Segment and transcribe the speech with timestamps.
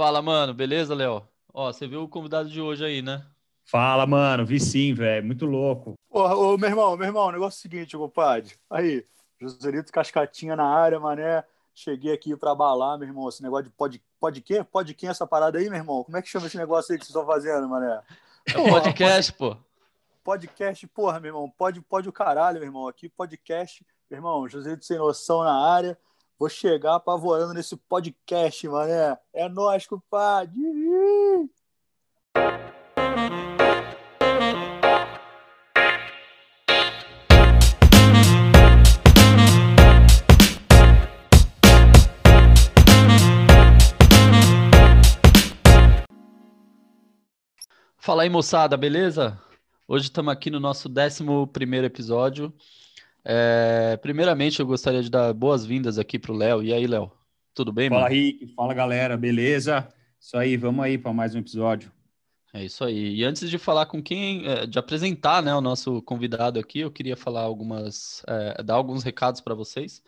[0.00, 1.28] Fala, mano, beleza, Léo?
[1.52, 3.22] Ó, você viu o convidado de hoje aí, né?
[3.66, 5.92] Fala, mano, vi sim, velho, muito louco.
[6.08, 8.54] Ô, ô, meu irmão, meu irmão, o negócio é o seguinte, compadre.
[8.70, 9.04] Aí,
[9.38, 11.44] Joselito Cascatinha na área, mané.
[11.74, 13.28] Cheguei aqui pra balar, meu irmão.
[13.28, 14.64] Esse negócio de pode, pode quê?
[14.64, 16.02] Pode quem essa parada aí, meu irmão?
[16.02, 18.00] Como é que chama esse negócio aí que vocês estão fazendo, mané?
[18.48, 19.54] É podcast, pô.
[20.24, 21.52] Podcast, porra, meu irmão.
[21.58, 22.88] Pode, pode o caralho, meu irmão.
[22.88, 24.48] Aqui, podcast, meu irmão.
[24.48, 25.98] Joselito sem noção na área.
[26.40, 29.18] Vou chegar apavorando nesse podcast, mané.
[29.30, 30.54] É nóis, compadre.
[47.98, 49.38] Fala aí, moçada, beleza?
[49.86, 51.22] Hoje estamos aqui no nosso 11
[51.84, 52.50] episódio.
[53.24, 56.62] É, primeiramente, eu gostaria de dar boas-vindas aqui para o Léo.
[56.62, 57.10] E aí, Léo?
[57.54, 58.14] Tudo bem, Fala, mano?
[58.14, 58.54] Rick.
[58.54, 59.16] Fala, galera.
[59.16, 59.88] Beleza?
[60.18, 61.92] Isso aí, vamos aí para mais um episódio.
[62.52, 63.16] É isso aí.
[63.16, 66.90] E antes de falar com quem, é, de apresentar né, o nosso convidado aqui, eu
[66.90, 70.02] queria falar algumas, é, dar alguns recados para vocês.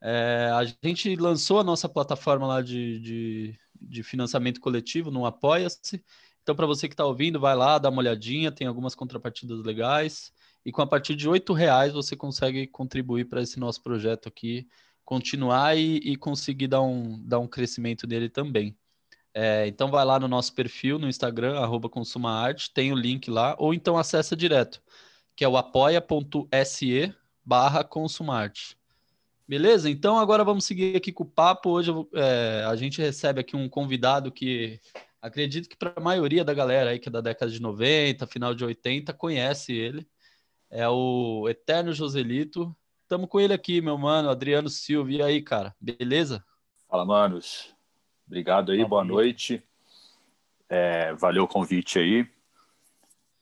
[0.00, 6.02] É, a gente lançou a nossa plataforma lá de, de, de financiamento coletivo no Apoia-se.
[6.42, 10.32] Então, para você que está ouvindo, vai lá, dá uma olhadinha, tem algumas contrapartidas legais.
[10.64, 14.68] E com a partir de R$ reais você consegue contribuir para esse nosso projeto aqui,
[15.04, 18.76] continuar e, e, conseguir dar um, dar um crescimento nele também.
[19.34, 23.56] É, então vai lá no nosso perfil no Instagram, arroba consumaarte, tem o link lá,
[23.58, 24.82] ou então acessa direto,
[25.34, 27.88] que é o apoia.se barra.
[29.48, 29.90] Beleza?
[29.90, 31.70] Então agora vamos seguir aqui com o papo.
[31.70, 34.80] Hoje é, a gente recebe aqui um convidado que
[35.20, 38.54] acredito que para a maioria da galera aí que é da década de 90, final
[38.54, 40.06] de 80, conhece ele.
[40.74, 42.74] É o Eterno Joselito.
[43.02, 45.12] Estamos com ele aqui, meu mano, Adriano Silva.
[45.12, 46.42] E aí, cara, beleza?
[46.88, 47.76] Fala, manos.
[48.26, 49.62] Obrigado aí, Fala, boa noite.
[50.70, 52.26] É, valeu o convite aí.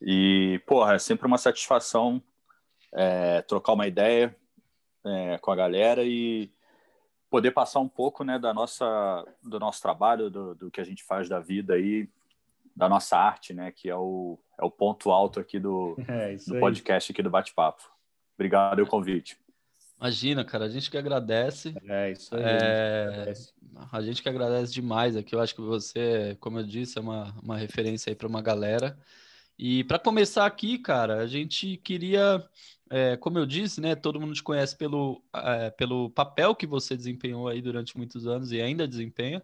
[0.02, 2.20] E, porra, é sempre uma satisfação
[2.92, 4.36] é, trocar uma ideia
[5.04, 6.52] é, com a galera e
[7.30, 11.04] poder passar um pouco né, da nossa, do nosso trabalho, do, do que a gente
[11.04, 12.08] faz da vida aí,
[12.74, 16.58] da nossa arte, né, que é o, é o ponto alto aqui do, é do
[16.58, 17.82] podcast aqui do Bate-Papo.
[18.34, 19.36] Obrigado pelo convite.
[20.00, 21.74] Imagina, cara, a gente que agradece.
[21.86, 22.42] É, isso aí.
[22.42, 23.32] É...
[23.92, 25.34] A gente que agradece demais aqui.
[25.34, 28.98] Eu acho que você, como eu disse, é uma, uma referência aí para uma galera.
[29.58, 32.42] E para começar aqui, cara, a gente queria,
[32.88, 33.94] é, como eu disse, né?
[33.94, 38.52] Todo mundo te conhece pelo, é, pelo papel que você desempenhou aí durante muitos anos
[38.52, 39.42] e ainda desempenha.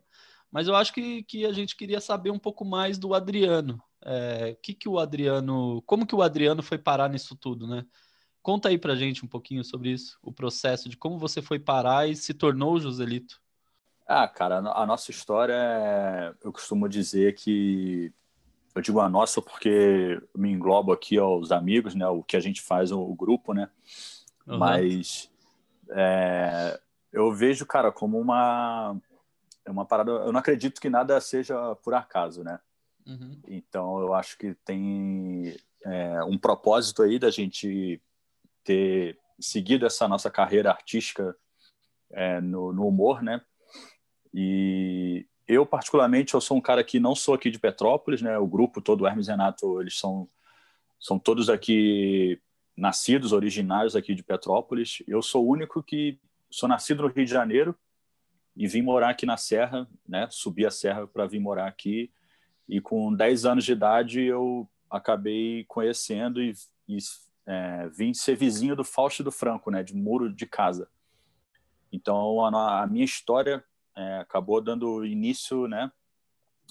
[0.51, 3.83] Mas eu acho que, que a gente queria saber um pouco mais do Adriano.
[4.05, 7.85] É, que que o Adriano, como que o Adriano foi parar nisso tudo, né?
[8.43, 12.09] Conta aí pra gente um pouquinho sobre isso, o processo de como você foi parar
[12.09, 13.41] e se tornou o Joselito.
[14.07, 18.13] Ah, cara, a nossa história, é, eu costumo dizer que
[18.73, 22.07] eu digo a nossa porque me englobo aqui aos amigos, né?
[22.07, 23.69] O que a gente faz, o, grupo, né?
[24.47, 24.59] Uhum.
[24.59, 25.29] Mas
[25.91, 26.79] é,
[27.13, 28.97] eu vejo, cara, como uma
[29.71, 30.11] uma parada.
[30.11, 32.59] Eu não acredito que nada seja por acaso, né?
[33.07, 33.41] Uhum.
[33.47, 38.03] Então eu acho que tem é, um propósito aí da gente
[38.65, 41.37] ter seguido essa nossa carreira artística
[42.11, 43.41] é, no, no, humor, né?
[44.35, 48.37] E eu, particularmente, eu sou um cara que não sou aqui de Petrópolis, né?
[48.39, 50.29] O grupo todo, o Hermes Renato, eles são,
[50.99, 52.41] são todos aqui
[52.77, 55.03] nascidos, originários aqui de Petrópolis.
[55.07, 56.19] Eu sou o único que
[56.51, 57.77] sou nascido no Rio de Janeiro
[58.57, 60.27] e vim morar aqui na Serra, né?
[60.31, 62.11] Subi a Serra para vir morar aqui.
[62.67, 66.55] E com 10 anos de idade eu acabei conhecendo e,
[66.89, 66.97] e
[67.47, 70.89] é, vim ser vizinho do Fausto do Franco, né, de muro de casa.
[71.93, 73.63] Então a, a minha história
[73.95, 75.93] é, acabou dando início, né,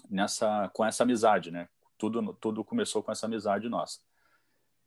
[0.09, 1.69] nessa com essa amizade, né?
[1.97, 3.99] Tudo tudo começou com essa amizade nossa.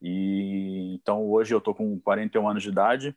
[0.03, 3.17] E então hoje eu tô com 41 anos de idade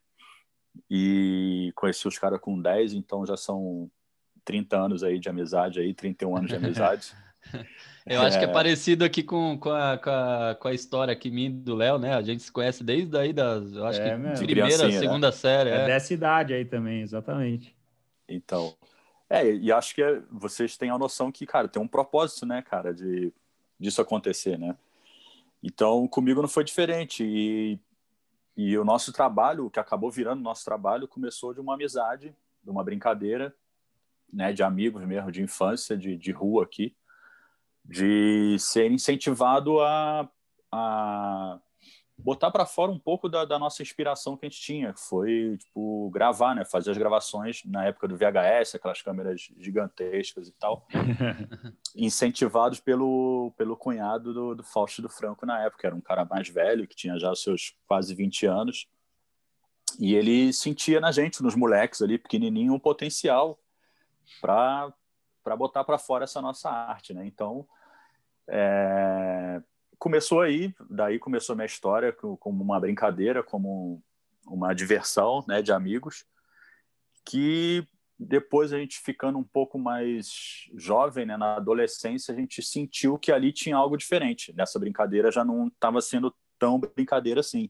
[0.89, 3.89] e conheci os caras com 10, então já são
[4.43, 7.13] 30 anos aí de amizade aí, 31 anos de amizade.
[8.05, 11.11] Eu acho que é, é parecido aqui com, com, a, com, a, com a história
[11.11, 12.15] aqui minha do Léo, né?
[12.15, 14.45] A gente se conhece desde aí das, eu acho é, que mesmo.
[14.45, 14.99] primeira, né?
[14.99, 15.31] segunda né?
[15.31, 15.69] série.
[15.69, 17.75] É, é dessa idade aí também, exatamente.
[18.27, 18.75] Então,
[19.29, 22.61] é, e acho que é, vocês têm a noção que, cara, tem um propósito, né,
[22.61, 23.31] cara, de
[23.79, 24.75] disso acontecer, né?
[25.63, 27.79] Então, comigo não foi diferente e,
[28.55, 32.69] e o nosso trabalho, o que acabou virando nosso trabalho, começou de uma amizade, de
[32.69, 33.55] uma brincadeira,
[34.31, 36.95] né, de amigos mesmo, de infância, de, de rua aqui
[37.83, 40.29] de ser incentivado a,
[40.71, 41.59] a
[42.23, 45.57] botar para fora um pouco da, da, nossa inspiração que a gente tinha, que foi
[45.57, 50.87] tipo gravar, né, fazer as gravações na época do VHS, aquelas câmeras gigantescas e tal,
[51.95, 56.47] incentivados pelo pelo cunhado do, do Fausto do Franco na época, era um cara mais
[56.47, 58.87] velho que tinha já seus quase 20 anos.
[59.99, 63.59] E ele sentia na gente, nos moleques ali pequenininho, um potencial
[64.39, 64.93] para
[65.43, 67.25] para botar para fora essa nossa arte, né?
[67.25, 67.67] Então,
[68.47, 69.61] é,
[70.01, 74.01] começou aí, daí começou minha história como uma brincadeira, como
[74.47, 76.25] uma diversão, né, de amigos,
[77.23, 77.87] que
[78.17, 83.31] depois a gente ficando um pouco mais jovem, né, na adolescência, a gente sentiu que
[83.31, 84.51] ali tinha algo diferente.
[84.53, 87.69] Nessa brincadeira já não estava sendo tão brincadeira assim.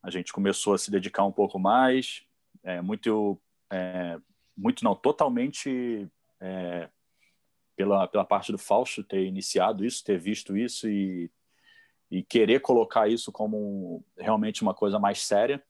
[0.00, 2.22] A gente começou a se dedicar um pouco mais,
[2.62, 3.36] é, muito,
[3.72, 4.20] é,
[4.56, 6.08] muito não, totalmente
[6.40, 6.88] é,
[7.74, 11.28] pela, pela parte do Fausto ter iniciado isso, ter visto isso e
[12.10, 15.62] e querer colocar isso como realmente uma coisa mais séria.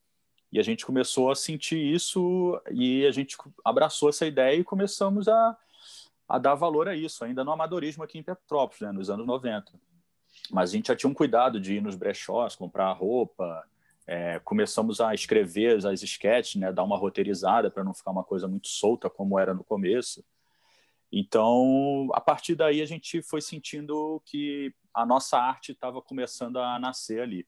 [0.52, 5.28] E a gente começou a sentir isso e a gente abraçou essa ideia e começamos
[5.28, 5.56] a,
[6.28, 9.72] a dar valor a isso, ainda no amadorismo aqui em Petrópolis, né, nos anos 90.
[10.50, 13.64] Mas a gente já tinha um cuidado de ir nos brechós, comprar roupa,
[14.06, 18.48] é, começamos a escrever as esquetes, né, dar uma roteirizada para não ficar uma coisa
[18.48, 20.24] muito solta como era no começo.
[21.12, 26.78] Então, a partir daí, a gente foi sentindo que a nossa arte estava começando a
[26.78, 27.46] nascer ali.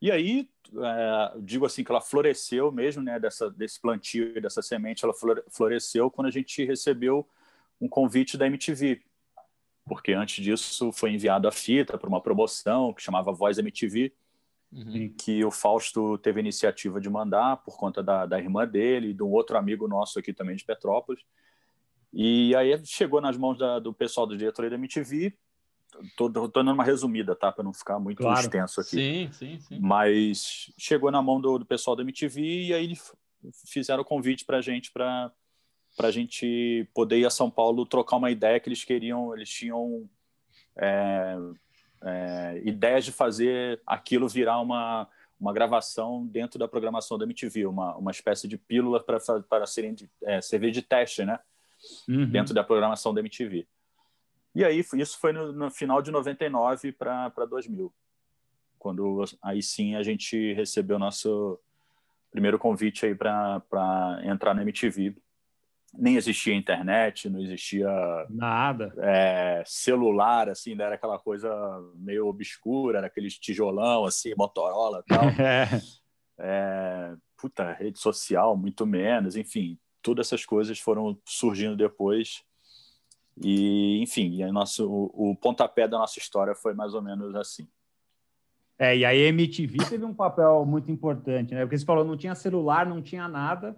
[0.00, 5.04] E aí, é, digo assim, que ela floresceu mesmo, né, dessa, desse plantio, dessa semente,
[5.04, 5.14] ela
[5.50, 7.28] floresceu quando a gente recebeu
[7.80, 9.02] um convite da MTV.
[9.84, 14.12] Porque antes disso foi enviado a fita para uma promoção que chamava Voz MTV,
[14.70, 14.96] uhum.
[14.96, 19.08] em que o Fausto teve a iniciativa de mandar por conta da, da irmã dele
[19.08, 21.24] e de um outro amigo nosso aqui também de Petrópolis.
[22.12, 25.34] E aí chegou nas mãos da, do pessoal do diretoria da MTV.
[26.16, 27.50] Tô, tô dando uma resumida, tá?
[27.50, 28.40] Para não ficar muito claro.
[28.40, 28.90] extenso aqui.
[28.90, 29.78] Sim, sim, sim.
[29.80, 32.92] Mas chegou na mão do, do pessoal da MTV e aí
[33.66, 35.32] fizeram o convite para a gente para
[35.96, 39.48] para a gente poder ir a São Paulo trocar uma ideia que eles queriam, eles
[39.48, 40.08] tinham
[40.76, 41.36] é,
[42.04, 45.08] é, ideias de fazer aquilo virar uma,
[45.40, 49.96] uma gravação dentro da programação da MTV, uma, uma espécie de pílula para para serem
[50.22, 51.40] é, servir de teste, né?
[52.08, 52.28] Uhum.
[52.30, 53.66] dentro da programação da MTV.
[54.54, 57.92] E aí, isso foi no, no final de 99 para 2000,
[58.78, 61.58] quando aí sim a gente recebeu nosso
[62.30, 65.16] primeiro convite aí para entrar na MTV.
[65.94, 67.88] Nem existia internet, não existia
[68.28, 70.84] nada, é, celular, assim, né?
[70.84, 71.50] era aquela coisa
[71.94, 75.24] meio obscura, era aqueles tijolão, assim, Motorola, tal.
[75.40, 75.80] é.
[76.40, 82.42] É, puta, rede social, muito menos, enfim, todas essas coisas foram surgindo depois.
[83.36, 87.68] E, enfim, e nosso, o, o pontapé da nossa história foi mais ou menos assim.
[88.78, 91.60] É, e a MTV teve um papel muito importante, né?
[91.60, 93.76] Porque você falou, não tinha celular, não tinha nada.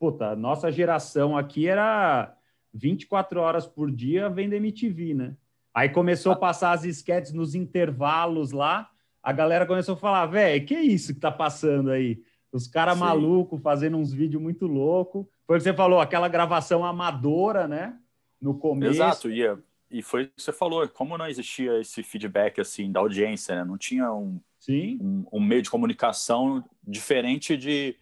[0.00, 2.34] Puta, nossa geração aqui era
[2.74, 5.36] 24 horas por dia vendo MTV, né?
[5.72, 8.90] Aí começou a passar as esquetes nos intervalos lá,
[9.22, 12.20] a galera começou a falar, velho, que é isso que tá passando aí?
[12.50, 15.26] Os caras malucos fazendo uns vídeos muito loucos.
[15.48, 17.98] Foi o que você falou, aquela gravação amadora, né?
[18.38, 18.92] No começo.
[18.92, 19.42] Exato, e,
[19.90, 23.64] e foi o que você falou, como não existia esse feedback assim da audiência, né?
[23.64, 27.96] Não tinha um, um, um meio de comunicação diferente de,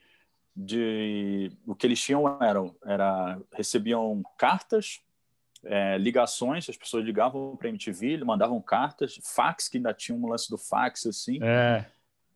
[0.57, 5.01] de o que eles tinham eram era recebiam cartas
[5.65, 10.51] é, ligações, as pessoas ligavam para MTV, mandavam cartas, fax, que ainda tinha um lance
[10.51, 11.39] do fax, assim.
[11.41, 11.85] É.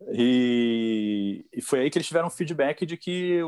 [0.08, 3.40] E, e foi aí que eles tiveram feedback de que,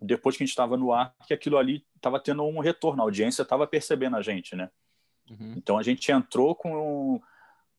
[0.00, 3.04] depois que a gente estava no ar, que aquilo ali estava tendo um retorno, a
[3.04, 4.70] audiência estava percebendo a gente, né?
[5.30, 5.54] Uhum.
[5.56, 7.20] Então a gente entrou com,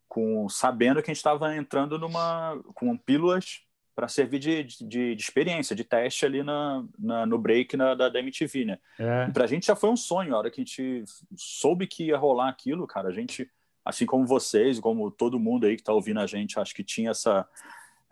[0.08, 3.64] com sabendo que a gente estava entrando numa com pílulas
[3.94, 8.08] para servir de, de, de, experiência, de teste ali na, na no break na, da,
[8.08, 8.80] da MTV, né?
[8.98, 9.28] É.
[9.32, 11.04] Para a gente já foi um sonho, a hora que a gente
[11.36, 13.50] soube que ia rolar aquilo, cara, a gente,
[13.84, 17.12] assim como vocês, como todo mundo aí que está ouvindo a gente, acho que tinha
[17.12, 17.46] essa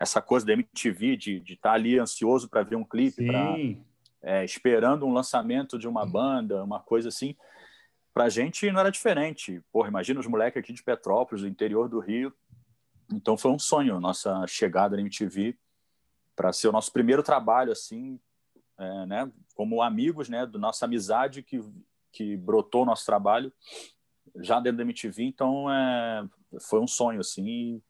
[0.00, 3.54] essa coisa da MTV de estar tá ali ansioso para ver um clipe, pra,
[4.22, 7.36] é, esperando um lançamento de uma banda, uma coisa assim.
[8.14, 9.62] Para a gente não era diferente.
[9.70, 12.32] Porra, imagina os moleques aqui de Petrópolis, do interior do Rio.
[13.12, 15.54] Então foi um sonho nossa chegada na MTV
[16.34, 18.18] para ser o nosso primeiro trabalho assim,
[18.78, 21.60] é, né, como amigos, né, da nossa amizade que
[22.12, 23.52] que brotou o nosso trabalho
[24.36, 25.22] já dentro da MTV.
[25.24, 26.26] Então é,
[26.60, 27.80] foi um sonho assim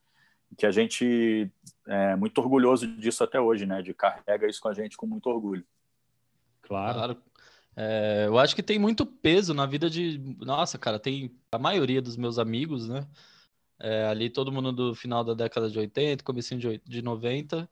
[0.56, 1.50] que a gente
[1.90, 3.82] é muito orgulhoso disso até hoje, né?
[3.82, 5.64] De carrega isso com a gente com muito orgulho.
[6.62, 6.94] Claro.
[6.94, 7.22] claro.
[7.76, 10.18] É, eu acho que tem muito peso na vida de.
[10.38, 13.06] Nossa, cara, tem a maioria dos meus amigos, né?
[13.80, 17.68] é, ali todo mundo do final da década de 80, comecinho de, de 90,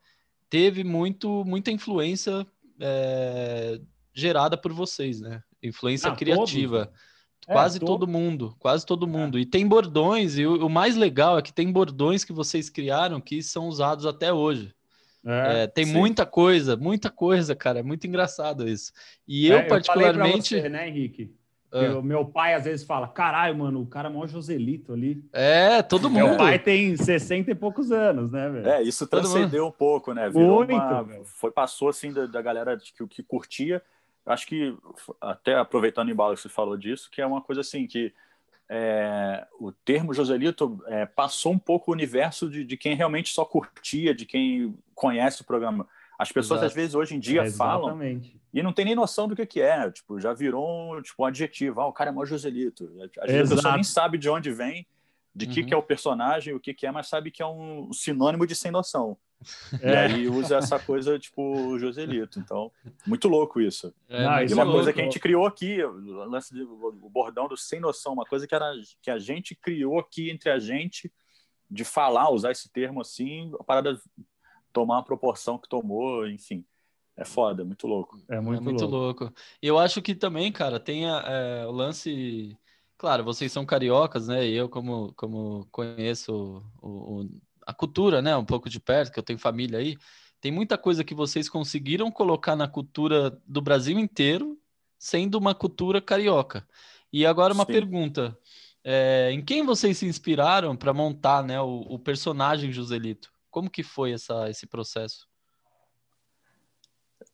[0.49, 2.47] teve muito, muita influência
[2.81, 3.79] é,
[4.13, 5.43] gerada por vocês, né?
[5.63, 6.87] Influência ah, criativa.
[6.87, 7.01] Todos.
[7.49, 9.09] É, quase todo mundo, quase todo é.
[9.09, 9.38] mundo.
[9.38, 9.40] É.
[9.40, 13.21] E tem bordões, e o, o, mais legal é que tem bordões que vocês criaram
[13.21, 14.75] que são usados até hoje.
[15.25, 15.93] É, é, tem sim.
[15.93, 17.81] muita coisa, muita coisa, cara.
[17.81, 18.93] É muito engraçado isso.
[19.26, 20.55] E eu, particularmente.
[20.55, 21.35] Eu você, né, Henrique?
[21.73, 21.99] Ah.
[21.99, 25.23] O meu pai às vezes fala: caralho, mano, o cara é maior Joselito ali.
[25.33, 26.28] É, todo mundo.
[26.28, 28.69] Meu pai tem 60 e poucos anos, né, velho?
[28.69, 30.31] É, isso transcendeu um pouco, né?
[30.31, 31.07] Virou Muito, uma...
[31.25, 33.83] Foi, passou assim da, da galera que, que curtia
[34.28, 34.76] acho que,
[35.20, 38.12] até aproveitando o embalo que você falou disso, que é uma coisa assim, que
[38.68, 43.44] é, o termo Joselito é, passou um pouco o universo de, de, quem realmente só
[43.44, 45.88] curtia, de quem conhece o programa.
[46.18, 46.66] As pessoas, Exato.
[46.66, 47.99] às vezes, hoje em dia é, falam
[48.52, 49.90] e não tem nem noção do que, que é.
[49.90, 51.80] Tipo, já virou um, tipo, um adjetivo.
[51.80, 52.90] Ah, o cara é mó Joselito.
[53.20, 54.87] Às vezes a pessoa nem sabe de onde vem,
[55.38, 55.52] de uhum.
[55.52, 58.45] que, que é o personagem, o que, que é, mas sabe que é um sinônimo
[58.45, 59.16] de sem noção.
[59.80, 59.92] É.
[59.92, 62.40] E aí usa essa coisa, tipo, Joselito.
[62.40, 62.73] Então,
[63.07, 63.95] muito louco isso.
[64.09, 67.47] É, e uma é coisa que a gente criou aqui, o lance de, o bordão
[67.47, 71.12] do sem noção, uma coisa que, era, que a gente criou aqui entre a gente,
[71.71, 73.97] de falar, usar esse termo assim, a parada
[74.73, 76.64] tomar uma proporção que tomou, enfim.
[77.16, 78.21] É foda, muito louco.
[78.28, 79.25] É muito, é muito louco.
[79.25, 79.38] louco.
[79.62, 82.57] E eu acho que também, cara, tem a, é, o lance.
[82.99, 84.47] Claro, vocês são cariocas, né?
[84.47, 87.28] E eu, como, como conheço o, o
[87.69, 89.95] a cultura, né, um pouco de perto, que eu tenho família aí,
[90.40, 94.59] tem muita coisa que vocês conseguiram colocar na cultura do Brasil inteiro,
[94.99, 96.67] sendo uma cultura carioca.
[97.12, 97.73] E agora uma Sim.
[97.73, 98.38] pergunta:
[98.83, 103.31] é, em quem vocês se inspiraram para montar, né, o, o, personagem Joselito?
[103.50, 105.28] Como que foi essa, esse processo?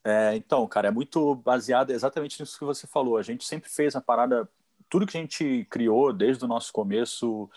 [0.03, 3.17] É, então, cara, é muito baseado exatamente nisso que você falou.
[3.17, 4.49] A gente sempre fez a parada,
[4.95, 7.51] tudo que a gente criou desde o nosso começo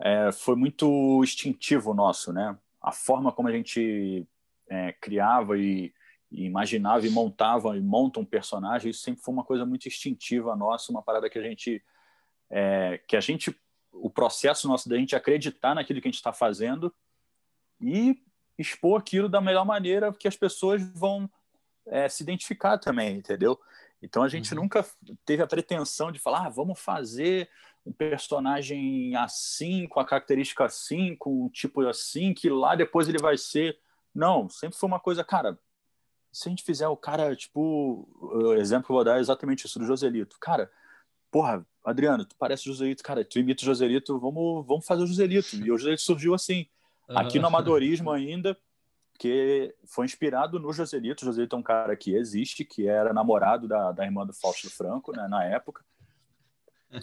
[0.00, 2.56] é, foi muito instintivo nosso, né?
[2.80, 4.26] A forma como a gente
[4.70, 5.92] é, criava e,
[6.32, 10.56] e, imaginava e montava e monta um personagem, isso sempre foi uma coisa muito instintiva
[10.56, 11.84] nossa, uma parada que a gente
[12.48, 13.54] é, que a gente
[13.92, 16.90] o processo nosso da gente acreditar naquilo que a gente está fazendo
[17.82, 18.18] e
[18.56, 21.28] expor aquilo da melhor maneira que as pessoas vão
[21.86, 23.60] é, se identificar também, entendeu?
[24.02, 24.62] Então a gente uhum.
[24.62, 24.86] nunca
[25.24, 27.48] teve a pretensão de falar, ah, vamos fazer
[27.84, 33.18] um personagem assim, com a característica assim, com um tipo assim, que lá depois ele
[33.18, 33.78] vai ser.
[34.14, 35.58] Não, sempre foi uma coisa, cara.
[36.30, 39.66] Se a gente fizer o cara, tipo, o exemplo que eu vou dar é exatamente
[39.66, 40.36] isso do Joselito.
[40.38, 40.70] Cara,
[41.30, 45.06] porra, Adriano, tu parece o Joselito, cara, tu imita o Joselito, vamos, vamos fazer o
[45.06, 45.56] Joselito.
[45.56, 46.66] E o Joselito surgiu assim,
[47.08, 48.56] aqui no amadorismo ainda,
[49.18, 51.22] que foi inspirado no Joselito.
[51.22, 54.70] O Joselito é um cara que existe, que era namorado da, da irmã do Fausto
[54.70, 55.84] Franco, né, na época.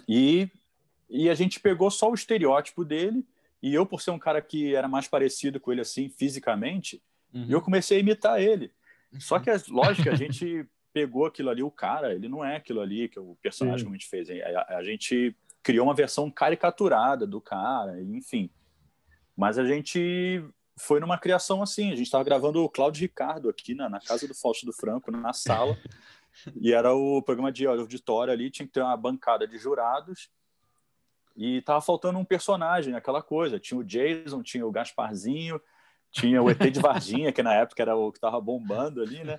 [0.07, 0.50] E
[1.10, 3.25] e a gente pegou só o estereótipo dele,
[3.62, 7.01] e eu, por ser um cara que era mais parecido com ele assim, fisicamente,
[7.34, 7.48] uhum.
[7.50, 8.72] eu comecei a imitar ele.
[9.19, 13.10] Só que, lógico, a gente pegou aquilo ali, o cara, ele não é aquilo ali,
[13.10, 13.86] que é o personagem Sim.
[13.86, 14.29] que a gente fez.
[14.29, 18.50] A, a, gente criou uma versão caricaturada do cara, enfim.
[19.36, 20.43] Mas a gente
[20.77, 21.91] foi numa criação assim.
[21.91, 25.12] A gente estava gravando o Cláudio Ricardo aqui na, na casa do Fausto do Franco,
[25.12, 25.77] na sala.
[26.60, 30.29] e era o programa de auditório ali, tinha que ter uma bancada de jurados
[31.36, 33.60] e tava faltando um personagem, aquela coisa.
[33.60, 35.62] Tinha o Jason, tinha o Gasparzinho,
[36.10, 39.38] tinha o ET de Varginha, que na época era o que tava bombando ali, né?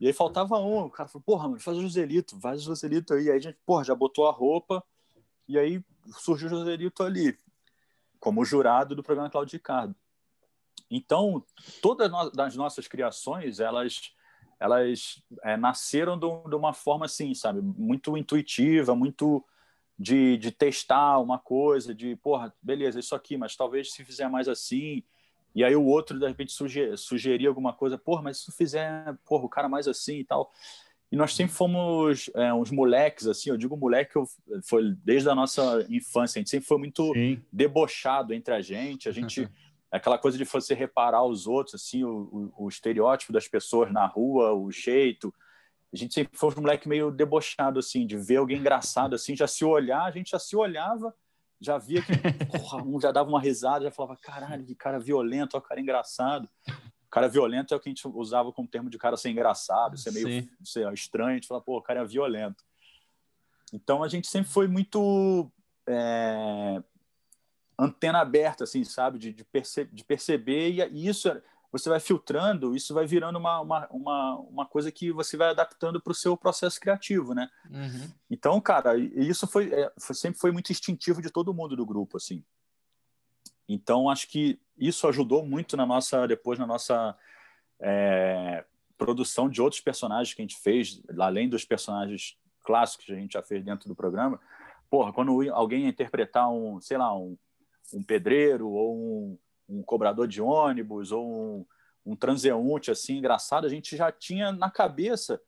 [0.00, 0.86] E aí faltava um.
[0.86, 3.30] O cara falou, porra, mano, faz o Joselito, faz o Joselito aí.
[3.30, 4.82] Aí a gente, porra, já botou a roupa.
[5.46, 5.80] E aí
[6.18, 7.38] surgiu o Joselito ali,
[8.18, 9.94] como jurado do programa Claudio Ricardo.
[10.94, 11.42] Então,
[11.80, 14.12] todas as nossas criações, elas
[14.60, 17.60] elas é, nasceram de, uma forma assim, sabe?
[17.60, 19.44] Muito intuitiva, muito
[19.98, 24.48] de, de testar uma coisa, de, porra, beleza, isso aqui, mas talvez se fizer mais
[24.48, 25.02] assim,
[25.52, 29.44] e aí o outro, de repente, sugerir, sugerir alguma coisa, porra, mas se fizer, porra,
[29.44, 30.52] o cara mais assim e tal.
[31.10, 34.26] E nós sempre fomos é, uns moleques, assim, eu digo moleque, eu,
[34.62, 37.42] foi desde a nossa infância, a gente sempre foi muito Sim.
[37.52, 39.48] debochado entre a gente, a gente...
[39.92, 44.06] aquela coisa de você reparar os outros, assim, o, o, o estereótipo das pessoas na
[44.06, 45.32] rua, o jeito,
[45.92, 49.46] a gente sempre foi um moleque meio debochado, assim, de ver alguém engraçado, assim, já
[49.46, 51.14] se olhar, a gente já se olhava,
[51.60, 52.12] já via que
[52.50, 56.48] porra, um já dava uma risada, já falava, caralho, que cara violento, ó, cara engraçado.
[56.66, 59.98] O cara violento é o que a gente usava como termo de cara ser engraçado,
[59.98, 62.64] ser meio ser estranho, a gente fala, pô, o cara é violento.
[63.70, 65.52] Então a gente sempre foi muito
[65.86, 66.82] é,
[67.84, 71.28] antena aberta, assim, sabe, de, de, perce de perceber, e, e isso
[71.72, 76.00] você vai filtrando, isso vai virando uma, uma, uma, uma coisa que você vai adaptando
[76.02, 77.48] para o seu processo criativo, né?
[77.70, 78.12] Uhum.
[78.30, 82.18] Então, cara, isso foi, é, foi, sempre foi muito instintivo de todo mundo do grupo,
[82.18, 82.44] assim.
[83.66, 87.16] Então, acho que isso ajudou muito na nossa, depois na nossa
[87.80, 88.64] é,
[88.98, 93.32] produção de outros personagens que a gente fez, além dos personagens clássicos que a gente
[93.32, 94.38] já fez dentro do programa.
[94.90, 97.36] Porra, quando alguém interpretar um, sei lá, um,
[97.92, 101.66] um pedreiro ou um, um cobrador de ônibus ou um,
[102.04, 105.40] um transeunte assim engraçado, a gente já tinha na cabeça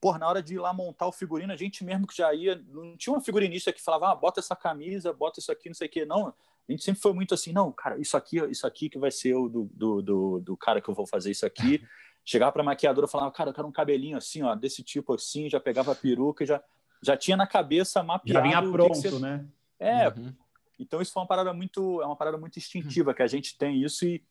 [0.00, 2.62] por na hora de ir lá montar o figurino, a gente mesmo que já ia,
[2.68, 5.88] não tinha uma figurinista que falava, ah, bota essa camisa, bota isso aqui, não sei
[5.88, 6.04] o quê.
[6.04, 9.10] Não, a gente sempre foi muito assim, não, cara, isso aqui, isso aqui que vai
[9.10, 11.82] ser o do, do, do, do cara que eu vou fazer isso aqui.
[12.24, 15.14] Chegava para a maquiadora e falava, cara, eu quero um cabelinho assim, ó, desse tipo
[15.14, 16.60] assim, já pegava a peruca, já,
[17.00, 18.32] já tinha na cabeça mapeado.
[18.32, 19.46] Já vinha pronto, né?
[19.78, 20.34] É, uhum.
[20.78, 23.82] Então isso foi uma parada muito, é uma parada muito instintiva, que a gente tem
[23.82, 24.22] isso e,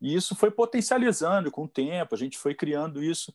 [0.00, 3.34] e isso foi potencializando com o tempo, a gente foi criando isso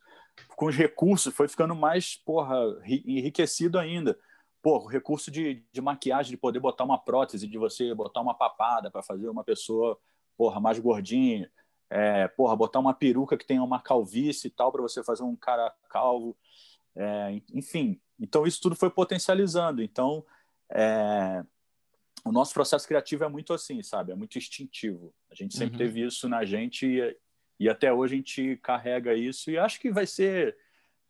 [0.55, 4.17] com os recursos, foi ficando mais, porra, enriquecido ainda.
[4.61, 8.33] Porra, o recurso de, de maquiagem, de poder botar uma prótese, de você botar uma
[8.33, 9.97] papada para fazer uma pessoa,
[10.38, 11.49] porra, mais gordinha.
[11.89, 15.35] É, porra, botar uma peruca que tenha uma calvície e tal, para você fazer um
[15.35, 16.38] cara calvo.
[16.95, 19.81] É, enfim, então isso tudo foi potencializando.
[19.81, 20.23] Então,
[20.71, 21.43] é,
[22.25, 24.11] o nosso processo criativo é muito assim, sabe?
[24.11, 25.13] É muito instintivo.
[25.31, 25.77] A gente sempre uhum.
[25.77, 27.17] teve isso na gente e,
[27.59, 30.55] e até hoje a gente carrega isso e acho que vai ser,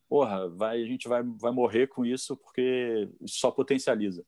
[0.07, 4.23] porra, vai, a gente vai, vai morrer com isso porque só potencializa.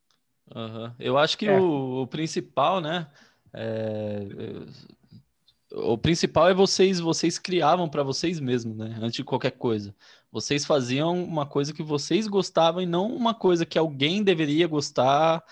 [0.53, 0.93] Uhum.
[0.99, 1.59] Eu acho que é.
[1.59, 3.09] o, o, principal, né?
[3.53, 4.19] É,
[5.73, 8.97] o principal é vocês, vocês criavam para vocês mesmos, né?
[8.99, 9.95] Antes de qualquer coisa.
[10.31, 15.43] Vocês faziam uma coisa que vocês gostavam e não uma coisa que alguém deveria gostar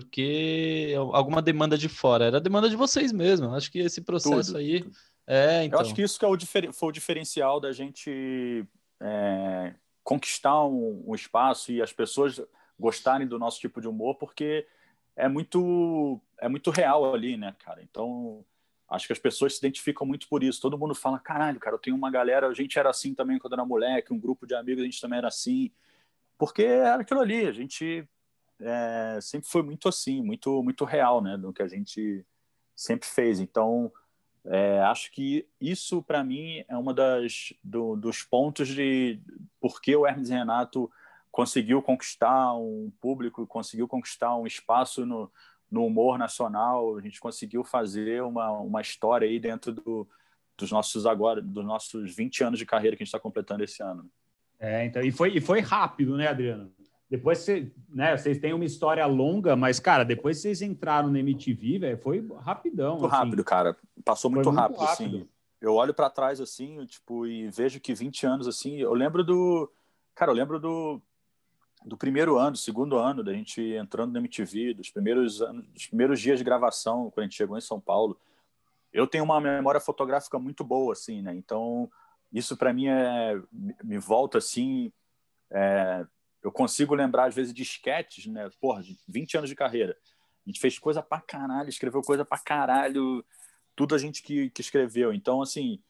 [0.00, 2.26] porque alguma demanda de fora.
[2.26, 3.54] Era demanda de vocês mesmos.
[3.54, 4.94] Acho que esse processo tudo, aí tudo.
[5.26, 5.78] É, então.
[5.78, 8.66] Eu acho que isso que é o foi o diferencial da gente
[9.00, 9.74] é,
[10.04, 12.42] conquistar um, um, espaço e as pessoas
[12.78, 14.66] gostarem do nosso tipo de humor, porque
[15.16, 17.82] é muito, é muito real ali, né, cara?
[17.82, 18.44] Então,
[18.90, 20.60] acho que as pessoas se identificam muito por isso.
[20.60, 23.54] Todo mundo fala, caralho, cara, eu tenho uma galera, a gente era assim também quando
[23.54, 25.72] era moleque, um grupo de amigos, a gente também era assim.
[26.36, 28.06] Porque era aquilo ali, a gente
[28.60, 32.24] é, sempre foi muito assim, muito, muito real, né, do que a gente
[32.74, 33.40] sempre fez.
[33.40, 33.92] Então,
[34.44, 39.20] é, acho que isso, para mim, é uma das do, dos pontos de
[39.60, 40.90] por que o Hermes Renato
[41.30, 45.30] conseguiu conquistar um público, conseguiu conquistar um espaço no,
[45.70, 46.96] no humor nacional.
[46.96, 50.08] A gente conseguiu fazer uma, uma história aí dentro do,
[50.56, 53.82] dos nossos agora, dos nossos 20 anos de carreira que a gente está completando esse
[53.82, 54.08] ano.
[54.58, 56.72] É, então, e foi, e foi rápido, né, Adriano?
[57.08, 61.78] Depois você, né, vocês têm uma história longa, mas, cara, depois vocês entraram no MTV,
[61.78, 62.98] velho, foi rapidão.
[62.98, 63.16] Muito assim.
[63.16, 63.76] rápido, cara.
[64.04, 65.04] Passou muito, muito rápido, assim.
[65.04, 65.28] rápido, assim.
[65.60, 69.70] Eu olho para trás, assim, tipo, e vejo que 20 anos, assim, eu lembro do.
[70.14, 71.00] Cara, eu lembro do,
[71.84, 76.20] do primeiro ano, segundo ano, da gente entrando no MTV, dos primeiros anos, dos primeiros
[76.20, 78.18] dias de gravação, quando a gente chegou em São Paulo.
[78.92, 81.34] Eu tenho uma memória fotográfica muito boa, assim, né?
[81.34, 81.90] Então,
[82.32, 83.40] isso para mim é,
[83.82, 84.92] me volta, assim,
[85.50, 86.04] é,
[86.46, 88.48] eu consigo lembrar, às vezes, de sketches, né?
[88.60, 89.96] Porra, de 20 anos de carreira.
[90.46, 93.24] A gente fez coisa pra caralho, escreveu coisa pra caralho,
[93.74, 95.12] tudo a gente que, que escreveu.
[95.12, 95.82] Então, assim,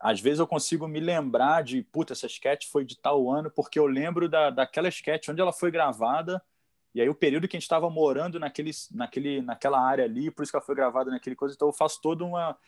[0.00, 3.78] às vezes eu consigo me lembrar de, puta, essa sketch foi de tal ano, porque
[3.78, 6.42] eu lembro da, daquela sketch, onde ela foi gravada,
[6.92, 10.42] e aí o período que a gente estava morando naquele, naquele, naquela área ali, por
[10.42, 12.58] isso que ela foi gravada naquele coisa, então eu faço toda uma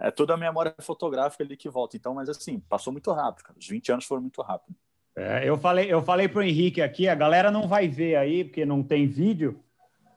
[0.00, 1.96] é, toda a memória fotográfica ali que volta.
[1.96, 3.56] Então, mas assim, passou muito rápido, cara.
[3.56, 4.76] Os 20 anos foram muito rápido.
[5.16, 8.44] É, eu falei, eu falei para o Henrique aqui, a galera não vai ver aí,
[8.44, 9.62] porque não tem vídeo,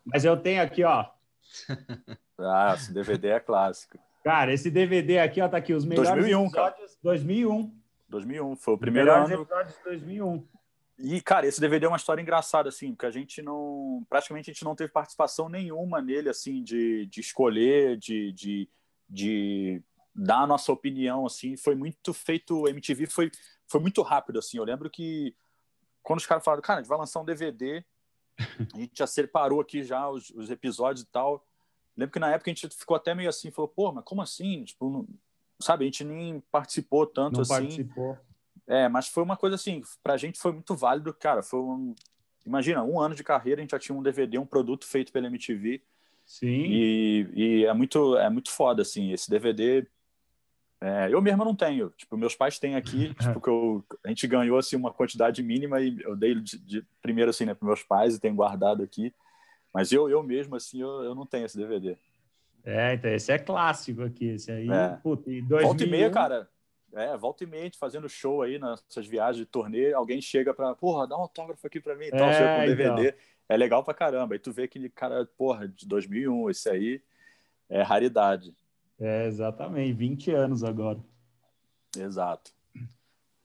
[0.05, 1.05] mas eu tenho aqui, ó.
[2.37, 3.97] Ah, esse DVD é clássico.
[4.21, 6.91] Cara, esse DVD aqui, ó, tá aqui, os melhores 2001, episódios.
[6.91, 6.99] Cara.
[7.01, 7.71] 2001.
[8.09, 9.33] 2001, foi o primeiro ano.
[9.33, 10.47] episódios de 2001.
[10.97, 14.05] E, cara, esse DVD é uma história engraçada, assim, porque a gente não.
[14.09, 18.69] Praticamente a gente não teve participação nenhuma nele, assim, de, de escolher, de, de,
[19.09, 19.81] de
[20.13, 21.57] dar a nossa opinião, assim.
[21.57, 22.61] Foi muito feito.
[22.61, 23.29] O MTV foi
[23.67, 24.57] foi muito rápido, assim.
[24.57, 25.35] Eu lembro que
[26.03, 27.83] quando os caras falaram, cara, a gente vai lançar um DVD,
[28.73, 31.45] a gente já separou aqui já os, os episódios e tal.
[31.97, 34.63] Lembro que na época a gente ficou até meio assim, falou, pô, mas como assim?
[34.63, 35.07] Tipo, não...
[35.59, 37.53] sabe, a gente nem participou tanto não assim.
[37.53, 38.17] Participou.
[38.67, 41.41] É, mas foi uma coisa assim, pra gente foi muito válido, cara.
[41.41, 41.95] Foi um...
[42.45, 45.27] Imagina, um ano de carreira, a gente já tinha um DVD, um produto feito pela
[45.27, 45.81] MTV.
[46.25, 46.47] Sim.
[46.47, 49.11] E, e é muito é muito foda, assim.
[49.11, 49.87] Esse DVD
[50.81, 51.89] é, eu mesmo não tenho.
[51.91, 55.81] Tipo, meus pais têm aqui, tipo, que eu, a gente ganhou assim uma quantidade mínima
[55.81, 59.13] e eu dei de, de primeiro assim, né, para meus pais e tenho guardado aqui.
[59.73, 61.97] Mas eu, eu mesmo assim, eu, eu não tenho esse DVD.
[62.63, 64.69] É, então esse é clássico aqui, esse aí.
[64.69, 64.97] É.
[65.03, 65.67] Puta, e 2001...
[65.67, 66.49] Volta e meia, cara.
[66.93, 70.53] É, volta e meia, a gente fazendo show aí nessas viagens de turnê, alguém chega
[70.53, 73.07] para, porra, dá um autógrafo aqui para mim e tal, é, chega com DVD.
[73.09, 73.19] Então.
[73.47, 74.35] É legal pra caramba.
[74.35, 77.01] E tu vê aquele cara, porra, de 2001, esse aí
[77.69, 78.55] é raridade.
[78.99, 80.99] É, exatamente, 20 anos agora.
[81.97, 82.51] Exato.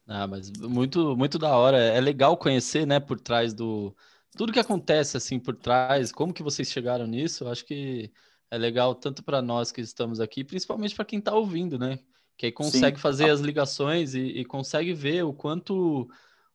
[0.07, 1.77] Ah, mas muito, muito da hora.
[1.77, 3.95] É legal conhecer, né, por trás do
[4.35, 7.43] tudo que acontece assim por trás, como que vocês chegaram nisso.
[7.43, 8.11] Eu acho que
[8.49, 11.99] é legal tanto para nós que estamos aqui, principalmente para quem está ouvindo, né?
[12.37, 13.01] Que aí consegue Sim.
[13.01, 16.09] fazer as ligações e, e, consegue ver o quanto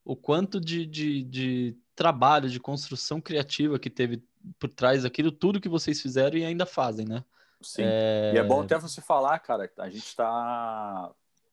[0.04, 4.22] o quanto de, de, de trabalho, de construção criativa que teve
[4.58, 7.24] por trás daquilo, tudo que vocês fizeram e ainda fazem, né?
[7.60, 7.82] Sim.
[7.84, 8.32] É...
[8.34, 11.10] E é bom até você falar, cara, a gente está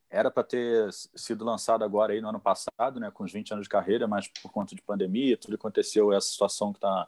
[0.10, 3.66] era para ter sido lançado agora aí no ano passado, né, com os 20 anos
[3.66, 7.08] de carreira, mas por conta de pandemia, tudo aconteceu, essa situação que tá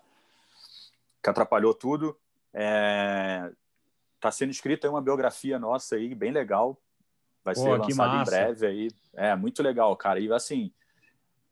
[1.22, 2.18] que atrapalhou tudo.
[2.52, 3.52] É,
[4.20, 6.80] tá sendo escrita uma biografia nossa aí, bem legal.
[7.44, 8.92] Vai Pô, ser lançada em breve aí.
[9.14, 10.20] É muito legal, cara.
[10.20, 10.72] E assim,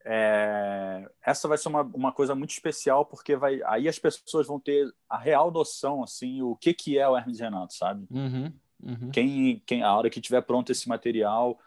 [0.06, 4.60] é, essa vai ser uma, uma coisa muito especial porque vai aí as pessoas vão
[4.60, 8.52] ter a real noção assim o que que é o Hermes Renato sabe uhum,
[8.84, 9.12] uhum.
[9.12, 11.58] quem quem a hora que tiver pronto esse material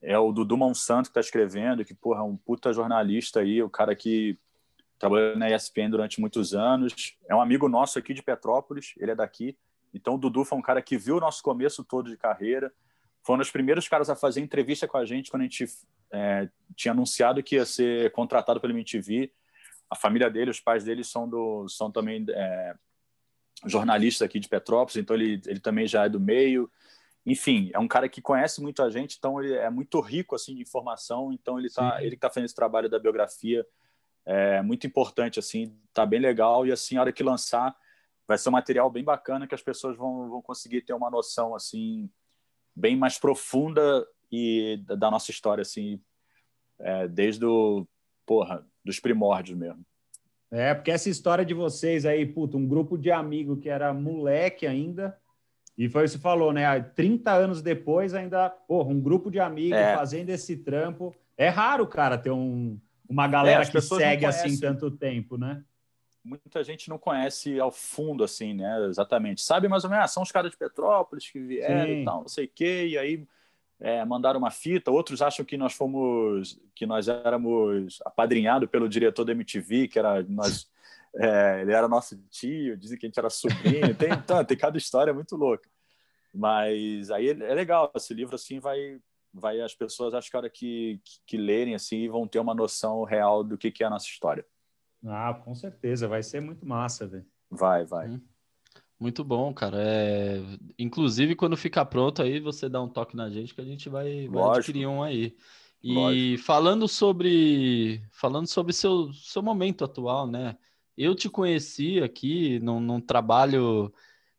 [0.00, 3.68] é o Dudu Monsanto que está escrevendo que porra é um puta jornalista aí o
[3.68, 4.38] cara que
[4.96, 9.16] trabalhou na ESPN durante muitos anos é um amigo nosso aqui de Petrópolis ele é
[9.16, 9.58] daqui
[9.92, 12.72] então o Dudu foi um cara que viu o nosso começo todo de carreira
[13.20, 15.66] foi um dos primeiros caras a fazer entrevista com a gente quando a gente
[16.12, 19.32] é, tinha anunciado que ia ser contratado pelo MTV.
[19.88, 22.74] A família dele, os pais dele são, do, são também é,
[23.66, 26.70] jornalistas aqui de Petrópolis, então ele, ele também já é do meio.
[27.26, 30.54] Enfim, é um cara que conhece muito a gente, então ele é muito rico assim
[30.54, 31.32] de informação.
[31.32, 33.66] Então ele tá, ele está fazendo esse trabalho da biografia
[34.26, 37.74] é muito importante assim, tá bem legal e assim a hora que lançar
[38.26, 41.54] vai ser um material bem bacana que as pessoas vão, vão conseguir ter uma noção
[41.54, 42.08] assim
[42.74, 46.00] bem mais profunda e da nossa história, assim,
[46.78, 47.86] é, desde o,
[48.24, 49.84] porra, dos primórdios mesmo.
[50.50, 54.66] É, porque essa história de vocês aí, puta, um grupo de amigos que era moleque
[54.66, 55.16] ainda,
[55.78, 56.80] e foi o que você falou, né?
[56.80, 59.94] 30 anos depois, ainda, porra, um grupo de amigos é.
[59.94, 61.14] fazendo esse trampo.
[61.38, 65.64] É raro, cara, ter um, uma galera é, que segue assim tanto tempo, né?
[66.22, 68.86] Muita gente não conhece ao fundo, assim, né?
[68.88, 69.40] Exatamente.
[69.40, 72.02] Sabe mais ou menos, ah, são os caras de Petrópolis que vieram Sim.
[72.02, 73.26] e tal, não sei o quê, e aí
[73.80, 79.24] é, mandaram uma fita, outros acham que nós fomos, que nós éramos apadrinhados pelo diretor
[79.24, 80.70] da MTV, que era nós,
[81.16, 84.76] é, ele era nosso tio, dizem que a gente era sobrinho, tem, então, tem cada
[84.76, 85.68] história muito louca.
[86.32, 89.00] Mas aí é legal, esse livro assim vai,
[89.32, 92.54] vai as pessoas acho que a hora que, que, que lerem assim vão ter uma
[92.54, 94.44] noção real do que, que é a nossa história.
[95.06, 97.26] Ah, com certeza, vai ser muito massa, velho.
[97.50, 98.08] Vai, vai.
[98.08, 98.20] Hum.
[99.00, 99.78] Muito bom, cara.
[99.80, 100.42] É...
[100.78, 104.28] Inclusive, quando ficar pronto aí, você dá um toque na gente que a gente vai,
[104.28, 105.34] vai adquirir um aí.
[105.82, 106.42] E Lógico.
[106.44, 110.58] falando sobre falando sobre seu, seu momento atual, né?
[110.94, 113.90] Eu te conheci aqui num, num trabalho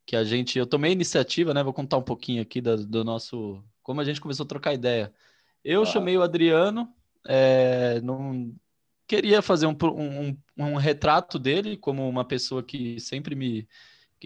[0.06, 0.60] que a gente.
[0.60, 1.63] Eu tomei iniciativa, né?
[1.63, 3.63] Vou contar um pouquinho aqui do, do nosso.
[3.82, 5.12] Como a gente começou a trocar ideia.
[5.63, 5.86] Eu ah.
[5.86, 6.88] chamei o Adriano,
[7.28, 8.56] é, num,
[9.08, 13.67] queria fazer um, um, um retrato dele como uma pessoa que sempre me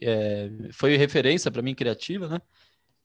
[0.02, 2.42] é, foi referência para mim criativa, né?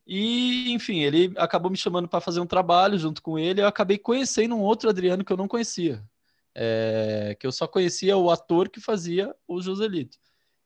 [0.07, 3.61] E, enfim, ele acabou me chamando para fazer um trabalho junto com ele.
[3.61, 6.03] Eu acabei conhecendo um outro Adriano que eu não conhecia,
[6.55, 10.19] é, que eu só conhecia o ator que fazia o Joselito.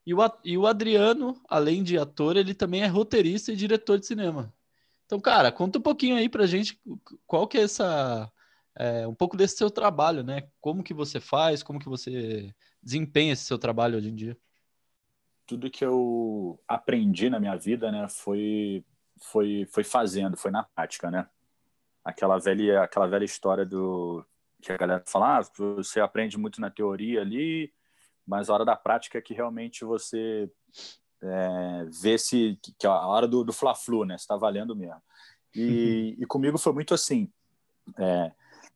[0.07, 4.07] E o, e o Adriano, além de ator, ele também é roteirista e diretor de
[4.07, 4.53] cinema.
[5.07, 6.81] Então, cara, conta um pouquinho aí pra gente
[7.27, 8.31] qual que é essa.
[8.77, 10.49] É, um pouco desse seu trabalho, né?
[10.61, 14.37] Como que você faz, como que você desempenha esse seu trabalho hoje em dia
[15.47, 18.85] tudo que eu aprendi na minha vida, né, foi
[19.21, 21.29] foi foi fazendo, foi na prática, né?
[22.05, 24.25] Aquela velha aquela velha história do
[24.61, 27.73] que a galera fala, ah, você aprende muito na teoria ali,
[28.27, 30.51] mas a hora da prática é que realmente você
[31.23, 34.15] é, vê se que é a hora do, do fla-flu, né?
[34.15, 35.03] Está valendo mesmo.
[35.55, 37.31] E, e, comigo foi muito assim.
[37.99, 38.33] É,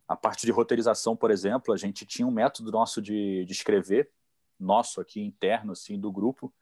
[0.06, 4.10] a parte de roteirização, por exemplo, a gente tinha um método nosso de, de escrever,
[4.58, 6.52] nosso aqui interno, assim, do grupo,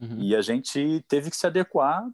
[0.00, 0.18] Uhum.
[0.18, 2.08] E a gente teve que se adequar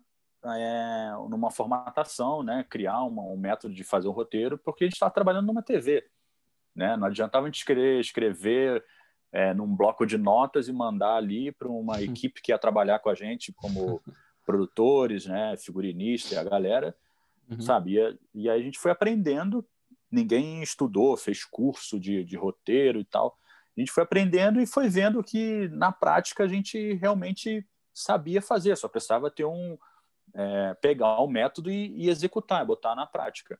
[0.44, 2.64] é, numa formatação, né?
[2.68, 6.04] criar uma, um método de fazer um roteiro, porque a gente estava trabalhando numa TV.
[6.74, 6.96] Né?
[6.96, 8.84] Não adiantava a gente querer escrever
[9.32, 13.08] é, num bloco de notas e mandar ali para uma equipe que ia trabalhar com
[13.08, 14.02] a gente, como
[14.44, 15.56] produtores, né?
[15.56, 16.96] figurinista e a galera,
[17.50, 17.60] uhum.
[17.60, 17.98] sabe?
[17.98, 19.66] E, e, aí a gente foi aprendendo,
[20.10, 23.38] ninguém estudou, fez curso de, de roteiro e tal.
[23.76, 27.66] A gente foi aprendendo e foi vendo que, na prática, a gente realmente
[27.96, 29.78] sabia fazer, só precisava ter um
[30.34, 33.58] é, pegar o método e, e, executar, botar na prática.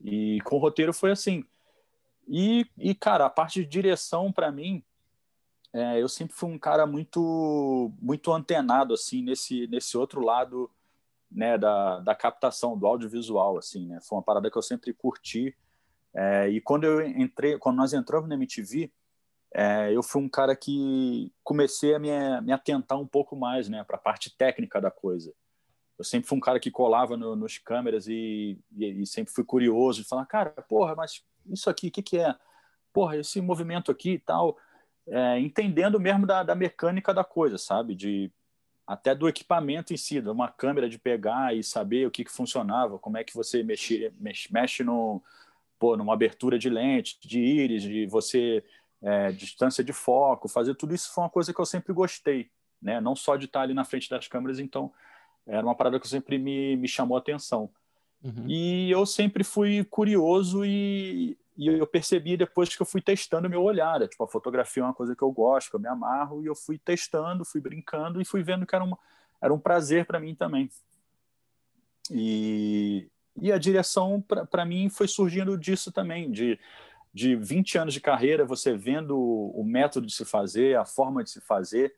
[0.00, 1.44] E com o roteiro foi assim.
[2.26, 4.82] E, e cara, a parte de direção para mim
[5.72, 10.68] é, eu sempre fui um cara muito muito antenado assim nesse nesse outro lado
[11.30, 15.56] né da, da captação do audiovisual assim né foi uma parada que eu sempre curti
[16.12, 18.90] é, e quando eu entrei quando nós entramos na MTV
[19.52, 22.10] é, eu fui um cara que comecei a me,
[22.42, 25.32] me atentar um pouco mais né para a parte técnica da coisa.
[25.98, 29.44] Eu sempre fui um cara que colava no, nos câmeras e, e, e, sempre fui
[29.44, 32.34] curioso de falar cara porra mas isso aqui o que que é?
[32.92, 34.56] Porra esse movimento aqui e tal.
[35.06, 37.94] É, entendendo mesmo da, da, mecânica da coisa, sabe?
[37.94, 38.30] De
[38.86, 42.30] até do equipamento em si, de uma câmera de pegar e saber o que, que
[42.30, 45.22] funcionava, como é que você mexe, mexe, mexe no,
[45.78, 48.64] pô, numa abertura de lente, de íris, de você
[49.02, 53.00] é, distância de foco, fazer tudo isso foi uma coisa que eu sempre gostei, né?
[53.00, 54.92] Não só de estar ali na frente das câmeras, então
[55.46, 57.70] era uma parada que sempre me, me chamou a atenção.
[58.22, 58.44] Uhum.
[58.46, 63.62] E eu sempre fui curioso e, e eu percebi depois que eu fui testando meu
[63.62, 64.02] olhar.
[64.02, 66.46] É, tipo, a fotografia é uma coisa que eu gosto, que eu me amarro, e
[66.46, 68.98] eu fui testando, fui brincando e fui vendo que era, uma,
[69.40, 70.70] era um prazer para mim também.
[72.10, 73.08] E,
[73.40, 76.58] e a direção, para mim, foi surgindo disso também, de,
[77.12, 81.30] de 20 anos de carreira, você vendo o método de se fazer, a forma de
[81.30, 81.94] se fazer,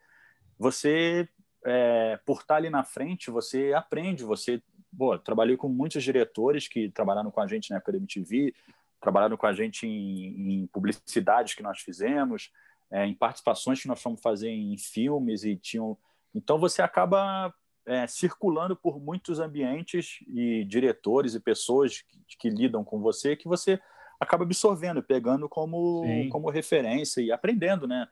[0.59, 1.29] você,
[1.64, 4.62] é, por estar ali na frente, você aprende, você...
[4.96, 8.55] Pô, trabalhei com muitos diretores que trabalharam com a gente na época da MTV,
[9.01, 12.53] trabalharam com a gente em, em publicidades que nós fizemos,
[12.90, 15.96] é, em participações que nós fomos fazer em filmes e tinham.
[16.35, 17.53] Então você acaba
[17.87, 23.48] é, circulando por muitos ambientes e diretores e pessoas que, que, lidam com você que
[23.48, 23.81] você
[24.23, 28.09] acaba absorvendo, pegando como, como referência e aprendendo, né?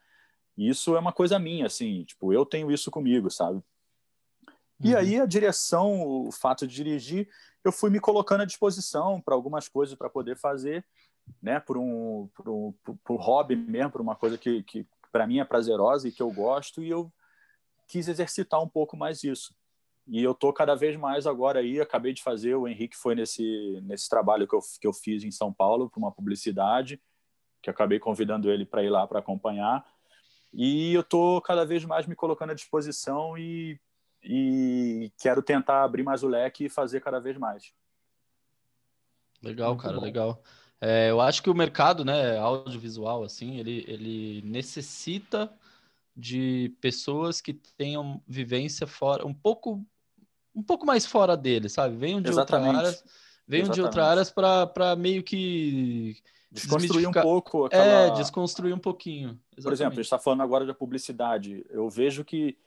[0.57, 3.63] Isso é uma coisa minha, assim, tipo, eu tenho isso comigo, sabe?
[4.83, 4.99] E uhum.
[4.99, 7.29] aí a direção, o fato de dirigir,
[7.65, 10.85] eu fui me colocando à disposição para algumas coisas para poder fazer,
[11.41, 15.27] né, por um, por um por, por hobby mesmo, por uma coisa que, que para
[15.27, 17.13] mim é prazerosa e que eu gosto, e eu
[17.87, 19.55] quis exercitar um pouco mais isso.
[20.07, 23.81] E eu tô cada vez mais agora aí, acabei de fazer, o Henrique foi nesse,
[23.83, 27.01] nesse trabalho que eu, que eu fiz em São Paulo, para uma publicidade,
[27.63, 29.85] que acabei convidando ele para ir lá para acompanhar.
[30.53, 33.79] E eu tô cada vez mais me colocando à disposição e
[34.23, 37.73] e quero tentar abrir mais o leque e fazer cada vez mais.
[39.43, 40.03] Legal, Muito cara, bom.
[40.03, 40.43] legal.
[40.81, 45.53] É, eu acho que o mercado, né, audiovisual, assim, ele, ele necessita
[46.21, 49.85] de pessoas que tenham vivência fora, um pouco,
[50.55, 51.97] um pouco mais fora dele, sabe?
[51.97, 53.05] Venham de outras áreas,
[53.47, 56.17] venham de outras áreas para meio que
[56.51, 57.85] desconstruir um pouco aquela...
[57.85, 59.29] É, desconstruir um pouquinho.
[59.57, 59.63] Exatamente.
[59.63, 61.65] Por exemplo, a gente está falando agora da publicidade.
[61.71, 62.59] Eu vejo que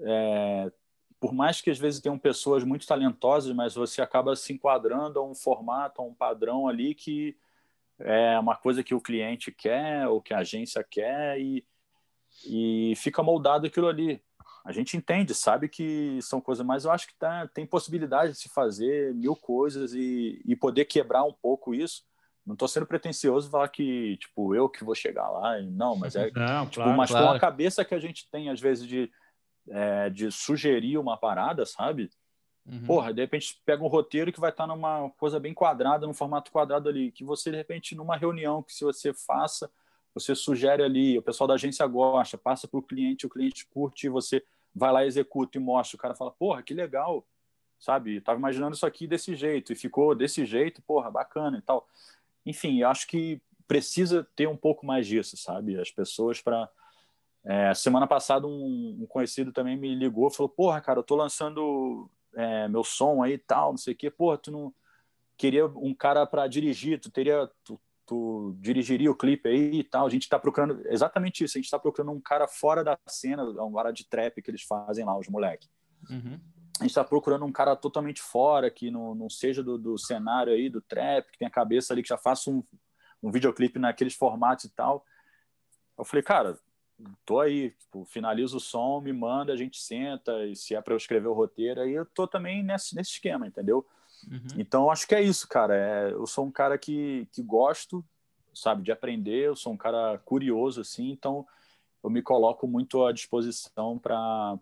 [0.00, 0.70] é,
[1.18, 5.24] por mais que às vezes tenham pessoas muito talentosas, mas você acaba se enquadrando a
[5.24, 7.36] um formato, a um padrão ali que
[8.00, 11.64] é uma coisa que o cliente quer, ou que a agência quer, e,
[12.46, 14.22] e fica moldado aquilo ali.
[14.64, 18.38] A gente entende, sabe que são coisas, mas eu acho que tá, tem possibilidade de
[18.38, 22.04] se fazer mil coisas e, e poder quebrar um pouco isso.
[22.46, 26.30] Não estou sendo pretencioso falar que, tipo, eu que vou chegar lá, não, mas é,
[26.34, 27.26] não, tipo, claro, mas claro.
[27.26, 29.10] com a cabeça que a gente tem, às vezes, de
[29.68, 32.10] é, de sugerir uma parada, sabe?
[32.64, 32.84] Uhum.
[32.84, 36.14] Porra, de repente pega um roteiro que vai estar tá numa coisa bem quadrada, num
[36.14, 39.70] formato quadrado ali, que você, de repente, numa reunião que se você faça,
[40.14, 44.08] você sugere ali, o pessoal da agência gosta, passa para o cliente, o cliente curte,
[44.08, 44.44] você
[44.74, 45.96] vai lá, executa e mostra.
[45.96, 47.26] O cara fala, porra, que legal,
[47.78, 48.20] sabe?
[48.20, 51.88] Tava imaginando isso aqui desse jeito e ficou desse jeito, porra, bacana e tal.
[52.44, 55.78] Enfim, acho que precisa ter um pouco mais disso, sabe?
[55.78, 56.68] As pessoas para
[57.44, 62.08] é, semana passada, um, um, conhecido também me ligou falou: Porra, cara, eu tô lançando
[62.34, 64.10] é, meu som aí e tal, não sei o quê.
[64.10, 64.72] Porra, tu não
[65.36, 67.50] queria um cara para dirigir, tu teria.
[67.64, 70.06] Tu, tu, dirigiria o clipe aí e tal.
[70.06, 71.56] A gente tá procurando exatamente isso.
[71.56, 74.62] A gente tá procurando um cara fora da cena, um cara de trap que eles
[74.62, 75.68] fazem lá, os moleques.
[76.10, 76.40] Uhum.
[76.80, 80.52] A gente está procurando um cara totalmente fora, que não, não seja do, do cenário
[80.52, 82.62] aí, do trap, que tem a cabeça ali, que já faça um,
[83.22, 85.04] um videoclipe naqueles formatos e tal.
[85.96, 86.58] Eu falei, cara,
[87.24, 90.94] tô aí, tipo, finalizo o som, me manda, a gente senta, e se é para
[90.94, 93.86] eu escrever o roteiro, aí eu tô também nesse, nesse esquema, entendeu?
[94.30, 94.58] Uhum.
[94.58, 95.76] Então, acho que é isso, cara.
[95.76, 98.04] É, eu sou um cara que, que gosto,
[98.54, 101.46] sabe, de aprender, eu sou um cara curioso, assim, então
[102.02, 104.58] eu me coloco muito à disposição para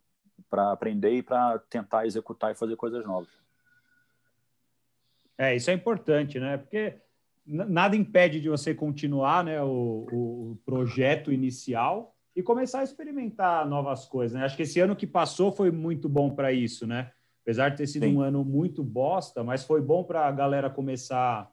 [0.72, 3.28] aprender e para tentar executar e fazer coisas novas.
[5.36, 6.58] É, isso é importante, né?
[6.58, 7.00] Porque
[7.46, 14.06] nada impede de você continuar né, o, o projeto inicial, e começar a experimentar novas
[14.06, 14.38] coisas.
[14.38, 14.44] Né?
[14.44, 17.12] Acho que esse ano que passou foi muito bom para isso, né?
[17.42, 18.16] Apesar de ter sido Sim.
[18.16, 21.50] um ano muito bosta, mas foi bom para a galera começar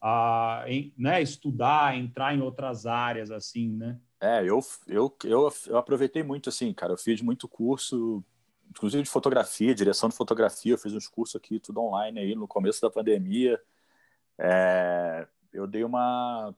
[0.00, 0.64] a
[0.96, 4.00] né, estudar, entrar em outras áreas, assim, né?
[4.20, 6.92] É, eu, eu, eu, eu aproveitei muito, assim, cara.
[6.92, 8.24] Eu fiz muito curso,
[8.68, 10.74] inclusive de fotografia, direção de fotografia.
[10.74, 13.60] Eu fiz uns cursos aqui, tudo online aí, no começo da pandemia.
[14.38, 16.54] É, eu dei uma.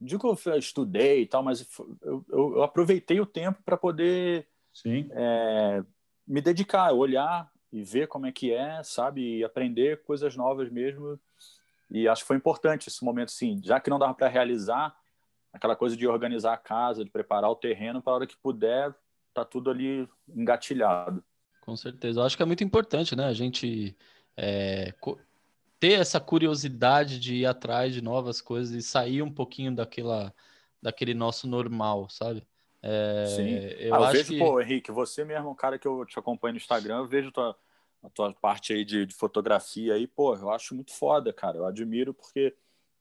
[0.00, 1.66] Digo que eu estudei e tal, mas
[2.02, 4.46] eu, eu, eu aproveitei o tempo para poder
[5.10, 5.82] é,
[6.26, 9.38] me dedicar, olhar e ver como é que é, sabe?
[9.38, 11.18] E aprender coisas novas mesmo.
[11.90, 14.94] E acho que foi importante esse momento, sim, já que não dava para realizar
[15.52, 18.94] aquela coisa de organizar a casa, de preparar o terreno para a hora que puder,
[19.32, 21.24] tá tudo ali engatilhado.
[21.60, 22.20] Com certeza.
[22.20, 23.26] Eu acho que é muito importante, né?
[23.26, 23.96] A gente
[24.36, 24.94] é,
[25.80, 30.34] ter essa curiosidade de ir atrás de novas coisas e sair um pouquinho daquela,
[30.82, 32.46] daquele nosso normal, sabe?
[32.82, 33.48] É, Sim.
[33.78, 34.38] Eu, ah, eu vejo, que...
[34.38, 37.56] pô, Henrique, você mesmo, um cara que eu te acompanho no Instagram, eu vejo tua,
[38.02, 41.58] a tua parte aí de, de, fotografia aí, pô, eu acho muito foda, cara.
[41.58, 42.54] Eu admiro porque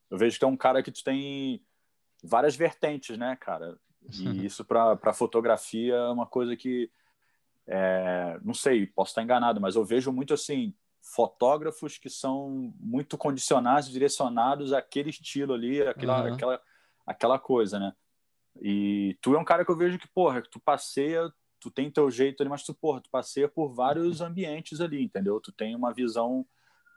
[0.10, 1.64] eu vejo que é um cara que tu tem
[2.24, 3.78] várias vertentes, né, cara?
[4.12, 6.90] E isso para fotografia é uma coisa que,
[7.68, 13.18] é, não sei, posso estar enganado, mas eu vejo muito assim, fotógrafos que são muito
[13.18, 16.34] condicionados, direcionados àquele estilo ali, aquela, uhum.
[16.34, 16.62] aquela,
[17.06, 17.94] aquela coisa, né?
[18.62, 22.10] E tu é um cara que eu vejo que, porra, tu passeia, tu tem teu
[22.10, 25.40] jeito ali, mas tu, porra, tu passeia por vários ambientes ali, entendeu?
[25.40, 26.46] Tu tem uma visão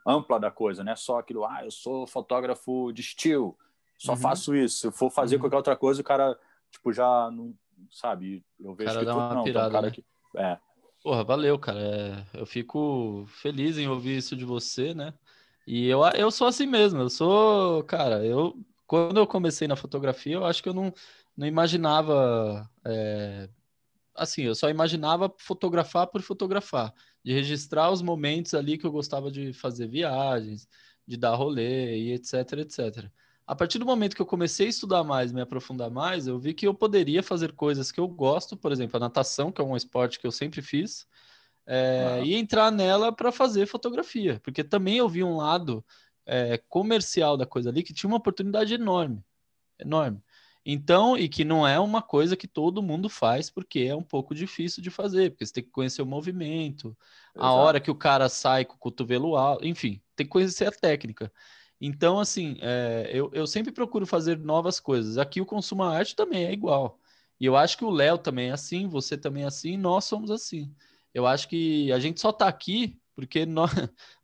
[0.05, 0.95] ampla da coisa, né?
[0.95, 3.57] Só aquilo, ah, eu sou fotógrafo de estilo,
[3.97, 4.17] só uhum.
[4.17, 4.77] faço isso.
[4.77, 5.41] Se eu for fazer uhum.
[5.41, 6.37] qualquer outra coisa, o cara,
[6.71, 7.53] tipo, já não,
[7.91, 8.43] sabe?
[8.59, 9.91] Eu vejo cara que tu não, pirada, um cara né?
[9.91, 10.57] que, é.
[11.03, 11.79] Porra, valeu, cara.
[11.79, 15.13] É, eu fico feliz em ouvir isso de você, né?
[15.65, 16.99] E eu, eu sou assim mesmo.
[16.99, 18.55] Eu sou, cara, eu
[18.91, 20.93] quando eu comecei na fotografia, eu acho que eu não,
[21.35, 22.69] não imaginava.
[22.85, 23.49] É,
[24.15, 29.31] assim, eu só imaginava fotografar por fotografar, de registrar os momentos ali que eu gostava
[29.31, 30.67] de fazer viagens,
[31.07, 33.11] de dar rolê e etc, etc
[33.51, 36.53] a partir do momento que eu comecei a estudar mais, me aprofundar mais, eu vi
[36.53, 39.75] que eu poderia fazer coisas que eu gosto, por exemplo, a natação, que é um
[39.75, 41.05] esporte que eu sempre fiz,
[41.65, 42.25] é, ah.
[42.25, 45.83] e entrar nela para fazer fotografia, porque também eu vi um lado
[46.25, 49.21] é, comercial da coisa ali que tinha uma oportunidade enorme,
[49.77, 50.23] enorme.
[50.65, 54.35] Então, e que não é uma coisa que todo mundo faz, porque é um pouco
[54.35, 56.95] difícil de fazer, porque você tem que conhecer o movimento,
[57.35, 57.45] Exato.
[57.45, 60.71] a hora que o cara sai com o cotovelo alto, enfim, tem que conhecer a
[60.71, 61.31] técnica.
[61.79, 65.17] Então, assim, é, eu, eu sempre procuro fazer novas coisas.
[65.17, 66.99] Aqui o Consumo Arte também é igual.
[67.39, 70.29] E eu acho que o Léo também é assim, você também é assim, nós somos
[70.29, 70.71] assim.
[71.11, 73.71] Eu acho que a gente só está aqui porque nós,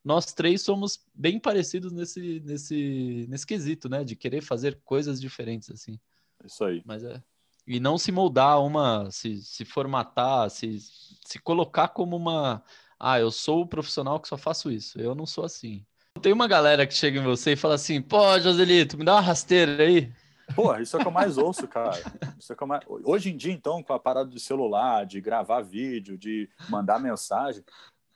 [0.03, 4.03] nós três somos bem parecidos nesse, nesse, nesse quesito, né?
[4.03, 5.99] De querer fazer coisas diferentes, assim.
[6.43, 6.81] Isso aí.
[6.85, 7.21] Mas é.
[7.65, 10.79] E não se moldar uma, se, se formatar, se,
[11.25, 12.63] se colocar como uma.
[12.99, 14.99] Ah, eu sou o profissional que só faço isso.
[14.99, 15.85] Eu não sou assim.
[16.21, 19.21] Tem uma galera que chega em você e fala assim: pô, Joselito, me dá uma
[19.21, 20.11] rasteira aí.
[20.55, 21.99] Pô, isso é o que eu mais ouço, cara.
[22.39, 22.81] Isso é que mais...
[22.87, 27.63] Hoje em dia, então, com a parada do celular, de gravar vídeo, de mandar mensagem,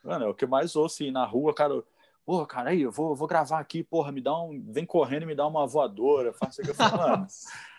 [0.02, 1.02] mano, é o que eu mais ouço.
[1.02, 1.82] E na rua, cara,
[2.24, 4.64] pô, cara, aí, eu vou, vou gravar aqui, porra, me dá um.
[4.72, 6.32] Vem correndo e me dá uma voadora.
[6.32, 6.70] Faça isso.
[6.70, 7.26] Eu falo, mano,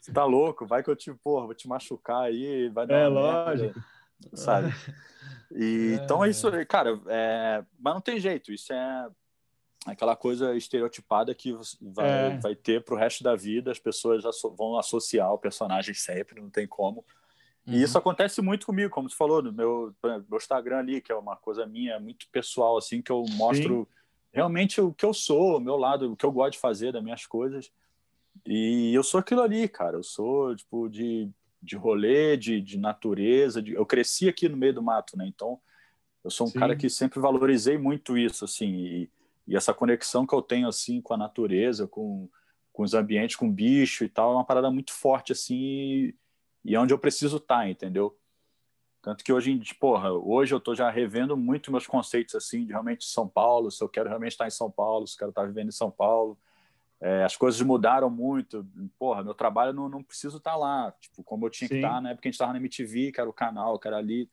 [0.00, 0.66] você tá louco?
[0.66, 3.74] Vai que eu te, porra, vou te machucar aí, vai dar É lógico.
[3.74, 4.72] Merda, sabe?
[5.54, 7.00] E, é, então é isso aí, cara.
[7.06, 7.64] É...
[7.78, 9.08] Mas não tem jeito, isso é
[9.86, 12.38] aquela coisa estereotipada que vai, é.
[12.38, 14.24] vai ter para o resto da vida, as pessoas
[14.58, 17.04] vão associar o personagem sempre, não tem como.
[17.66, 17.74] Uhum.
[17.74, 21.14] E isso acontece muito comigo, como você falou, no meu, meu Instagram ali, que é
[21.14, 23.96] uma coisa minha muito pessoal, assim, que eu mostro Sim.
[24.32, 27.02] realmente o que eu sou, o meu lado, o que eu gosto de fazer, das
[27.02, 27.70] minhas coisas.
[28.44, 29.96] E eu sou aquilo ali, cara.
[29.96, 31.30] Eu sou, tipo, de,
[31.62, 33.62] de rolê, de, de natureza.
[33.62, 33.72] De...
[33.72, 35.26] Eu cresci aqui no meio do mato, né?
[35.26, 35.60] Então,
[36.22, 36.58] eu sou um Sim.
[36.58, 38.74] cara que sempre valorizei muito isso, assim.
[38.74, 39.10] E,
[39.46, 42.28] e essa conexão que eu tenho assim com a natureza, com,
[42.72, 46.14] com os ambientes, com bicho e tal, é uma parada muito forte assim e,
[46.64, 48.18] e é onde eu preciso estar, tá, entendeu?
[49.00, 53.04] Tanto que hoje, porra, hoje eu tô já revendo muito meus conceitos assim de realmente
[53.04, 55.68] São Paulo, se eu quero realmente estar em São Paulo, se eu quero estar vivendo
[55.68, 56.36] em São Paulo.
[57.00, 58.66] É, as coisas mudaram muito.
[58.98, 61.74] Porra, meu trabalho não, não preciso estar lá, tipo, como eu tinha Sim.
[61.74, 62.14] que estar, né?
[62.14, 64.30] Porque a gente estava na MTV, que era o canal, que era ali.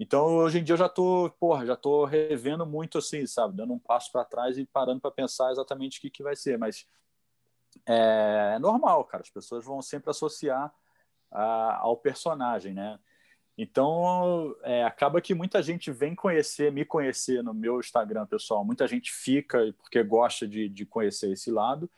[0.00, 3.56] Então, hoje em dia eu já tô, porra, já tô revendo muito assim, sabe?
[3.56, 6.58] Dando um passo para trás e parando para pensar exatamente o que, que vai ser.
[6.58, 6.86] Mas
[7.86, 9.22] é, é, normal, cara.
[9.22, 10.72] As pessoas vão sempre associar
[11.30, 12.98] a, ao personagem, né?
[13.56, 18.64] Então, é, acaba que muita gente vem conhecer, me conhecer no meu Instagram pessoal.
[18.64, 21.88] Muita gente fica porque gosta de, de conhecer esse lado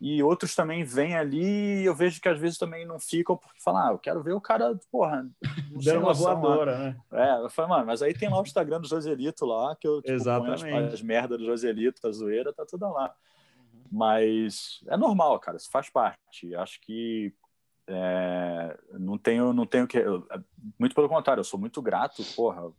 [0.00, 3.60] e outros também vêm ali e eu vejo que às vezes também não ficam porque
[3.60, 5.26] falam, ah, eu quero ver o cara, porra,
[5.82, 6.96] dando uma voadora, né?
[7.12, 10.02] É, eu falei, mano, mas aí tem lá o Instagram do Joselito lá, que eu
[10.02, 10.68] tipo, Exatamente.
[10.68, 13.14] as, as merdas do Joselito, a zoeira, tá tudo lá.
[13.56, 13.84] Uhum.
[13.90, 16.54] Mas é normal, cara, isso faz parte.
[16.54, 17.32] Acho que
[17.88, 20.02] é, não tenho, não tenho que.
[20.78, 22.72] Muito pelo contrário, eu sou muito grato, porra,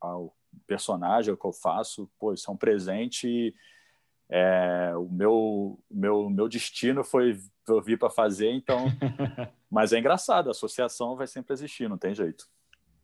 [0.00, 0.34] ao
[0.66, 2.10] personagem, ao que eu faço.
[2.18, 3.54] Pô, isso é um presente.
[4.30, 8.86] É, o meu, meu, meu destino foi eu vir para fazer, então.
[9.70, 12.48] Mas é engraçado, a associação vai sempre existir, não tem jeito.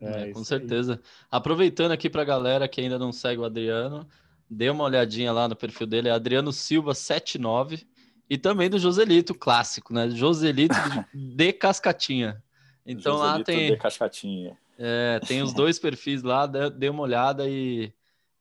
[0.01, 0.95] É, é com certeza.
[0.95, 1.11] Aí.
[1.31, 4.09] Aproveitando aqui para a galera que ainda não segue o Adriano,
[4.49, 7.87] dê uma olhadinha lá no perfil dele, é Adriano Silva 79
[8.29, 10.09] e também do Joselito, clássico, né?
[10.11, 10.75] Joselito
[11.13, 12.43] de Cascatinha.
[12.87, 13.71] Então Joselito lá tem.
[13.71, 14.59] De Cascatinha.
[14.79, 17.93] É, tem os dois perfis lá, dê uma olhada e,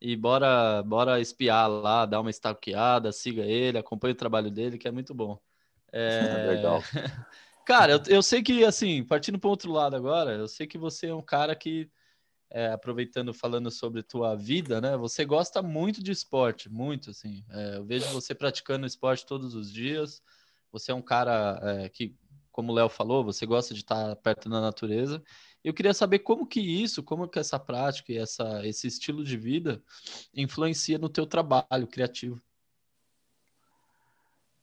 [0.01, 4.87] e bora, bora espiar lá, dar uma stalkeada, siga ele, acompanhe o trabalho dele, que
[4.87, 5.39] é muito bom.
[5.91, 6.47] É...
[6.55, 6.83] Legal.
[7.65, 10.77] Cara, eu, eu sei que, assim, partindo para o outro lado agora, eu sei que
[10.77, 11.89] você é um cara que
[12.53, 14.95] é, aproveitando falando sobre tua vida, né?
[14.95, 17.43] Você gosta muito de esporte, muito assim.
[17.49, 20.21] É, eu vejo você praticando esporte todos os dias.
[20.71, 22.15] Você é um cara é, que,
[22.51, 25.21] como o Léo falou, você gosta de estar perto da natureza.
[25.63, 29.35] Eu queria saber como que isso, como que essa prática e essa, esse estilo de
[29.35, 29.81] vida
[30.31, 32.39] influencia no teu trabalho criativo.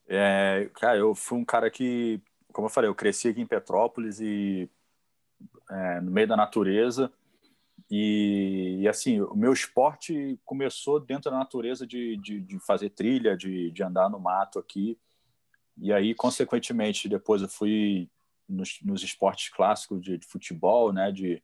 [0.07, 2.20] É, cara, eu fui um cara que,
[2.53, 4.70] como eu falei, eu cresci aqui em Petrópolis e
[5.68, 7.12] é, no meio da natureza
[7.91, 13.36] e, e, assim, o meu esporte começou dentro da natureza de, de, de fazer trilha,
[13.36, 14.97] de, de, andar no mato aqui.
[15.76, 18.09] E aí, consequentemente, depois eu fui
[18.49, 21.11] nos, nos esportes clássicos de, futebol, né?
[21.11, 21.43] De,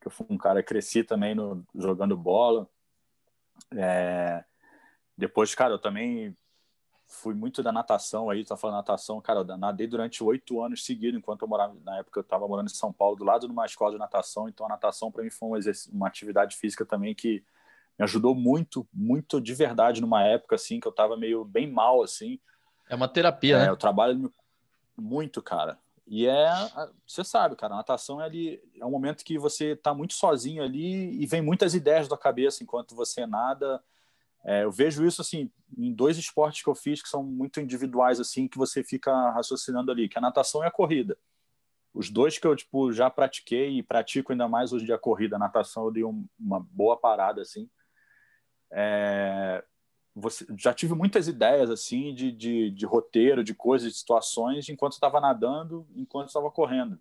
[0.00, 2.70] que eu fui um cara cresci também no, jogando bola.
[3.74, 4.44] É,
[5.16, 6.36] depois, cara, eu também
[7.08, 11.18] fui muito da natação aí, tá falando natação, cara, eu nadei durante oito anos seguidos,
[11.18, 13.64] enquanto eu morava, na época eu estava morando em São Paulo, do lado de uma
[13.64, 17.42] escola de natação, então a natação para mim foi um uma atividade física também que
[17.98, 22.02] me ajudou muito, muito de verdade numa época assim, que eu estava meio bem mal
[22.02, 22.38] assim.
[22.88, 23.68] É uma terapia, é, né?
[23.70, 24.32] Eu trabalho
[24.96, 25.78] muito, cara.
[26.06, 26.48] E é,
[27.06, 30.62] você sabe, cara, a natação é ali, é um momento que você está muito sozinho
[30.62, 33.82] ali e vem muitas ideias da cabeça enquanto você nada,
[34.48, 38.18] é, eu vejo isso assim em dois esportes que eu fiz que são muito individuais
[38.18, 41.18] assim que você fica raciocinando ali, que é a natação e a corrida.
[41.92, 45.36] Os dois que eu tipo já pratiquei e pratico ainda mais hoje dia a corrida,
[45.36, 47.68] a natação eu dei um, uma boa parada assim.
[48.72, 49.62] É,
[50.14, 54.94] você, já tive muitas ideias assim de, de, de roteiro, de coisas, de situações enquanto
[54.94, 56.98] estava nadando, enquanto estava correndo.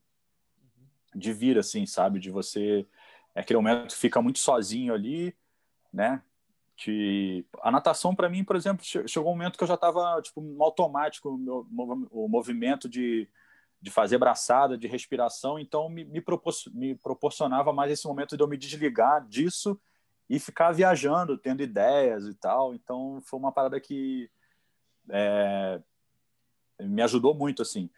[1.16, 2.86] De vir assim, sabe, de você
[3.34, 5.34] é aquele momento que fica muito sozinho ali,
[5.94, 6.22] né?
[6.78, 10.40] Que a natação para mim, por exemplo, chegou um momento que eu já estava tipo
[10.40, 11.28] no automático
[12.12, 13.28] o movimento de,
[13.82, 18.44] de fazer braçada, de respiração, então me, me, propor, me proporcionava mais esse momento de
[18.44, 19.80] eu me desligar disso
[20.30, 22.76] e ficar viajando, tendo ideias e tal.
[22.76, 24.30] Então foi uma parada que
[25.10, 25.82] é,
[26.80, 27.90] me ajudou muito assim.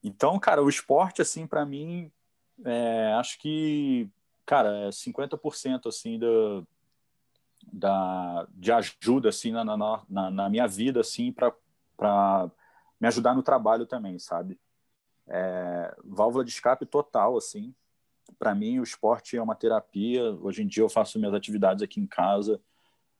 [0.00, 2.08] Então, cara, o esporte assim para mim,
[2.64, 4.08] é, acho que
[4.44, 6.64] cara, é 50% assim do
[7.72, 12.50] da, de ajuda assim na, na, na, minha vida assim para
[13.00, 14.58] me ajudar no trabalho também, sabe?
[15.28, 17.74] É, válvula de escape total assim.
[18.38, 20.22] Para mim o esporte é uma terapia.
[20.40, 22.60] Hoje em dia eu faço minhas atividades aqui em casa,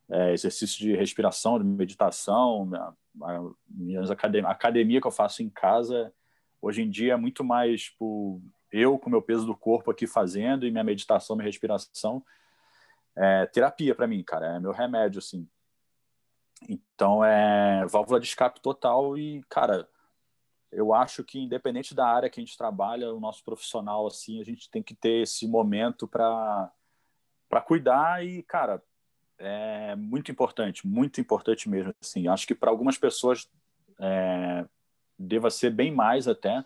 [0.09, 2.71] é, exercício de respiração, de meditação,
[3.69, 6.13] minha academia, a academia que eu faço em casa
[6.61, 8.43] hoje em dia é muito mais tipo,
[8.73, 12.25] eu com meu peso do corpo aqui fazendo e minha meditação, minha respiração
[13.17, 15.49] é terapia para mim, cara, é meu remédio, assim.
[16.69, 19.89] Então, é válvula de escape total e, cara,
[20.73, 24.45] eu acho que independente da área que a gente trabalha, o nosso profissional, assim, a
[24.45, 26.71] gente tem que ter esse momento para
[27.49, 28.83] para cuidar e, cara,
[29.39, 32.27] é muito importante, muito importante mesmo, assim.
[32.27, 33.49] Acho que para algumas pessoas
[34.01, 34.67] é,
[35.17, 36.65] deva ser bem mais até,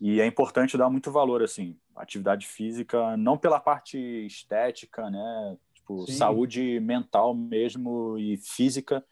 [0.00, 5.58] e é importante dar muito valor, assim, atividade física, não pela parte estética, né,
[5.90, 6.12] tipo, Sim.
[6.12, 9.04] saúde mental mesmo e física,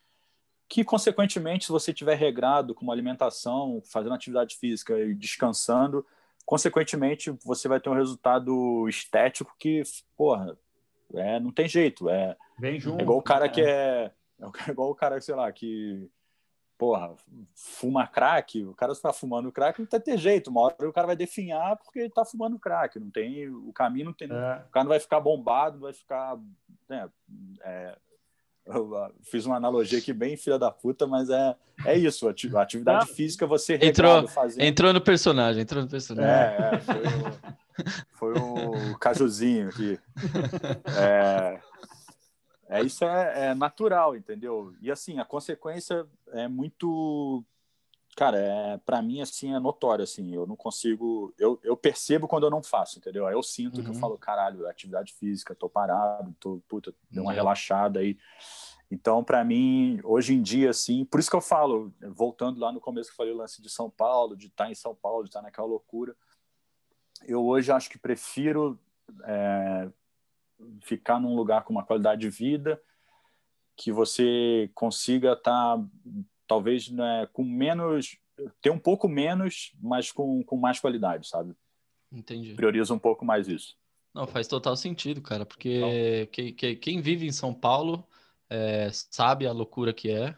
[0.69, 6.07] que consequentemente, se você tiver regrado com uma alimentação, fazendo atividade física e descansando,
[6.45, 9.83] consequentemente você vai ter um resultado estético que,
[10.17, 10.57] porra,
[11.15, 12.37] é, não tem jeito, é,
[12.79, 13.51] junto, é igual o cara né?
[13.51, 14.13] que é,
[14.69, 16.09] é igual o cara, sei lá, que
[16.79, 17.13] porra,
[17.55, 21.09] fuma crack, o cara está fumando crack, não vai ter jeito, uma hora o cara
[21.09, 24.63] vai definhar porque ele está fumando crack, não tem, o caminho não tem, é.
[24.67, 26.39] o cara não vai ficar bombado, não vai ficar,
[26.89, 27.11] né,
[27.63, 27.97] é,
[28.65, 33.11] eu fiz uma analogia aqui bem filha da puta, mas é, é isso, a atividade
[33.11, 34.63] ah, física você entrou, fazendo...
[34.63, 36.31] entrou no personagem, entrou no personagem.
[36.31, 36.79] É, é
[38.13, 39.99] foi, o, foi o cajuzinho aqui.
[41.01, 41.61] É,
[42.69, 44.75] é, isso é, é, natural, entendeu?
[44.81, 47.43] E assim, a consequência é muito.
[48.15, 52.45] Cara, é, para mim, assim, é notório, assim, eu não consigo, eu, eu percebo quando
[52.45, 53.27] eu não faço, entendeu?
[53.27, 53.85] Aí eu sinto uhum.
[53.85, 54.01] que eu uhum.
[54.01, 57.37] falo, caralho, atividade física, tô parado, tô, puta, deu uma uhum.
[57.37, 58.19] relaxada aí.
[58.91, 62.81] Então, para mim, hoje em dia, assim, por isso que eu falo, voltando lá no
[62.81, 65.23] começo que eu falei o lance de São Paulo, de estar tá em São Paulo,
[65.23, 66.17] de estar tá naquela loucura,
[67.25, 68.79] eu hoje acho que prefiro
[69.25, 69.89] é,
[70.83, 72.81] ficar num lugar com uma qualidade de vida,
[73.77, 75.85] que você consiga estar tá
[76.47, 78.19] talvez né, com menos,
[78.61, 81.55] ter um pouco menos, mas com, com mais qualidade, sabe?
[82.11, 82.55] Entendi.
[82.55, 83.77] Prioriza um pouco mais isso.
[84.15, 88.07] Não, faz total sentido, cara, porque que, que, quem vive em São Paulo
[88.49, 90.35] é, sabe a loucura que é.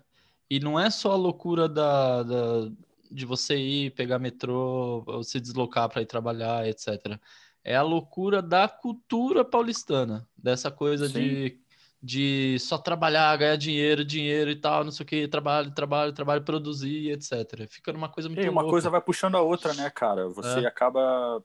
[0.50, 2.72] E não é só a loucura da, da
[3.10, 7.18] de você ir pegar metrô, ou se deslocar para ir trabalhar, etc.
[7.62, 11.12] É a loucura da cultura paulistana, dessa coisa Sim.
[11.12, 11.60] de
[12.02, 16.42] de só trabalhar, ganhar dinheiro, dinheiro e tal, não sei o que, trabalho, trabalho, trabalho,
[16.42, 17.68] produzir, etc.
[17.68, 18.72] Fica numa coisa muito E uma louca.
[18.72, 20.26] coisa vai puxando a outra, né, cara?
[20.30, 20.66] Você é.
[20.66, 21.44] acaba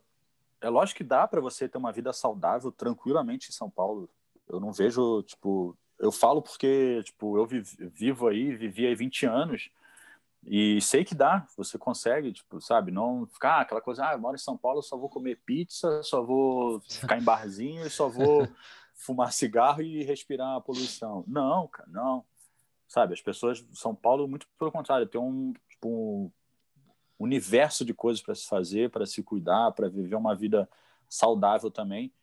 [0.62, 4.10] é lógico que dá para você ter uma vida saudável tranquilamente em São Paulo.
[4.48, 9.70] Eu não vejo, tipo, eu falo porque, tipo, eu vivo aí, vivi aí 20 anos
[10.48, 14.36] e sei que dá, você consegue, tipo, sabe, não ficar aquela coisa, ah, eu moro
[14.36, 18.48] em São Paulo, só vou comer pizza, só vou ficar em barzinho e só vou
[18.94, 21.24] fumar cigarro e respirar a poluição.
[21.28, 22.24] Não, cara, não.
[22.88, 26.32] Sabe, as pessoas de São Paulo, muito pelo contrário, tem um, tipo, um
[27.18, 30.70] universo de coisas para se fazer, para se cuidar, para viver uma vida
[31.10, 32.14] saudável também.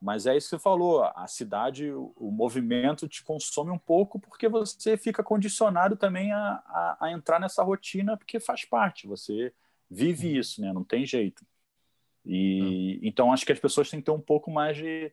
[0.00, 4.48] Mas é isso que você falou, a cidade, o movimento te consome um pouco porque
[4.48, 9.52] você fica condicionado também a, a, a entrar nessa rotina porque faz parte, você
[9.90, 10.72] vive isso, né?
[10.72, 11.44] Não tem jeito.
[12.24, 15.12] E então acho que as pessoas têm que ter um pouco mais de,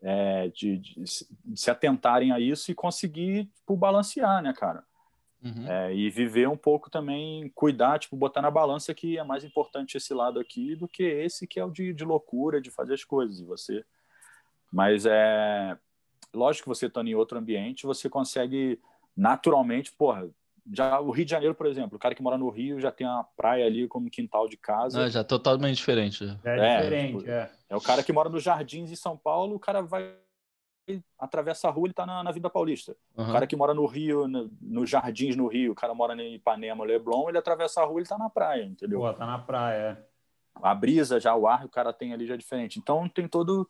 [0.00, 4.84] é, de, de, de, se atentarem a isso e conseguir tipo, balancear, né, cara?
[5.42, 5.66] Uhum.
[5.66, 9.96] É, e viver um pouco também, cuidar, tipo, botar na balança que é mais importante
[9.96, 13.04] esse lado aqui do que esse que é o de, de loucura, de fazer as
[13.04, 13.40] coisas.
[13.40, 13.84] E você,
[14.70, 15.76] mas é
[16.32, 18.80] lógico que você estando em outro ambiente, você consegue
[19.16, 20.28] naturalmente, porra,
[20.72, 23.06] já o Rio de Janeiro, por exemplo, o cara que mora no Rio já tem
[23.06, 25.00] a praia ali como quintal de casa.
[25.00, 26.24] Não, já é totalmente diferente.
[26.44, 27.50] É, é diferente, tipo, é.
[27.68, 30.14] É o cara que mora nos Jardins em São Paulo, o cara vai
[31.18, 32.96] atravessa a rua, ele tá na, na Vida Paulista.
[33.16, 33.28] Uhum.
[33.28, 36.34] O cara que mora no Rio, no, nos Jardins no Rio, o cara mora em
[36.34, 39.00] Ipanema, Leblon, ele atravessa a rua, ele tá na praia, entendeu?
[39.00, 39.98] Pô, tá na praia.
[39.98, 40.10] É.
[40.60, 42.78] A brisa, já o ar o cara tem ali já é diferente.
[42.78, 43.68] Então tem todo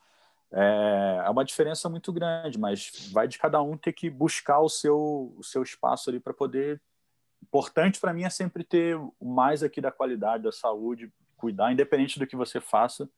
[0.52, 4.68] é, é uma diferença muito grande, mas vai de cada um ter que buscar o
[4.68, 6.80] seu o seu espaço ali para poder
[7.42, 12.26] importante para mim é sempre ter mais aqui da qualidade da saúde, cuidar, independente do
[12.26, 13.08] que você faça.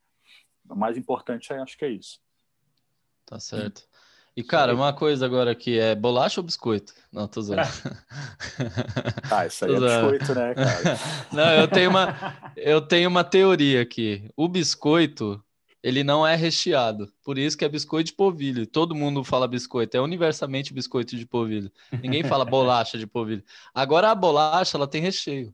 [0.69, 2.21] O mais importante, é, acho que é isso.
[3.27, 3.83] Tá certo.
[4.35, 6.95] E, cara, uma coisa agora que é bolacha ou biscoito?
[7.13, 7.63] Não, tô zoando.
[9.31, 10.99] Ah, isso aí é biscoito, né, cara?
[11.33, 14.31] Não, eu tenho, uma, eu tenho uma teoria aqui.
[14.37, 15.43] O biscoito,
[15.83, 17.13] ele não é recheado.
[17.25, 18.67] Por isso que é biscoito de polvilho.
[18.67, 19.97] Todo mundo fala biscoito.
[19.97, 21.71] É universalmente biscoito de polvilho.
[22.01, 23.43] Ninguém fala bolacha de polvilho.
[23.75, 25.53] Agora a bolacha, ela tem recheio.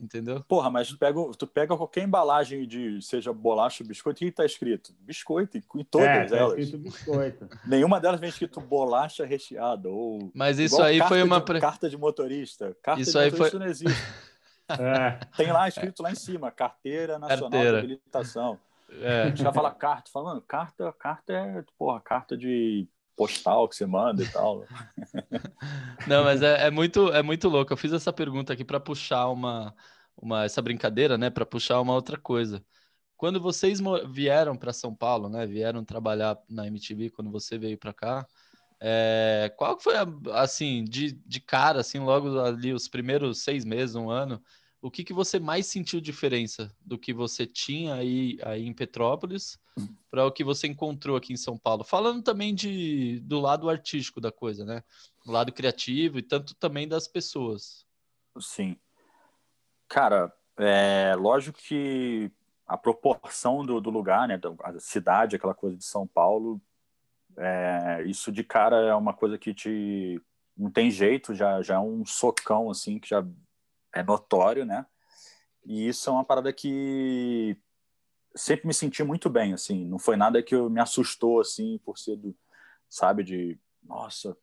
[0.00, 0.42] Entendeu?
[0.48, 4.44] Porra, mas tu pega, tu pega qualquer embalagem de, seja bolacha ou biscoito, e tá
[4.44, 6.58] escrito biscoito em todas é, tá elas.
[6.58, 7.48] Escrito biscoito.
[7.64, 11.96] Nenhuma delas vem escrito bolacha recheada ou Mas isso aí foi uma de, carta de
[11.96, 12.76] motorista.
[12.82, 13.60] Carta isso de aí motorista foi...
[13.60, 14.02] não existe.
[14.68, 15.18] É.
[15.36, 17.72] Tem lá escrito lá em cima, carteira nacional carteira.
[17.72, 18.58] de habilitação.
[19.00, 19.22] É.
[19.22, 23.86] A gente vai falar carta, falando, carta, carta é, porra, carta de postal que você
[23.86, 24.64] manda e tal.
[26.06, 27.72] Não, mas é, é, muito, é muito louco.
[27.72, 29.74] Eu fiz essa pergunta aqui para puxar uma,
[30.16, 31.30] uma essa brincadeira, né?
[31.30, 32.64] Para puxar uma outra coisa.
[33.16, 33.80] Quando vocês
[34.10, 35.46] vieram para São Paulo, né?
[35.46, 38.26] Vieram trabalhar na MTV, quando você veio para cá,
[38.80, 39.94] é, qual foi
[40.32, 44.42] assim de, de cara, assim, logo ali os primeiros seis meses, um ano?
[44.82, 49.56] O que, que você mais sentiu diferença do que você tinha aí, aí em Petrópolis
[50.10, 51.84] para o que você encontrou aqui em São Paulo?
[51.84, 54.82] Falando também de, do lado artístico da coisa, né?
[55.24, 57.86] Do lado criativo e tanto também das pessoas.
[58.40, 58.76] Sim.
[59.88, 62.28] Cara, é lógico que
[62.66, 66.60] a proporção do, do lugar, né, a cidade, aquela coisa de São Paulo,
[67.36, 70.20] é, isso de cara é uma coisa que te
[70.56, 73.24] não tem jeito, já já é um socão assim que já
[73.94, 74.86] é notório, né?
[75.64, 77.56] E isso é uma parada que
[78.34, 79.84] sempre me senti muito bem, assim.
[79.84, 82.34] Não foi nada que me assustou, assim, por ser do,
[82.88, 84.36] sabe, de, nossa...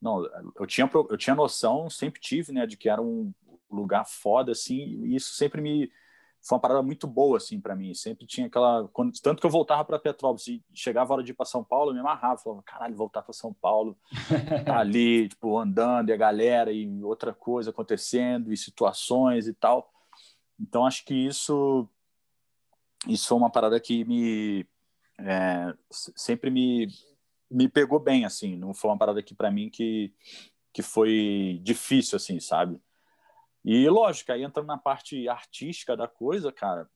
[0.00, 0.24] Não,
[0.58, 3.32] eu tinha, eu tinha noção, sempre tive, né, de que era um
[3.70, 5.92] lugar foda, assim, e isso sempre me,
[6.42, 7.94] foi uma parada muito boa, assim, para mim.
[7.94, 8.88] Sempre tinha aquela.
[8.88, 11.62] Quando, tanto que eu voltava para Petrópolis e chegava a hora de ir para São
[11.62, 12.38] Paulo, eu me amarrava.
[12.38, 13.96] Falava, caralho, voltar para São Paulo,
[14.66, 19.88] tá ali, tipo, andando, e a galera, e outra coisa acontecendo, e situações e tal.
[20.58, 21.88] Então, acho que isso.
[23.06, 24.66] Isso foi uma parada que me.
[25.18, 26.88] É, sempre me,
[27.48, 28.56] me pegou bem, assim.
[28.56, 30.12] Não foi uma parada que, para mim, que,
[30.72, 32.80] que foi difícil, assim, sabe?
[33.64, 36.88] E lógico, aí entrando na parte artística da coisa, cara,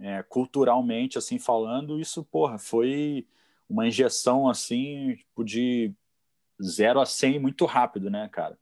[0.00, 3.26] é, culturalmente assim falando, isso, porra, foi
[3.68, 5.92] uma injeção assim, tipo, de
[6.62, 8.58] 0 a 100 muito rápido, né, cara?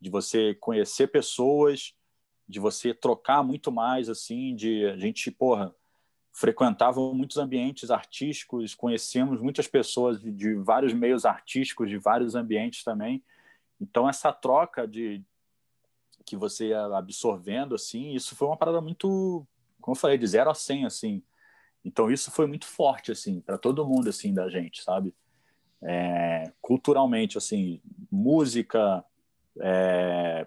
[0.00, 1.94] De você conhecer pessoas,
[2.48, 5.74] de você trocar muito mais assim, de a gente, porra,
[6.32, 12.84] frequentava muitos ambientes artísticos, conhecemos muitas pessoas de, de vários meios artísticos, de vários ambientes
[12.84, 13.22] também.
[13.80, 15.22] Então essa troca de,
[16.28, 19.46] que você ia absorvendo, assim, isso foi uma parada muito,
[19.80, 21.22] como eu falei, de zero a cem, assim.
[21.84, 25.14] Então isso foi muito forte, assim, para todo mundo, assim, da gente, sabe?
[25.82, 29.04] É, culturalmente, assim, música,
[29.60, 30.46] é,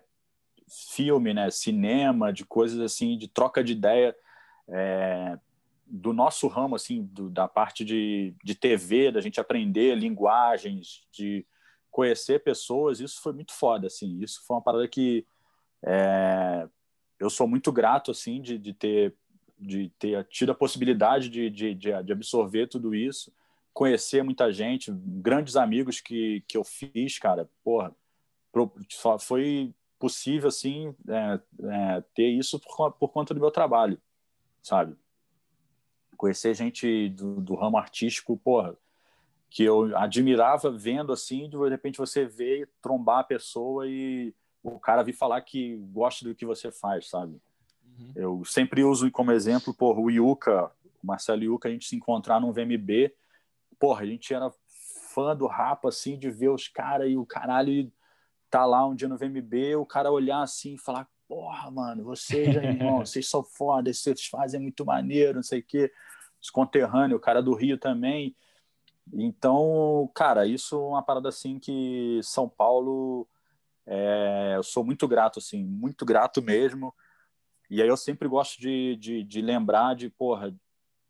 [0.90, 4.16] filme, né, cinema, de coisas assim, de troca de ideia
[4.70, 5.38] é,
[5.86, 11.46] do nosso ramo, assim, do, da parte de, de TV, da gente aprender linguagens, de
[11.90, 15.26] conhecer pessoas, isso foi muito foda, assim, isso foi uma parada que
[15.84, 16.68] é,
[17.20, 19.16] eu sou muito grato assim de, de ter
[19.62, 23.32] de ter tido a possibilidade de, de, de, absorver tudo isso,
[23.72, 27.96] conhecer muita gente, grandes amigos que, que eu fiz, cara, porra,
[28.90, 34.02] só foi possível assim é, é, ter isso por, por conta do meu trabalho,
[34.64, 34.96] sabe?
[36.18, 38.76] Conhecer gente do, do ramo artístico, porra,
[39.48, 44.34] que eu admirava vendo assim, de repente você vê trombar a pessoa e
[44.64, 47.42] o cara vir falar que gosta do que você faz, sabe?
[48.00, 48.12] Uhum.
[48.16, 50.72] Eu sempre uso como exemplo, porra, o Yuka,
[51.04, 53.14] o Marcelo Yuka, a gente se encontrar num VMB,
[53.80, 54.52] porra, a gente era
[55.14, 57.92] fã do Rapa, assim, de ver os caras e o caralho
[58.50, 62.48] tá lá um dia no VMB, o cara olhar assim e falar, porra, mano, vocês,
[62.56, 65.92] irmão, vocês são foda, vocês fazem muito maneiro, não sei o quê.
[66.42, 68.36] Os conterrâneos, o cara do Rio também.
[69.14, 73.28] Então, cara, isso é uma parada assim que São Paulo
[73.86, 76.94] é, eu sou muito grato, assim, muito grato mesmo.
[77.70, 80.54] E aí eu sempre gosto de, de, de lembrar de, porra,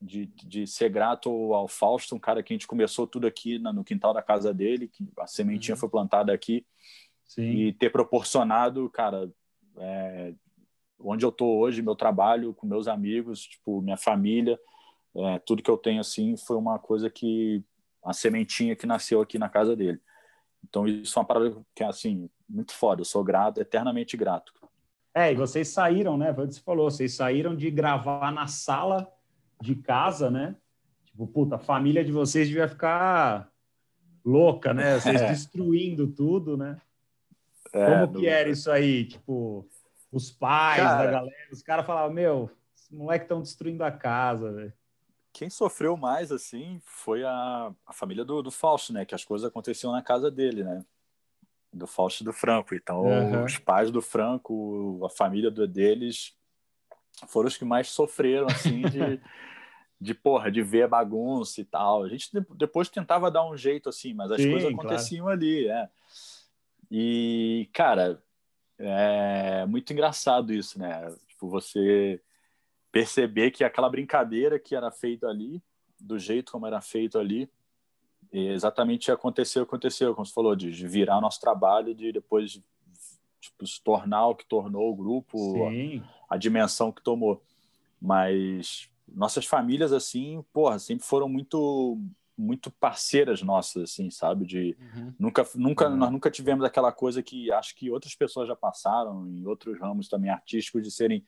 [0.02, 3.84] de, de ser grato ao Fausto, um cara que a gente começou tudo aqui no
[3.84, 5.80] quintal da casa dele, que a sementinha uhum.
[5.80, 6.66] foi plantada aqui.
[7.26, 7.44] Sim.
[7.44, 9.32] E ter proporcionado, cara,
[9.78, 10.34] é,
[11.00, 14.60] onde eu tô hoje, meu trabalho com meus amigos, tipo, minha família,
[15.16, 17.64] é, tudo que eu tenho, assim, foi uma coisa que
[18.04, 20.00] a sementinha que nasceu aqui na casa dele.
[20.64, 23.02] Então, isso é uma parada que assim, muito foda.
[23.02, 24.54] Eu sou grato, eternamente grato.
[25.14, 26.34] É, e vocês saíram, né?
[26.34, 29.12] Foi o que você falou, vocês saíram de gravar na sala
[29.62, 30.56] de casa, né?
[31.06, 33.52] Tipo, puta, a família de vocês devia ficar
[34.24, 35.00] louca, né?
[35.00, 35.28] Vocês é.
[35.30, 36.80] destruindo tudo, né?
[37.74, 39.06] É, Como que era isso aí?
[39.06, 39.68] Tipo,
[40.12, 44.52] os pais cara, da galera, os caras falavam, meu, os moleques estão destruindo a casa,
[44.52, 44.74] velho.
[45.34, 49.06] Quem sofreu mais, assim, foi a, a família do, do Fausto, né?
[49.06, 50.84] Que as coisas aconteciam na casa dele, né?
[51.74, 52.76] Do Fausto e do Franco.
[52.76, 53.46] Então, uhum.
[53.46, 56.36] os pais do Franco, a família do, deles,
[57.28, 59.22] foram os que mais sofreram, assim, de,
[60.00, 62.04] de, porra, de ver a bagunça e tal.
[62.04, 65.40] A gente depois tentava dar um jeito, assim, mas as Sim, coisas aconteciam claro.
[65.40, 65.90] ali, é.
[66.90, 68.22] E, cara,
[68.78, 71.10] é muito engraçado isso, né?
[71.28, 72.22] Tipo, você
[72.92, 75.64] perceber que aquela brincadeira que era feita ali,
[75.98, 77.50] do jeito como era feito ali,
[78.32, 82.62] e exatamente aconteceu, aconteceu, como você falou, de, virar nosso trabalho, de depois
[83.40, 87.44] tipo, se tornar o que tornou o grupo, a, a, dimensão que tomou.
[88.02, 92.00] Mas nossas famílias, assim, porra, sempre foram muito
[92.38, 94.46] muito parceiras nossas, assim, sabe?
[94.46, 95.14] De uhum.
[95.20, 95.96] nunca, nunca, uhum.
[95.96, 100.08] nós nunca tivemos aquela coisa que acho que outras pessoas já passaram em outros ramos
[100.08, 101.24] também artísticos de serem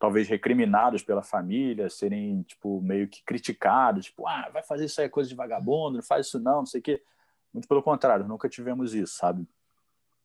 [0.00, 5.06] talvez recriminados pela família, serem tipo meio que criticados, tipo, ah, vai fazer isso aí
[5.06, 7.02] é coisa de vagabundo, não faz isso não, não sei o quê.
[7.52, 9.46] Muito pelo contrário, nunca tivemos isso, sabe?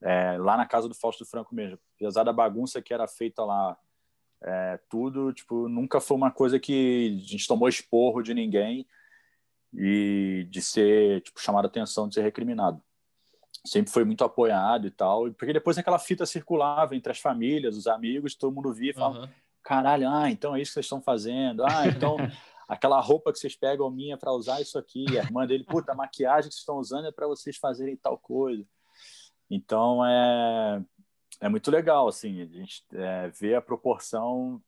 [0.01, 3.77] É, lá na casa do Fausto Franco mesmo, apesar da bagunça que era feita lá,
[4.41, 8.87] é, tudo, tipo, nunca foi uma coisa que a gente tomou esporro de ninguém
[9.73, 12.81] e de ser, tipo, chamado a atenção, de ser recriminado.
[13.65, 17.87] Sempre foi muito apoiado e tal, porque depois aquela fita circulava entre as famílias, os
[17.87, 19.29] amigos, todo mundo via e falava, uhum
[19.65, 22.17] caralho, ah, então é isso que vocês estão fazendo, ah, então
[22.69, 25.95] aquela roupa que vocês pegam minha para usar isso aqui, a irmã dele, puta, a
[25.95, 28.63] maquiagem que vocês estão usando é para vocês fazerem tal coisa.
[29.49, 30.83] Então é,
[31.41, 34.61] é muito legal, assim, a gente é, ver a proporção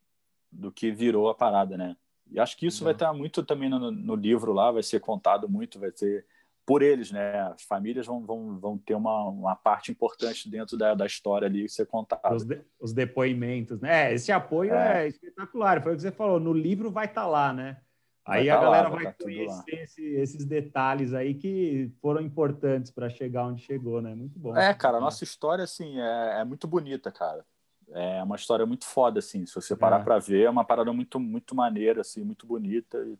[0.50, 1.96] do que virou a parada, né?
[2.30, 5.48] E acho que isso vai estar muito também no, no, livro lá, vai ser contado
[5.48, 6.26] muito, vai ser
[6.68, 7.40] por eles, né?
[7.44, 11.66] As famílias vão, vão, vão ter uma, uma parte importante dentro da, da história ali
[11.66, 12.34] ser contada.
[12.34, 14.12] Os, de, os depoimentos, né?
[14.12, 15.04] Esse apoio é.
[15.04, 15.08] é.
[15.08, 15.82] espetacular.
[15.82, 17.78] Foi o que você falou, no livro vai estar tá lá, né?
[18.22, 21.90] Aí vai a tá galera lá, vai, vai tá conhecer esse, esses detalhes aí que
[22.02, 24.14] foram importantes para chegar onde chegou, né?
[24.14, 24.54] Muito bom.
[24.54, 27.46] É, cara, a nossa história, assim, é, é muito bonita, cara.
[27.92, 29.46] É uma história muito foda, assim.
[29.46, 30.04] Se você parar é.
[30.04, 32.98] para ver, é uma parada muito, muito maneira, assim, muito bonita.
[32.98, 33.16] E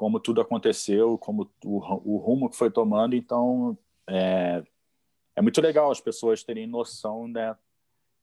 [0.00, 1.76] como tudo aconteceu, como o,
[2.14, 3.14] o rumo que foi tomando.
[3.14, 3.76] Então,
[4.08, 4.62] é,
[5.36, 7.54] é muito legal as pessoas terem noção, né?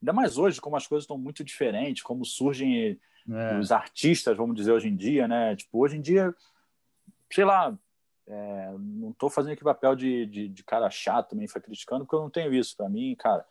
[0.02, 3.00] Ainda mais hoje, como as coisas estão muito diferentes, como surgem
[3.30, 3.60] é.
[3.60, 5.56] os artistas, vamos dizer, hoje em dia, né?
[5.56, 6.34] Tipo, hoje em dia,
[7.32, 7.78] sei lá,
[8.26, 12.16] é, não estou fazendo aqui papel de, de, de, cara chato também, foi criticando, porque
[12.16, 12.76] eu não tenho isso.
[12.76, 13.46] Para mim, cara,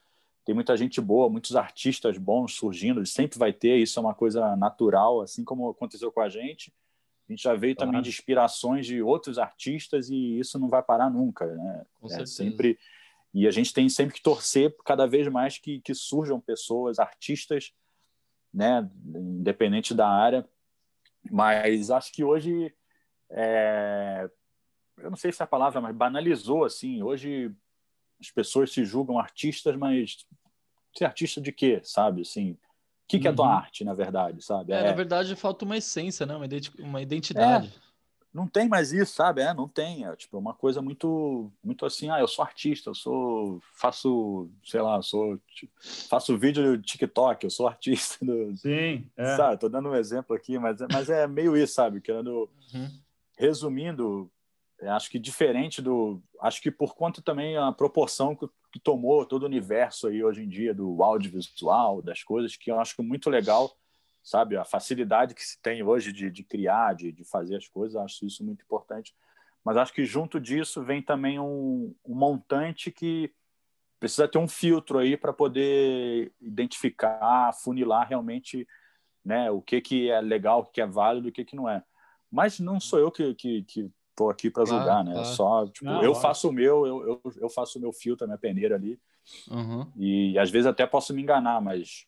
[0.44, 4.56] tem muita gente boa, muitos artistas bons surgindo, sempre vai ter, isso é uma coisa
[4.56, 6.74] natural, assim como aconteceu com a gente.
[7.28, 7.90] A gente já veio claro.
[7.90, 11.84] também de inspirações de outros artistas e isso não vai parar nunca, né?
[11.94, 12.78] Com é sempre
[13.36, 17.70] e a gente tem sempre que torcer cada vez mais que, que surjam pessoas, artistas,
[18.52, 18.88] né?
[19.04, 20.48] Independente da área.
[21.30, 22.74] Mas acho que hoje
[23.28, 24.26] é...
[24.96, 27.02] eu não sei se é a palavra, mas banalizou assim.
[27.02, 27.54] Hoje
[28.18, 30.26] as pessoas se julgam artistas, mas
[30.96, 32.22] ser artista de quê, sabe?
[32.22, 32.56] Assim,
[33.06, 33.52] o que, que é tua uhum.
[33.52, 34.72] arte, na verdade, sabe?
[34.72, 36.34] É, é, na verdade, falta uma essência, né?
[36.80, 37.68] Uma identidade.
[37.68, 37.86] É,
[38.34, 39.42] não tem mais isso, sabe?
[39.42, 40.04] É, não tem.
[40.04, 42.10] É tipo uma coisa muito, muito assim.
[42.10, 45.40] Ah, eu sou artista, eu sou, faço, sei lá, sou,
[46.10, 48.26] faço vídeo no TikTok, eu sou artista.
[48.26, 49.08] Do, Sim.
[49.16, 49.36] É.
[49.36, 49.60] Sabe?
[49.60, 52.00] Tô dando um exemplo aqui, mas, mas é meio isso, sabe?
[52.00, 52.90] Querendo, uhum.
[53.38, 54.28] resumindo,
[54.82, 58.36] acho que diferente do, acho que por conta também a proporção
[58.76, 62.78] que tomou todo o universo aí hoje em dia do audiovisual, das coisas, que eu
[62.78, 63.74] acho muito legal,
[64.22, 64.54] sabe?
[64.56, 68.26] A facilidade que se tem hoje de, de criar, de, de fazer as coisas, acho
[68.26, 69.14] isso muito importante.
[69.64, 73.32] Mas acho que junto disso vem também um, um montante que
[73.98, 78.68] precisa ter um filtro aí para poder identificar, funilar realmente
[79.24, 81.82] né, o que, que é legal, o que é válido, o que, que não é.
[82.30, 85.12] Mas não sou eu que, que, que tô aqui para julgar, né?
[85.12, 85.28] Claro.
[85.28, 88.26] Só, tipo, Não, eu faço o meu, eu, eu, eu, faço o meu filtro, a
[88.26, 88.98] minha peneira ali.
[89.50, 89.86] Uhum.
[89.96, 92.06] E às vezes até posso me enganar, mas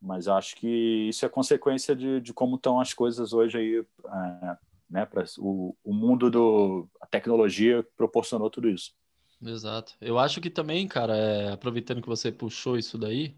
[0.00, 4.56] mas acho que isso é consequência de, de como estão as coisas hoje aí, é,
[4.90, 5.06] né?
[5.06, 8.94] Para o, o mundo do a tecnologia proporcionou tudo isso.
[9.42, 9.94] Exato.
[10.00, 13.36] Eu acho que também, cara, é, aproveitando que você puxou isso daí,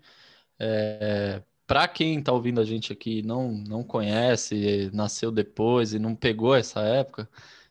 [0.59, 6.14] é, para quem está ouvindo a gente aqui não não conhece, nasceu depois e não
[6.14, 7.29] pegou essa época,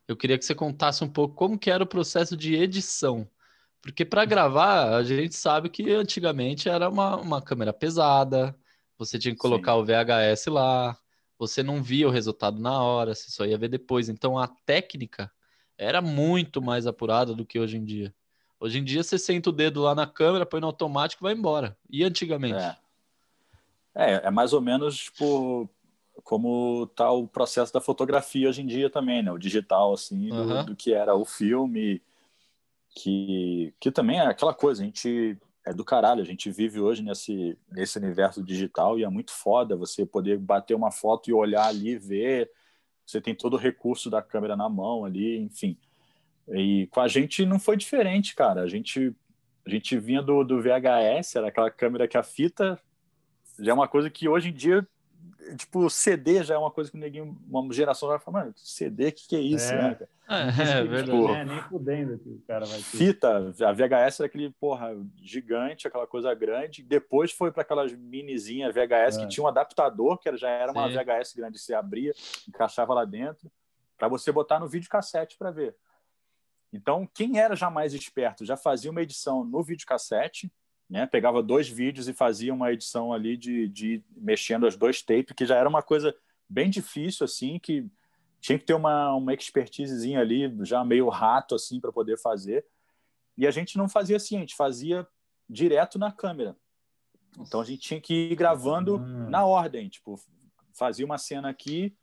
[0.08, 3.28] eu queria que você contasse um pouco como que era o processo de edição.
[3.82, 8.56] Porque para gravar, a gente sabe que antigamente era uma, uma câmera pesada,
[8.98, 9.80] você tinha que colocar Sim.
[9.80, 10.98] o VHS lá,
[11.38, 14.10] você não via o resultado na hora, você só ia ver depois.
[14.10, 15.32] Então a técnica
[15.78, 18.14] era muito mais apurada do que hoje em dia.
[18.60, 21.34] Hoje em dia você senta o dedo lá na câmera, põe no automático e vai
[21.34, 21.78] embora.
[21.90, 22.64] E antigamente?
[23.96, 25.70] É, é, é mais ou menos tipo,
[26.24, 29.32] como está o processo da fotografia hoje em dia também, né?
[29.32, 30.66] O digital, assim, do, uhum.
[30.66, 32.02] do, que era o filme,
[32.90, 37.04] que, que também é aquela coisa, a gente é do caralho, a gente vive hoje
[37.04, 41.68] nesse, nesse universo digital e é muito foda você poder bater uma foto e olhar
[41.68, 42.50] ali, ver,
[43.06, 45.78] você tem todo o recurso da câmera na mão ali, enfim.
[46.48, 49.14] E com a gente não foi diferente, cara, a gente,
[49.66, 52.80] a gente vinha do, do VHS, era aquela câmera que a fita
[53.60, 54.88] já é uma coisa que hoje em dia
[55.56, 59.12] tipo, CD já é uma coisa que ninguém, uma geração vai falar, mano, CD, o
[59.12, 59.82] que, que é isso, é.
[59.82, 59.98] né?
[60.30, 61.06] É, é, verdade.
[61.06, 62.84] Tipo, é, nem fudendo que o cara vai ter.
[62.84, 66.84] Fita, a VHS era aquele, porra, gigante, aquela coisa grande.
[66.84, 69.22] Depois foi para aquelas minizinhas VHS é.
[69.22, 70.80] que tinha um adaptador, que já era Sim.
[70.80, 72.14] uma VHS grande, você abria,
[72.48, 73.50] encaixava lá dentro,
[73.98, 75.76] para você botar no videocassete para ver.
[76.74, 80.52] Então, quem era já mais esperto já fazia uma edição no videocassete,
[80.90, 81.06] né?
[81.06, 85.46] Pegava dois vídeos e fazia uma edição ali de, de mexendo as dois tapes, que
[85.46, 86.16] já era uma coisa
[86.50, 87.86] bem difícil, assim, que
[88.40, 92.66] tinha que ter uma, uma expertisezinha ali, já meio rato, assim, para poder fazer.
[93.38, 95.08] E a gente não fazia assim, a gente fazia
[95.50, 96.56] direto na câmera.
[97.40, 99.30] Então a gente tinha que ir gravando hum.
[99.30, 100.20] na ordem, tipo,
[100.74, 101.96] fazia uma cena aqui,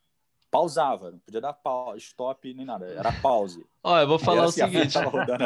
[0.50, 1.58] pausava, não podia dar
[1.96, 3.66] stop nem nada, era pause.
[3.82, 4.98] Olha, eu vou falar o assim, seguinte.
[5.02, 5.44] Rodando,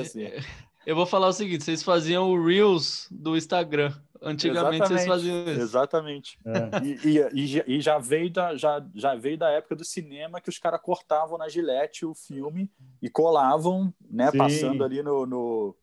[0.00, 0.24] assim.
[0.86, 3.92] Eu vou falar o seguinte: vocês faziam o Reels do Instagram.
[4.22, 5.60] Antigamente exatamente, vocês faziam isso.
[5.60, 6.38] Exatamente.
[6.46, 6.86] É.
[6.86, 10.58] E, e, e, já, veio da, já, já veio da época do cinema que os
[10.58, 12.70] caras cortavam na gilete o filme
[13.02, 14.30] e colavam, né?
[14.30, 14.38] Sim.
[14.38, 15.76] Passando ali no, no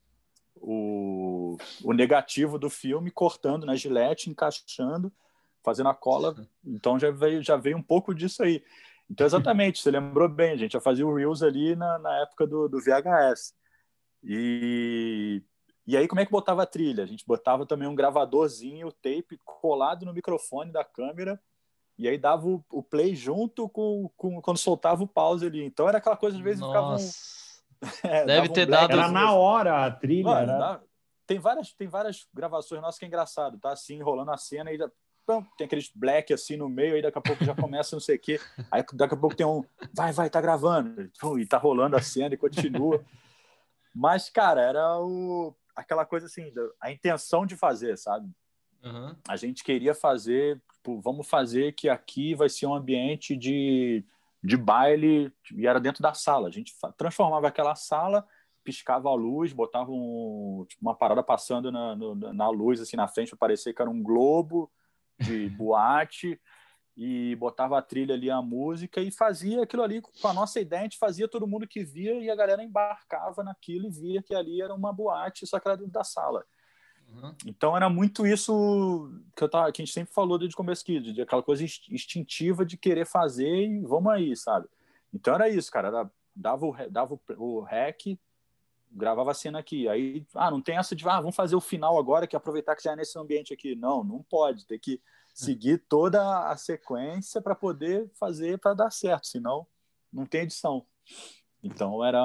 [0.55, 5.11] o, o negativo do filme, cortando na gilete, encaixando.
[5.63, 6.35] fazendo a cola.
[6.65, 8.63] Então já veio, já veio um pouco disso aí.
[9.09, 12.47] Então, exatamente, você lembrou bem, a gente já fazia o Reels ali na, na época
[12.47, 13.53] do, do VHS.
[14.23, 15.43] E,
[15.85, 17.03] e aí, como é que botava a trilha?
[17.03, 21.41] A gente botava também um gravadorzinho, o tape colado no microfone da câmera,
[21.97, 25.63] e aí dava o, o play junto com, com, quando soltava o pause ali.
[25.63, 26.71] Então era aquela coisa, às vezes Nossa.
[26.71, 28.11] ficava um.
[28.15, 28.93] é, Deve ter um dado.
[28.93, 30.23] Era na hora a trilha.
[30.23, 30.81] Mano, era...
[31.27, 34.77] tem, várias, tem várias gravações nossas que é engraçado, tá assim, rolando a cena e
[35.57, 38.19] tem aqueles black assim no meio, aí daqui a pouco já começa não sei o
[38.19, 38.39] quê.
[38.69, 39.63] Aí daqui a pouco tem um,
[39.93, 41.09] vai, vai, tá gravando.
[41.39, 43.03] E tá rolando a cena e continua.
[43.93, 48.29] Mas, cara, era o, aquela coisa assim, a intenção de fazer, sabe?
[48.83, 49.15] Uhum.
[49.27, 54.03] A gente queria fazer, tipo, vamos fazer que aqui vai ser um ambiente de,
[54.43, 56.47] de baile, e era dentro da sala.
[56.47, 58.25] A gente transformava aquela sala
[58.63, 63.07] piscava a luz, botava um, tipo, uma parada passando na, no, na luz, assim, na
[63.07, 64.71] frente, para parecer que era um globo,
[65.19, 66.39] de boate
[66.95, 70.81] e botava a trilha ali, a música e fazia aquilo ali com a nossa ideia,
[70.81, 74.35] a gente fazia todo mundo que via e a galera embarcava naquilo e via que
[74.35, 76.45] ali era uma boate, só que era dentro da sala.
[77.13, 77.33] Uhum.
[77.45, 80.81] Então era muito isso que, eu tava, que a gente sempre falou desde o começo
[80.81, 84.67] aqui, de, de aquela coisa instintiva de querer fazer e vamos aí, sabe?
[85.13, 88.17] Então era isso, cara, era, dava, o, dava o, o rec,
[88.91, 89.87] gravava a cena aqui.
[89.87, 92.83] Aí, ah, não tem essa de, ah, vamos fazer o final agora, que aproveitar que
[92.83, 93.75] já é nesse ambiente aqui.
[93.75, 94.65] Não, não pode.
[94.65, 95.01] Tem que
[95.33, 99.65] seguir toda a sequência para poder fazer para dar certo, senão
[100.11, 100.85] não tem edição.
[101.63, 102.21] Então era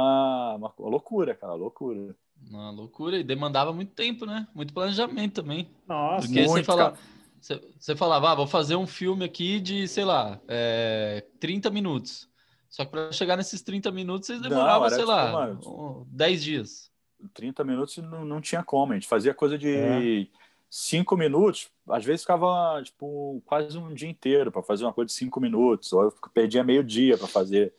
[0.56, 2.14] uma loucura, cara, loucura.
[2.48, 4.46] Uma loucura e demandava muito tempo, né?
[4.54, 5.70] Muito planejamento também.
[5.86, 6.94] Nossa, Porque muito, você, fala,
[7.40, 12.28] você, você, falava, ah, vou fazer um filme aqui de, sei lá, é, 30 minutos.
[12.68, 16.90] Só que para chegar nesses 30 minutos, vocês demoravam, sei tipo, lá, mano, 10 dias.
[17.32, 20.38] 30 minutos não, não tinha como, a gente fazia coisa de 5
[20.70, 21.16] é.
[21.16, 25.40] minutos, às vezes ficava tipo quase um dia inteiro para fazer uma coisa de 5
[25.40, 27.74] minutos, ou eu perdia meio dia para fazer.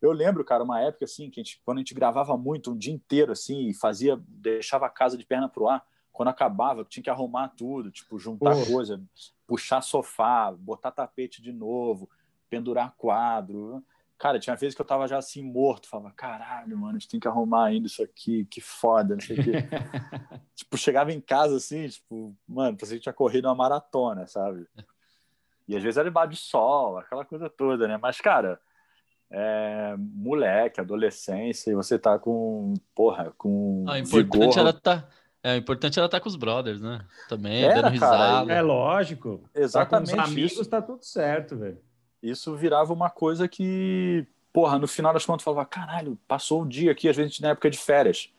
[0.00, 2.76] Eu lembro, cara, uma época assim, que a gente, quando a gente gravava muito, um
[2.76, 7.02] dia inteiro assim, e fazia, deixava a casa de perna pro ar, quando acabava, tinha
[7.02, 8.66] que arrumar tudo, tipo, juntar oh.
[8.66, 9.00] coisa,
[9.46, 12.08] puxar sofá, botar tapete de novo,
[12.50, 13.82] pendurar quadro.
[14.22, 17.18] Cara, tinha vezes que eu tava já assim morto, falava, caralho, mano, a gente tem
[17.18, 19.50] que arrumar ainda isso aqui, que foda, não sei o quê.
[20.54, 24.64] tipo, chegava em casa assim, tipo, mano, parecia que tinha corrido uma maratona, sabe?
[25.68, 27.96] E às vezes era debaixo de sol, aquela coisa toda, né?
[27.96, 28.60] Mas, cara,
[29.30, 33.84] é, moleque, adolescência, e você tá com, porra, com.
[33.88, 34.58] Ah, importante vigor.
[34.58, 35.08] era tá.
[35.42, 37.06] É, o importante era estar tá com os brothers, né?
[37.28, 38.46] Também, era, dando risada.
[38.48, 39.48] Cara, é lógico.
[39.54, 40.10] Exatamente.
[40.10, 40.66] Tá com os amigos isso.
[40.66, 41.78] tá tudo certo, velho
[42.22, 46.92] isso virava uma coisa que, porra, no final das contas, falava, caralho, passou o dia
[46.92, 48.32] aqui, às vezes na época de férias.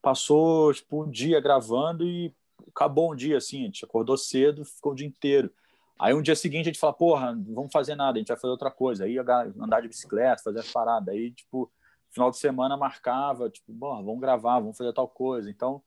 [0.00, 2.32] Passou, tipo, um dia gravando e
[2.68, 5.52] acabou um dia, assim, a gente acordou cedo, ficou o dia inteiro.
[5.98, 8.36] Aí um dia seguinte a gente fala, porra, não vamos fazer nada, a gente vai
[8.36, 9.04] fazer outra coisa.
[9.04, 11.08] Aí andar de bicicleta, fazer as paradas.
[11.08, 11.70] Aí, tipo,
[12.10, 15.50] final de semana marcava, tipo, bom, vamos gravar, vamos fazer tal coisa.
[15.50, 15.82] Então,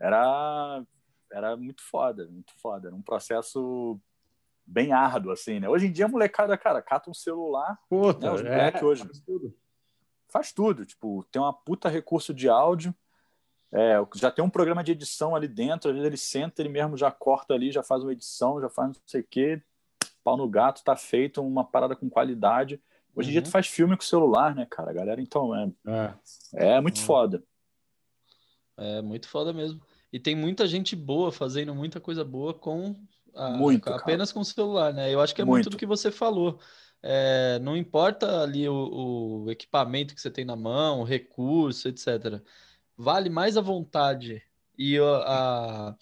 [0.00, 0.82] era,
[1.30, 2.88] era muito foda, muito foda.
[2.88, 4.00] Era um processo
[4.68, 5.68] bem árduo, assim, né?
[5.68, 8.70] Hoje em dia a molecada, cara, cata um celular, puta, né?
[8.70, 9.56] É, hoje faz tudo.
[10.28, 12.94] faz tudo, tipo, tem uma puta recurso de áudio,
[13.72, 16.96] é, já tem um programa de edição ali dentro, às vezes ele senta, ele mesmo
[16.96, 19.62] já corta ali, já faz uma edição, já faz não sei o quê,
[20.22, 22.80] pau no gato, tá feito, uma parada com qualidade.
[23.14, 23.52] Hoje em dia tu uhum.
[23.52, 24.90] faz filme com celular, né, cara?
[24.90, 25.72] A galera, então, é,
[26.54, 27.04] é, é muito é.
[27.04, 27.42] foda.
[28.76, 29.80] É muito foda mesmo.
[30.12, 32.94] E tem muita gente boa fazendo muita coisa boa com
[33.38, 34.34] a, muito, apenas cara.
[34.34, 35.12] com o celular, né?
[35.12, 36.58] Eu acho que é muito, muito do que você falou.
[37.00, 42.42] É, não importa ali o, o, equipamento que você tem na mão, o recurso, etc.
[42.96, 44.42] Vale mais a vontade
[44.76, 45.94] e a,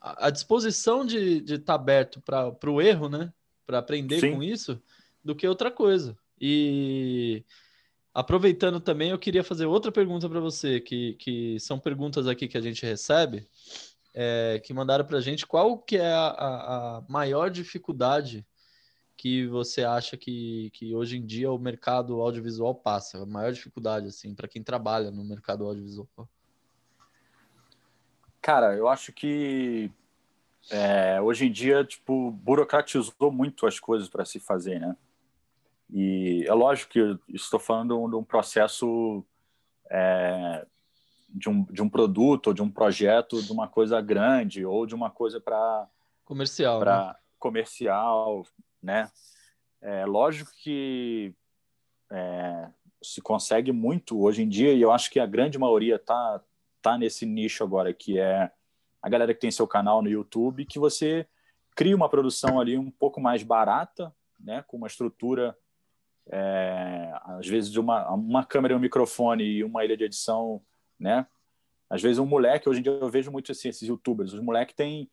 [0.00, 3.32] a, a disposição de estar tá aberto para o erro, né?
[3.66, 4.34] Para aprender Sim.
[4.34, 4.80] com isso,
[5.22, 6.16] do que outra coisa.
[6.40, 7.44] E
[8.14, 12.56] aproveitando também, eu queria fazer outra pergunta para você, que, que são perguntas aqui que
[12.56, 13.46] a gente recebe
[14.14, 18.46] é, que mandaram para a gente qual que é a, a, maior dificuldade
[19.16, 23.22] que você acha que, que hoje em dia o mercado audiovisual passa?
[23.22, 26.08] A maior dificuldade, assim, para quem trabalha no mercado audiovisual?
[28.40, 29.92] Cara, eu acho que
[30.70, 34.96] é, hoje em dia, tipo, burocratizou muito as coisas para se fazer, né?
[35.92, 39.24] E é lógico que estou falando de um processo
[39.90, 40.66] é,
[41.32, 44.94] de um, de um produto ou de um projeto de uma coisa grande ou de
[44.94, 45.88] uma coisa para
[46.24, 47.14] comercial para né?
[47.38, 48.46] comercial
[48.82, 49.10] né
[49.80, 51.34] é lógico que
[52.10, 52.68] é,
[53.02, 56.42] se consegue muito hoje em dia e eu acho que a grande maioria tá
[56.82, 58.50] tá nesse nicho agora que é
[59.02, 61.26] a galera que tem seu canal no YouTube que você
[61.80, 65.56] cria uma produção ali um pouco mais barata, né, com uma estrutura,
[66.30, 70.62] é, às vezes, de uma, uma câmera e um microfone e uma ilha de edição,
[71.00, 71.26] né?
[71.88, 74.76] Às vezes um moleque, hoje em dia eu vejo muito assim, esses youtubers, os moleques
[74.76, 75.10] têm,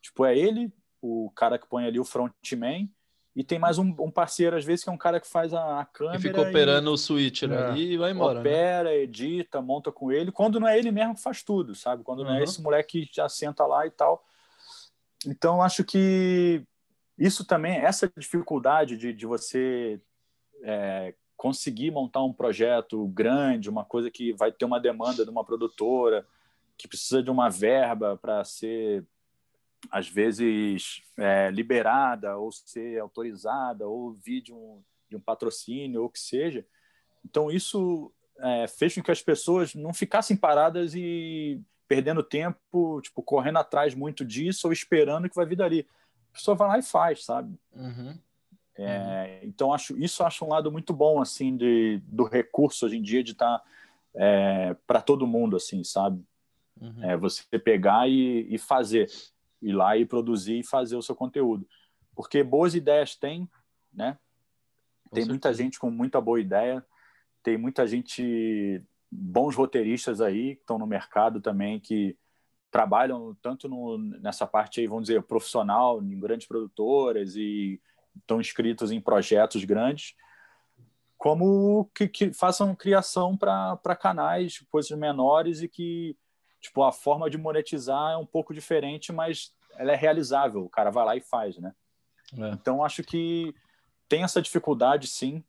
[0.00, 0.72] tipo, é ele,
[1.02, 2.88] o cara que põe ali o frontman,
[3.34, 5.80] e tem mais um, um, parceiro, às vezes, que é um cara que faz a,
[5.80, 6.18] a câmera.
[6.18, 7.56] E fica operando e, o switch né?
[7.56, 8.34] ali e vai embora.
[8.34, 8.40] Né?
[8.40, 8.96] Opera, né?
[8.96, 10.32] edita, monta com ele.
[10.32, 12.02] Quando não é ele mesmo que faz tudo, sabe?
[12.02, 12.40] Quando não é uhum.
[12.40, 14.24] é esse moleque que já senta lá e tal.
[15.26, 16.64] Então, acho que
[17.16, 20.00] isso também, essa dificuldade de, de você
[20.64, 25.42] é, conseguir montar um projeto grande, uma coisa que vai ter uma demanda de uma
[25.42, 26.26] produtora,
[26.76, 29.06] que precisa de uma verba para ser
[29.90, 36.08] às vezes é, liberada ou ser autorizada ou vir de um, de um patrocínio ou
[36.08, 36.62] o que seja.
[37.24, 43.22] Então isso é, fez com que as pessoas não ficassem paradas e perdendo tempo, tipo
[43.22, 45.88] correndo atrás muito disso ou esperando que vai vir dali.
[46.28, 47.58] A pessoa vai lá e faz, sabe?
[47.72, 48.18] Uhum.
[48.82, 53.02] É, então acho isso acho um lado muito bom assim de, do recurso hoje em
[53.02, 53.64] dia de estar tá,
[54.14, 56.24] é, para todo mundo assim, sabe?
[56.80, 57.04] Uhum.
[57.04, 59.10] É, você pegar e, e fazer
[59.60, 61.68] ir lá e produzir e fazer o seu conteúdo.
[62.14, 63.48] Porque boas ideias tem,
[63.92, 64.18] né?
[65.12, 66.84] Tem muita gente com muita boa ideia,
[67.42, 72.16] tem muita gente, bons roteiristas aí que estão no mercado também, que
[72.70, 77.80] trabalham tanto no, nessa parte aí, vamos dizer, profissional, em grandes produtoras e
[78.18, 80.14] estão inscritos em projetos grandes,
[81.16, 86.16] como que, que façam criação para canais, coisas menores e que
[86.60, 90.64] tipo, a forma de monetizar é um pouco diferente, mas ela é realizável.
[90.64, 91.74] O cara vai lá e faz, né?
[92.38, 92.50] É.
[92.50, 93.54] Então, acho que
[94.08, 95.42] tem essa dificuldade, sim.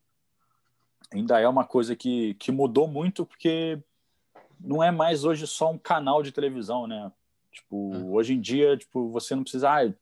[1.14, 3.80] Ainda é uma coisa que, que mudou muito, porque
[4.59, 7.12] não é mais hoje só um canal de televisão, né?
[7.51, 7.97] Tipo, é.
[7.97, 9.93] hoje em dia, tipo, você não precisa, ah,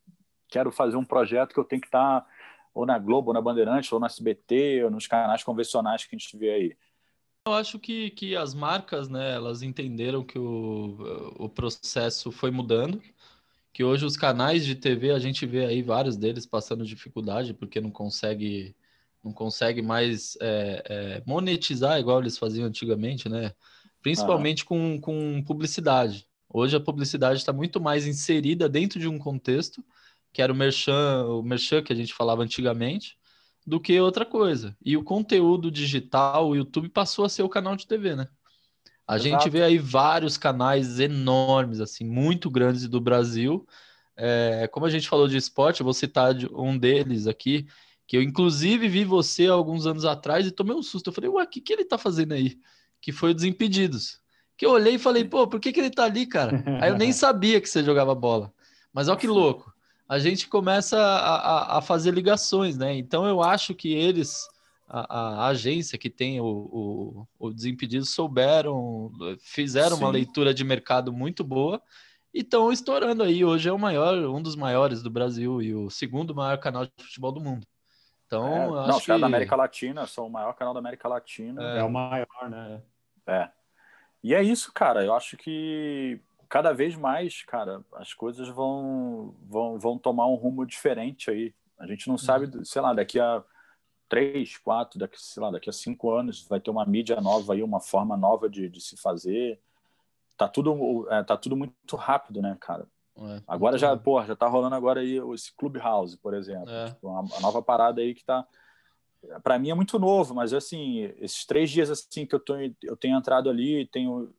[0.47, 2.25] quero fazer um projeto que eu tenho que estar
[2.73, 6.19] ou na Globo, ou na Bandeirantes, ou na SBT, ou nos canais convencionais que a
[6.19, 6.77] gente vê aí.
[7.47, 13.01] Eu acho que, que as marcas, né, elas entenderam que o, o processo foi mudando,
[13.73, 17.79] que hoje os canais de TV, a gente vê aí vários deles passando dificuldade, porque
[17.79, 18.75] não consegue,
[19.23, 23.53] não consegue mais é, é, monetizar igual eles faziam antigamente, né?
[24.01, 26.27] Principalmente com, com publicidade.
[26.47, 29.83] Hoje a publicidade está muito mais inserida dentro de um contexto,
[30.31, 33.17] que era o merchan, o merchan que a gente falava antigamente,
[33.65, 34.75] do que outra coisa.
[34.83, 38.27] E o conteúdo digital, o YouTube passou a ser o canal de TV, né?
[39.07, 39.29] A Exato.
[39.29, 43.67] gente vê aí vários canais enormes, assim, muito grandes do Brasil.
[44.15, 47.67] É, como a gente falou de esporte, eu vou citar um deles aqui,
[48.05, 51.07] que eu inclusive vi você alguns anos atrás e tomei um susto.
[51.07, 52.59] Eu falei, ué, o que, que ele tá fazendo aí?
[53.01, 54.19] Que foi o Desimpedidos.
[54.57, 56.63] Que eu olhei e falei, pô, por que, que ele tá ali, cara?
[56.81, 58.53] Aí eu nem sabia que você jogava bola.
[58.93, 59.73] Mas olha que louco
[60.09, 62.95] a gente começa a, a, a fazer ligações, né?
[62.95, 64.47] Então eu acho que eles,
[64.87, 70.03] a, a agência que tem o, o, o Desimpedido, souberam, fizeram Sim.
[70.03, 71.79] uma leitura de mercado muito boa
[72.33, 73.45] e estão estourando aí.
[73.45, 77.03] Hoje é o maior, um dos maiores do Brasil e o segundo maior canal de
[77.03, 77.67] futebol do mundo.
[78.25, 79.21] Então, é, não, os caras que...
[79.21, 81.75] da América Latina são o maior canal da América Latina.
[81.75, 82.81] É, é o maior, né?
[83.27, 83.49] É.
[84.23, 85.03] E é isso, cara.
[85.03, 86.19] Eu acho que
[86.49, 91.53] cada vez mais, cara, as coisas vão, vão, vão tomar um rumo diferente aí.
[91.77, 92.65] A gente não sabe, uhum.
[92.65, 93.43] sei lá, daqui a
[94.09, 97.61] três, quatro, daqui, sei lá, daqui a cinco anos vai ter uma mídia nova aí,
[97.61, 99.61] uma forma nova de, de se fazer.
[100.35, 102.87] Tá tudo, é, tá tudo muito rápido, né, cara?
[103.15, 106.69] É, agora já, pô, já tá rolando agora aí esse Clubhouse, por exemplo.
[106.69, 106.87] É.
[106.87, 108.45] Tipo, uma, uma, nova parada aí que tá.
[109.43, 112.95] Para mim é muito novo, mas assim, esses três dias assim que eu, tô, eu
[112.95, 114.33] tenho entrado ali, tenho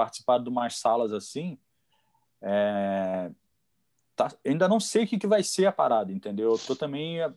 [0.00, 1.58] participado de umas salas assim,
[2.40, 3.30] é,
[4.16, 6.52] tá, ainda não sei o que, que vai ser a parada, entendeu?
[6.52, 7.30] Eu tô também é,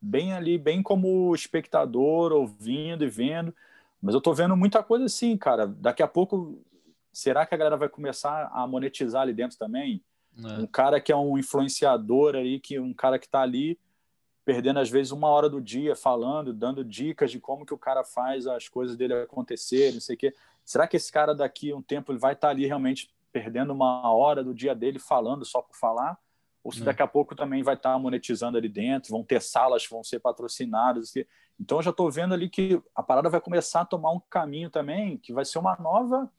[0.00, 3.54] bem ali, bem como espectador, ouvindo e vendo,
[4.02, 5.64] mas eu tô vendo muita coisa assim, cara.
[5.64, 6.60] Daqui a pouco,
[7.12, 10.02] será que a galera vai começar a monetizar ali dentro também?
[10.36, 10.60] É.
[10.60, 13.78] Um cara que é um influenciador aí, que um cara que tá ali
[14.44, 18.02] perdendo às vezes uma hora do dia falando, dando dicas de como que o cara
[18.02, 20.34] faz as coisas dele acontecerem, não sei o quê.
[20.72, 24.10] Será que esse cara daqui a um tempo ele vai estar ali realmente perdendo uma
[24.10, 26.18] hora do dia dele falando só por falar?
[26.64, 26.84] Ou se é.
[26.84, 30.18] daqui a pouco também vai estar monetizando ali dentro, vão ter salas que vão ser
[30.20, 31.12] patrocinadas.
[31.60, 34.70] Então eu já estou vendo ali que a parada vai começar a tomar um caminho
[34.70, 36.32] também, que vai ser uma nova,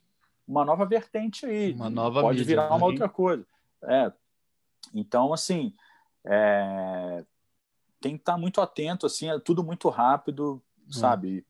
[0.48, 1.74] uma nova vertente aí.
[1.74, 3.46] Uma nova Pode mídia, virar uma outra coisa.
[3.84, 4.12] É.
[4.96, 5.76] Então, assim,
[6.26, 7.24] é...
[8.02, 10.60] tem que estar muito atento, assim, é tudo muito rápido,
[10.90, 10.92] é.
[10.92, 11.46] sabe?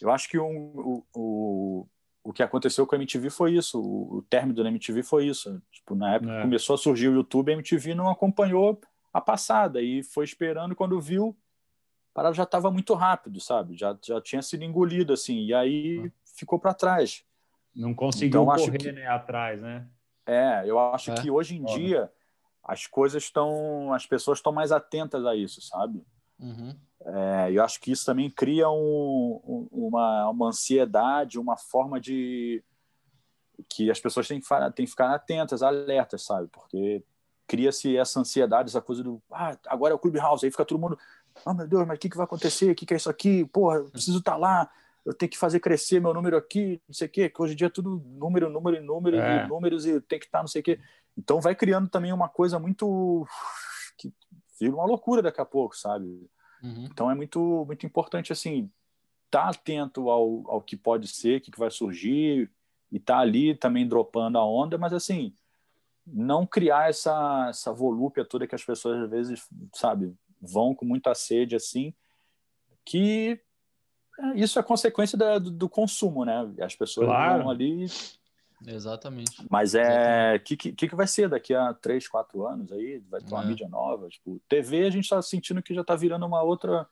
[0.00, 1.88] Eu acho que um, o, o
[2.30, 5.62] que aconteceu com a MTV foi isso, o, o término da MTV foi isso.
[5.72, 6.42] Tipo, na época é.
[6.42, 8.78] começou a surgir o YouTube, a MTV não acompanhou
[9.10, 11.36] a passada e foi esperando quando viu,
[12.12, 13.76] a parada já estava muito rápido, sabe?
[13.76, 16.10] Já, já tinha sido engolido assim, e aí ah.
[16.36, 17.24] ficou para trás.
[17.74, 19.86] Não conseguiu então, correr que, né, atrás, né?
[20.26, 21.14] É, eu acho é.
[21.14, 22.10] que hoje em dia
[22.62, 26.04] as coisas estão, as pessoas estão mais atentas a isso, sabe?
[26.42, 26.76] Uhum.
[27.04, 32.62] É, eu acho que isso também cria um, uma, uma ansiedade, uma forma de
[33.68, 36.48] que as pessoas têm que, têm que ficar atentas, alertas, sabe?
[36.48, 37.02] Porque
[37.46, 40.98] cria-se essa ansiedade, essa coisa do ah, agora é o Clubhouse, aí fica todo mundo,
[41.44, 42.70] oh meu Deus, mas o que, que vai acontecer?
[42.70, 43.44] O que, que é isso aqui?
[43.46, 44.70] Porra, eu preciso estar tá lá,
[45.04, 47.56] eu tenho que fazer crescer meu número aqui, não sei o quê, que hoje em
[47.56, 49.44] dia é tudo número, número, número, é.
[49.44, 50.80] e números, e tem que estar, tá, não sei o quê.
[51.16, 53.26] Então vai criando também uma coisa muito.
[53.98, 54.12] que
[54.64, 56.06] vira uma loucura daqui a pouco, sabe?
[56.62, 56.84] Uhum.
[56.90, 58.70] Então é muito, muito importante, assim,
[59.26, 62.50] estar tá atento ao, ao que pode ser, o que, que vai surgir,
[62.90, 65.34] e estar tá ali também dropando a onda, mas assim,
[66.06, 71.14] não criar essa, essa volúpia toda que as pessoas às vezes, sabe, vão com muita
[71.14, 71.94] sede, assim,
[72.84, 73.40] que
[74.18, 76.52] é, isso é consequência da, do, do, consumo, né?
[76.60, 77.44] As pessoas claro.
[77.44, 77.86] vão ali.
[78.66, 79.44] Exatamente.
[79.50, 80.36] Mas é.
[80.36, 83.02] O que, que, que vai ser daqui a três, quatro anos aí?
[83.10, 83.46] Vai ter uma é.
[83.46, 84.08] mídia nova?
[84.08, 86.86] Tipo, TV a gente está sentindo que já está virando uma outra.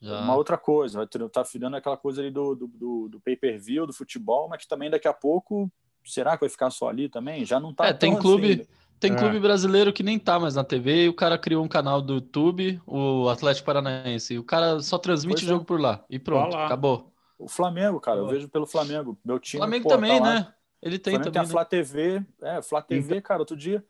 [0.00, 0.20] Já.
[0.20, 3.86] Uma outra coisa, vai estar tá virando aquela coisa ali do, do, do, do pay-per-view,
[3.86, 5.70] do futebol, mas que também daqui a pouco,
[6.04, 7.42] será que vai ficar só ali também?
[7.46, 8.66] Já não está É, tem clube, assim.
[9.00, 9.16] Tem é.
[9.16, 12.14] clube brasileiro que nem tá mais na TV e o cara criou um canal do
[12.14, 14.34] YouTube, o Atlético Paranaense.
[14.34, 15.54] E o cara só transmite pois o é.
[15.54, 16.04] jogo por lá.
[16.08, 17.12] E pronto, acabou.
[17.38, 19.18] O Flamengo, cara, eu vejo pelo Flamengo.
[19.24, 19.60] Meu time.
[19.60, 20.54] Flamengo pô, também, tá né?
[20.84, 21.32] Ele tem também.
[21.32, 21.50] Tem a né?
[21.50, 22.24] Flá TV.
[22.42, 23.84] É, Flá TV, cara, outro dia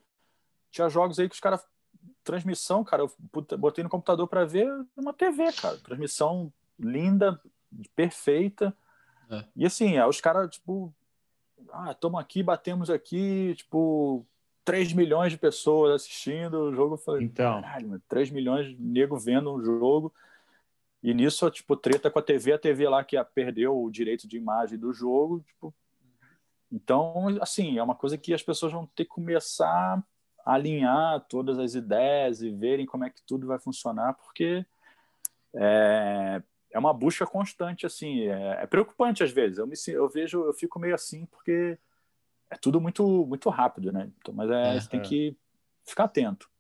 [0.74, 1.64] tinha jogos aí que os caras.
[2.22, 3.12] Transmissão, cara, eu
[3.58, 4.66] botei no computador para ver
[4.96, 5.76] uma TV, cara.
[5.76, 7.40] Transmissão linda,
[7.94, 8.74] perfeita.
[9.30, 9.44] É.
[9.54, 10.92] E assim, os caras, tipo,
[11.70, 14.26] ah, estamos aqui, batemos aqui, tipo,
[14.64, 16.94] 3 milhões de pessoas assistindo o jogo.
[16.94, 20.12] Eu falei, então, caralho, mano, 3 milhões de nego vendo um jogo.
[21.02, 24.38] E nisso, tipo, treta com a TV, a TV lá que perdeu o direito de
[24.38, 25.44] imagem do jogo.
[25.46, 25.74] Tipo...
[26.74, 30.02] Então, assim, é uma coisa que as pessoas vão ter que começar
[30.44, 34.66] a alinhar todas as ideias e verem como é que tudo vai funcionar, porque
[35.54, 38.22] é, é uma busca constante, assim.
[38.22, 39.58] É, é preocupante às vezes.
[39.58, 41.78] Eu, me, eu vejo, eu fico meio assim, porque
[42.50, 44.10] é tudo muito muito rápido, né?
[44.18, 45.02] Então, mas é, é você tem é.
[45.04, 45.36] que
[45.84, 46.50] ficar atento.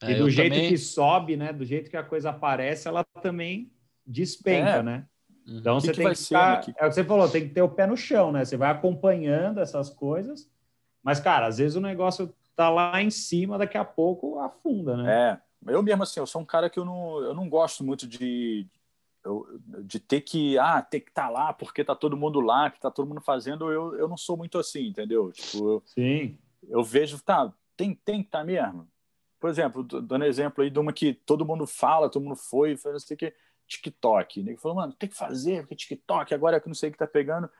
[0.00, 0.68] É, e do jeito também...
[0.68, 1.52] que sobe, né?
[1.52, 3.72] Do jeito que a coisa aparece, ela também
[4.06, 4.82] despenca, é.
[4.84, 5.08] né?
[5.46, 5.58] Uhum.
[5.58, 7.62] Então você que tem que, ficar, ser, é o que você falou, tem que ter
[7.62, 8.44] o pé no chão, né?
[8.44, 10.50] Você vai acompanhando essas coisas,
[11.02, 15.40] mas cara, às vezes o negócio tá lá em cima, daqui a pouco afunda, né?
[15.66, 18.06] É, eu mesmo assim, eu sou um cara que eu não, eu não gosto muito
[18.06, 18.66] de,
[19.24, 19.46] eu,
[19.82, 22.78] de ter que ah ter que estar tá lá porque tá todo mundo lá que
[22.78, 26.38] tá todo mundo fazendo eu, eu não sou muito assim entendeu tipo eu, sim
[26.68, 28.86] eu vejo tá tem tem que estar tá mesmo
[29.40, 32.92] por exemplo dando exemplo aí de uma que todo mundo fala todo mundo foi foi
[32.92, 33.34] não sei o que
[33.66, 36.92] TikTok né falou mano tem que fazer porque TikTok agora é que não sei o
[36.92, 37.50] que tá pegando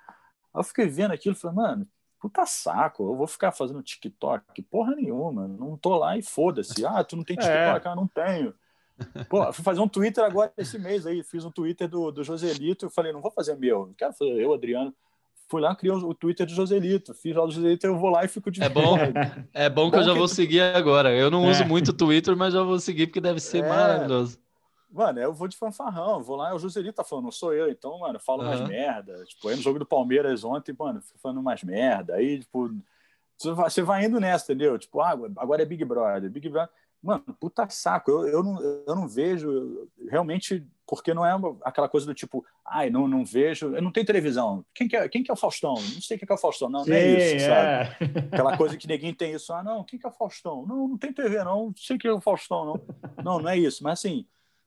[0.52, 1.88] aí eu fiquei vendo aquilo falei mano
[2.24, 6.82] puta saco, eu vou ficar fazendo TikTok, porra nenhuma, não tô lá e foda-se.
[6.86, 7.42] Ah, tu não tem é.
[7.42, 7.86] TikTok?
[7.86, 7.90] É.
[7.90, 8.54] Ah, não tenho.
[9.28, 12.86] Pô, fui fazer um Twitter agora esse mês aí, fiz um Twitter do, do Joselito,
[12.86, 14.94] eu falei, não vou fazer meu, não quero fazer eu, Adriano.
[15.50, 18.28] Fui lá, criei o Twitter do Joselito, fiz lá do Joselito, eu vou lá e
[18.28, 18.96] fico de É bom,
[19.52, 20.18] é bom que bom eu já que...
[20.18, 21.12] vou seguir agora.
[21.12, 21.50] Eu não é.
[21.50, 23.68] uso muito Twitter, mas já vou seguir porque deve ser é...
[23.68, 24.38] maravilhoso.
[24.94, 27.98] Mano, eu vou de fanfarrão, vou lá, o Joselito tá falando, não sou eu, então,
[27.98, 28.48] mano, eu falo uhum.
[28.48, 29.24] mais merda.
[29.24, 32.14] Tipo, aí no jogo do Palmeiras ontem, mano, fui falando mais merda.
[32.14, 32.70] Aí, tipo,
[33.36, 34.78] você vai indo nessa, entendeu?
[34.78, 36.30] Tipo, ah, agora é Big Brother.
[36.30, 36.70] Big Brother
[37.04, 38.10] Mano, puta saco.
[38.10, 42.42] Eu, eu, não, eu não vejo realmente, porque não é uma, aquela coisa do tipo,
[42.64, 44.64] ai, não, não vejo, eu não tenho televisão.
[44.72, 45.74] Quem que é, quem que é o Faustão?
[45.74, 46.70] Não sei quem que é o Faustão.
[46.70, 47.84] Não, Sim, não é isso, é.
[47.84, 48.18] sabe?
[48.32, 49.52] Aquela coisa que ninguém tem isso.
[49.52, 50.64] Ah, não, quem que é o Faustão?
[50.66, 51.66] Não, não tem TV, não.
[51.66, 53.22] Não sei quem é o Faustão, não.
[53.22, 53.84] Não, não é isso.
[53.84, 54.24] Mas assim,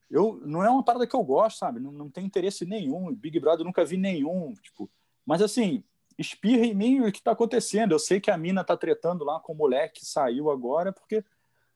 [0.09, 1.79] eu, não é uma parada que eu gosto, sabe?
[1.79, 3.13] Não, não tem interesse nenhum.
[3.13, 4.53] Big Brother eu nunca vi nenhum.
[4.61, 4.89] Tipo,
[5.25, 5.83] mas assim,
[6.17, 7.91] espirra em mim o que está acontecendo.
[7.91, 11.23] Eu sei que a mina tá tretando lá com o moleque que saiu agora, porque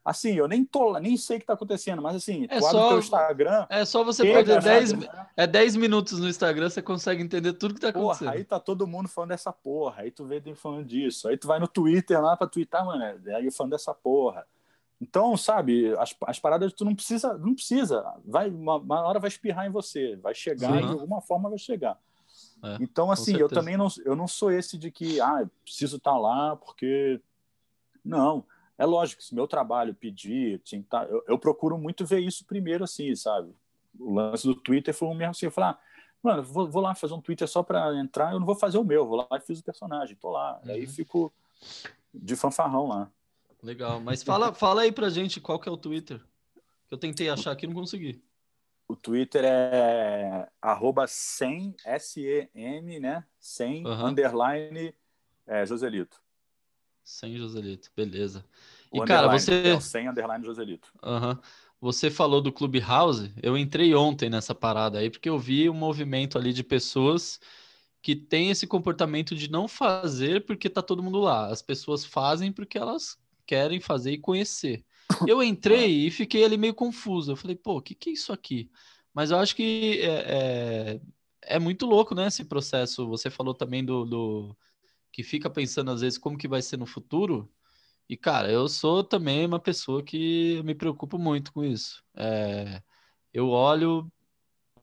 [0.04, 2.96] Assim, eu nem tô nem sei o que tá acontecendo, mas assim, é tu só,
[2.96, 3.68] o Instagram.
[3.70, 4.94] É só você perder 10,
[5.38, 8.28] é 10 minutos no Instagram, você consegue entender tudo que tá acontecendo.
[8.28, 11.28] Porra, aí tá todo mundo falando dessa porra, aí tu vê falando disso.
[11.28, 14.44] Aí tu vai no Twitter lá pra twittar, mano, é, aí falando dessa porra.
[15.02, 18.06] Então, sabe, as, as paradas tu não precisa, não precisa.
[18.24, 20.86] Vai, uma, uma hora vai espirrar em você, vai chegar, Sim.
[20.86, 21.98] de alguma forma vai chegar.
[22.64, 26.12] É, então, assim, eu também não, eu não sou esse de que, ah, preciso estar
[26.12, 27.20] tá lá porque.
[28.06, 28.46] Não.
[28.78, 33.16] É lógico, se meu trabalho pedir, tá, eu, eu, procuro muito ver isso primeiro, assim,
[33.16, 33.54] sabe?
[34.00, 35.80] O lance do Twitter foi o mesmo assim, eu falar, ah,
[36.24, 38.84] mano, vou, vou, lá fazer um Twitter só para entrar, eu não vou fazer o
[38.84, 40.60] meu, vou lá e fiz o personagem, tô lá.
[40.64, 40.72] Uhum.
[40.72, 41.32] Aí fico
[42.12, 43.12] de fanfarrão lá.
[43.64, 46.22] Legal, mas fala, fala aí pra gente qual que é o Twitter.
[46.90, 48.22] Eu tentei achar aqui e não consegui.
[48.88, 53.24] O Twitter é arroba 100 S-E-M, né?
[53.40, 54.08] 100 uhum.
[54.08, 54.94] underline
[55.48, 56.22] é, Joselito.
[57.04, 58.44] 100 Joselito, beleza.
[58.94, 59.70] E, o cara, você.
[59.70, 60.92] É 100 underline Joselito.
[61.02, 61.38] Uhum.
[61.80, 63.34] Você falou do Clubhouse.
[63.42, 67.40] Eu entrei ontem nessa parada aí, porque eu vi um movimento ali de pessoas
[68.02, 71.48] que tem esse comportamento de não fazer porque tá todo mundo lá.
[71.48, 73.18] As pessoas fazem porque elas
[73.52, 74.86] querem fazer e conhecer.
[75.28, 77.34] Eu entrei e fiquei ali meio confuso.
[77.34, 78.72] Eu falei, pô, o que, que é isso aqui?
[79.14, 83.06] Mas eu acho que é, é, é, muito louco, né, esse processo.
[83.10, 84.58] Você falou também do, do,
[85.12, 87.52] que fica pensando às vezes como que vai ser no futuro.
[88.08, 92.02] E, cara, eu sou também uma pessoa que me preocupo muito com isso.
[92.16, 92.82] É,
[93.34, 94.10] eu olho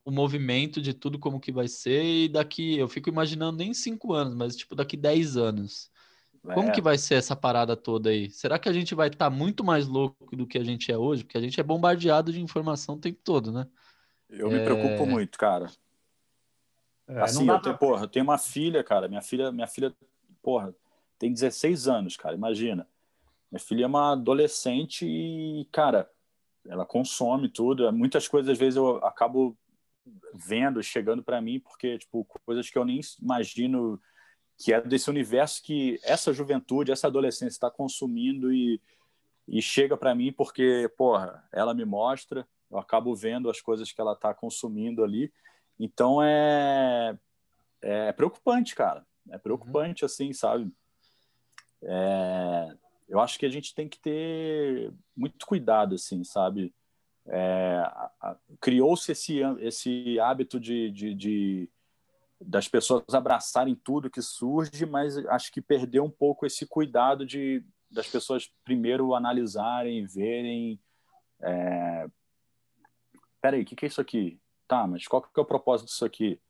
[0.04, 4.12] o movimento de tudo como que vai ser e daqui, eu fico imaginando nem cinco
[4.12, 5.90] anos, mas tipo daqui dez anos.
[6.42, 6.82] Como que é.
[6.82, 8.30] vai ser essa parada toda aí?
[8.30, 10.96] Será que a gente vai estar tá muito mais louco do que a gente é
[10.96, 11.24] hoje?
[11.24, 13.66] Porque a gente é bombardeado de informação o tempo todo, né?
[14.28, 14.58] Eu é...
[14.58, 15.70] me preocupo muito, cara.
[17.06, 19.08] É, assim, eu tenho, porra, eu tenho uma filha, cara.
[19.08, 19.94] Minha filha, minha filha,
[20.42, 20.74] porra,
[21.18, 22.34] tem 16 anos, cara.
[22.34, 22.86] Imagina.
[23.50, 26.08] Minha filha é uma adolescente e, cara,
[26.66, 27.90] ela consome tudo.
[27.92, 29.56] Muitas coisas, às vezes, eu acabo
[30.34, 34.00] vendo, chegando para mim, porque, tipo, coisas que eu nem imagino
[34.58, 38.80] que é desse universo que essa juventude, essa adolescência está consumindo e,
[39.46, 44.00] e chega para mim porque, porra, ela me mostra, eu acabo vendo as coisas que
[44.00, 45.32] ela está consumindo ali.
[45.78, 47.16] Então é,
[47.80, 49.06] é preocupante, cara.
[49.30, 50.06] É preocupante, uhum.
[50.06, 50.72] assim, sabe?
[51.82, 52.76] É,
[53.08, 56.74] eu acho que a gente tem que ter muito cuidado, assim, sabe?
[57.26, 57.82] É,
[58.60, 61.70] Criou-se esse, esse hábito de, de, de,
[62.40, 67.64] das pessoas abraçarem tudo que surge, mas acho que perdeu um pouco esse cuidado de
[67.90, 70.78] das pessoas primeiro analisarem, verem.
[71.40, 72.06] É...
[73.40, 74.38] Peraí, o que, que é isso aqui?
[74.66, 76.40] Tá, mas qual que é o propósito disso aqui?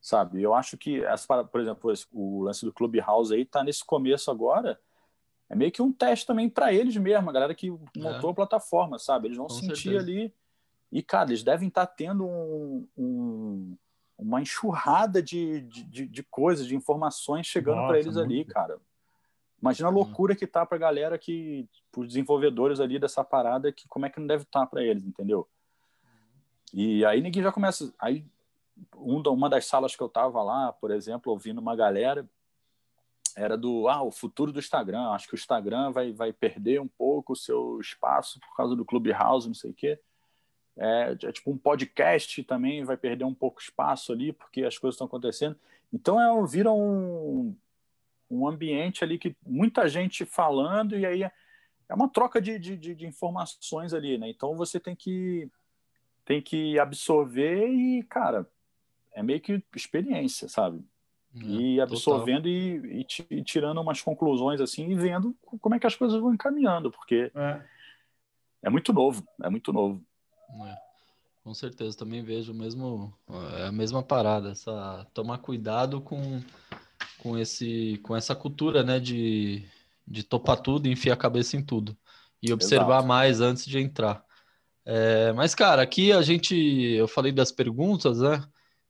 [0.00, 0.42] Sabe?
[0.42, 4.80] Eu acho que, essa, por exemplo, o lance do Clubhouse aí tá nesse começo agora
[5.48, 8.32] é meio que um teste também para eles mesmo, a galera que montou é.
[8.32, 9.28] a plataforma, sabe?
[9.28, 9.98] Eles vão Com sentir certeza.
[10.02, 10.34] ali.
[10.90, 13.76] E, cara, eles devem estar tá tendo um, um,
[14.22, 18.78] uma enxurrada de, de, de, coisas, de informações chegando para eles ali, cara.
[19.60, 19.98] Imagina a uhum.
[19.98, 24.10] loucura que tá para a galera que, os desenvolvedores ali dessa parada, que como é
[24.10, 25.48] que não deve estar tá para eles, entendeu?
[26.72, 27.92] E aí ninguém já começa.
[27.98, 28.24] Aí,
[28.96, 32.28] uma das salas que eu tava lá, por exemplo, ouvindo uma galera,
[33.36, 35.10] era do ah, o futuro do Instagram.
[35.10, 38.84] Acho que o Instagram vai, vai perder um pouco o seu espaço por causa do
[38.84, 40.00] Clubhouse, não sei o quê.
[40.76, 44.94] É, é tipo um podcast também vai perder um pouco espaço ali, porque as coisas
[44.94, 45.56] estão acontecendo.
[45.92, 47.54] Então é, vira um,
[48.30, 51.32] um ambiente ali que muita gente falando, e aí é,
[51.88, 54.30] é uma troca de, de, de informações ali, né?
[54.30, 55.50] Então você tem que,
[56.24, 58.48] tem que absorver e, cara,
[59.12, 60.82] é meio que experiência, sabe?
[61.34, 65.94] É, e absorvendo e, e, tirando umas conclusões assim e vendo como é que as
[65.94, 67.62] coisas vão encaminhando, porque é,
[68.64, 70.02] é muito novo, é muito novo.
[70.66, 70.76] É,
[71.42, 73.12] com certeza, também vejo mesmo
[73.58, 76.40] é a mesma parada, essa tomar cuidado com,
[77.18, 79.64] com esse com essa cultura, né, de,
[80.06, 81.96] de topar tudo e enfiar a cabeça em tudo
[82.42, 83.08] e observar Exato.
[83.08, 84.24] mais antes de entrar.
[84.84, 88.44] É, mas cara, aqui a gente eu falei das perguntas, né?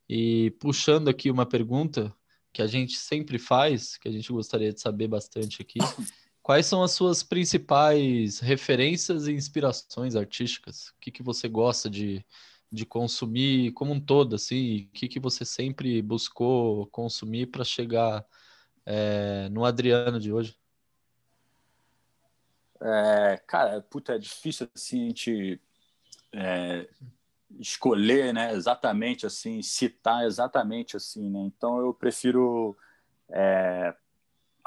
[0.08, 2.14] E puxando aqui uma pergunta
[2.52, 5.78] que a gente sempre faz, que a gente gostaria de saber bastante aqui.
[6.42, 10.88] Quais são as suas principais referências e inspirações artísticas?
[10.88, 12.26] O que, que você gosta de,
[12.70, 14.86] de consumir como um todo, assim?
[14.86, 18.26] O que, que você sempre buscou consumir para chegar
[18.84, 20.58] é, no Adriano de hoje?
[22.80, 25.60] É, cara, puta, é difícil assim a gente
[26.32, 26.88] é,
[27.60, 31.40] escolher, né, exatamente assim, citar exatamente assim, né?
[31.42, 32.76] Então eu prefiro
[33.30, 33.94] é,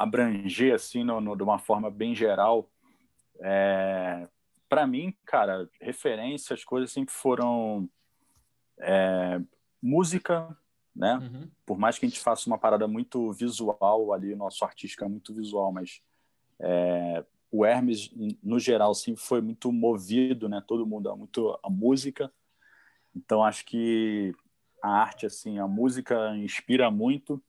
[0.06, 2.69] abranger assim, no, no, de uma forma bem geral.
[3.40, 4.27] É,
[4.69, 7.90] para mim, cara, referências, coisas sempre foram
[8.80, 9.40] é,
[9.82, 10.57] música,
[10.95, 11.15] né?
[11.15, 11.49] Uhum.
[11.65, 15.34] Por mais que a gente faça uma parada muito visual ali, nosso artístico é muito
[15.34, 16.02] visual, mas
[16.60, 18.11] é, o Hermes,
[18.44, 20.64] no geral, sempre foi muito movido, né?
[20.65, 22.32] Todo mundo é muito a música.
[23.15, 24.34] Então acho que
[24.82, 27.41] a arte, assim, a música inspira muito.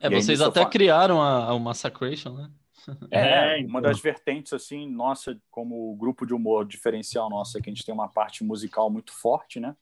[0.00, 2.50] É, vocês até criaram a, a Massacration, né?
[3.10, 7.68] É, é uma das vertentes, assim, nossa, como grupo de humor diferencial nossa, é que
[7.68, 9.74] a gente tem uma parte musical muito forte, né?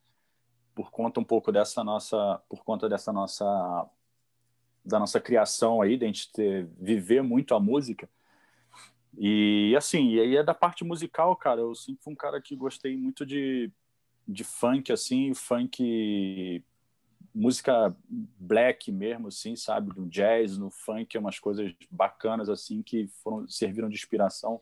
[0.74, 3.44] Por conta um pouco dessa nossa, por conta dessa nossa,
[4.82, 8.08] da nossa criação aí, de a gente ter, viver muito a música.
[9.16, 11.60] E assim, e aí é da parte musical, cara.
[11.60, 13.70] Eu sempre fui um cara que gostei muito de,
[14.26, 16.64] de funk, assim, funk,
[17.34, 19.92] música black mesmo, assim, sabe?
[19.92, 24.60] Do jazz, no funk, umas coisas bacanas, assim, que foram, serviram de inspiração.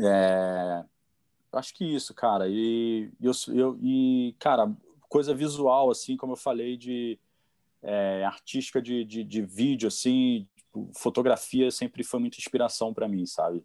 [0.00, 0.84] É,
[1.52, 2.48] acho que isso, cara.
[2.48, 4.72] E, eu, eu, e, cara,
[5.08, 7.18] coisa visual, assim, como eu falei, de
[7.82, 13.26] é, artística de, de, de vídeo, assim, tipo, fotografia sempre foi muita inspiração para mim,
[13.26, 13.62] sabe?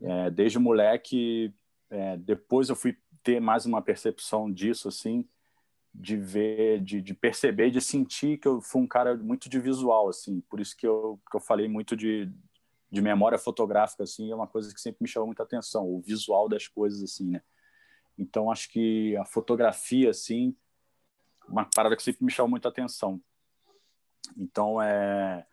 [0.00, 0.10] Uhum.
[0.10, 1.52] É, desde moleque,
[1.90, 5.24] é, depois eu fui ter mais uma percepção disso, assim,
[5.94, 10.08] de ver, de, de, perceber, de sentir que eu fui um cara muito de visual,
[10.08, 12.30] assim, por isso que eu, que eu falei muito de,
[12.90, 16.48] de memória fotográfica, assim, é uma coisa que sempre me chamou muita atenção, o visual
[16.48, 17.42] das coisas, assim, né?
[18.18, 20.54] Então, acho que a fotografia, assim,
[21.48, 23.20] uma parada que sempre me chamou muita atenção.
[24.36, 25.46] Então, é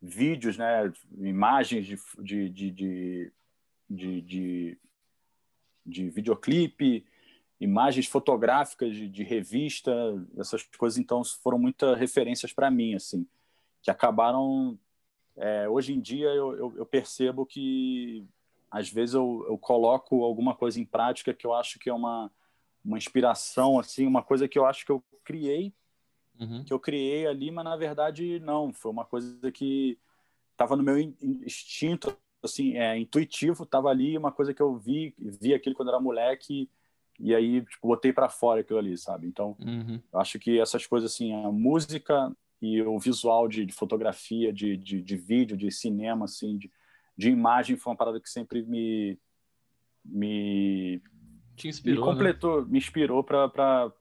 [0.00, 3.32] vídeos, né, imagens de, de, de, de,
[3.88, 4.78] de, de,
[5.84, 7.06] de videoclipe,
[7.60, 9.92] imagens fotográficas de, de, revista,
[10.36, 13.26] essas coisas, então, foram muitas referências para mim, assim,
[13.82, 14.78] que acabaram...
[15.38, 18.24] É, hoje em dia, eu, eu, eu, percebo que,
[18.70, 22.30] às vezes, eu, eu coloco alguma coisa em prática que eu acho que é uma,
[22.82, 25.74] uma inspiração, assim, uma coisa que eu acho que eu criei
[26.38, 26.64] uhum.
[26.64, 29.98] que eu criei ali, mas na verdade não, foi uma coisa que
[30.52, 35.54] estava no meu instinto, assim, é, intuitivo, estava ali, uma coisa que eu vi, vi
[35.54, 36.68] aquilo quando era moleque
[37.18, 39.26] e aí tipo, botei para fora aquilo ali, sabe?
[39.26, 40.00] Então, uhum.
[40.14, 45.02] acho que essas coisas assim, a música e o visual de, de fotografia, de, de,
[45.02, 46.70] de, vídeo, de cinema, assim, de,
[47.16, 49.18] de imagem, foi uma parada que sempre me
[50.04, 51.02] me
[51.56, 52.12] te inspirou, me né?
[52.12, 52.68] completou, né?
[52.70, 53.92] me inspirou para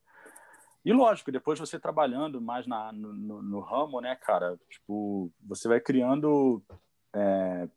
[0.86, 5.68] e lógico, depois você trabalhando mais na, no, no, no ramo, né, cara, tipo, você
[5.68, 6.64] vai criando,
[7.12, 7.68] é,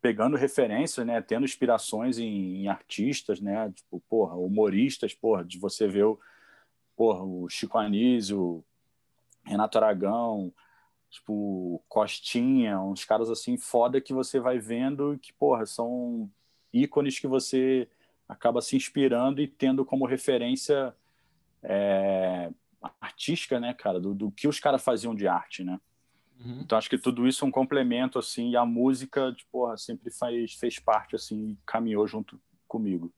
[0.00, 5.88] pegando referências, né, tendo inspirações em, em, artistas, né, tipo, porra, humoristas, porra, de você
[5.88, 6.18] ver o,
[6.96, 8.64] porra, o Chico Anísio,
[9.44, 10.52] Renato Aragão,
[11.10, 16.30] tipo, Costinha, uns caras assim foda que você vai vendo que, porra, são
[16.72, 17.88] ícones que você
[18.28, 20.94] acaba se inspirando e tendo como referência
[21.62, 22.50] é,
[23.00, 25.80] artística, né, cara, do, do, que os caras faziam de arte, né?
[26.44, 26.60] Uhum.
[26.60, 30.10] Então acho que tudo isso é um complemento, assim, e a música, de, porra, sempre
[30.10, 33.12] faz, fez parte, assim, e caminhou junto comigo.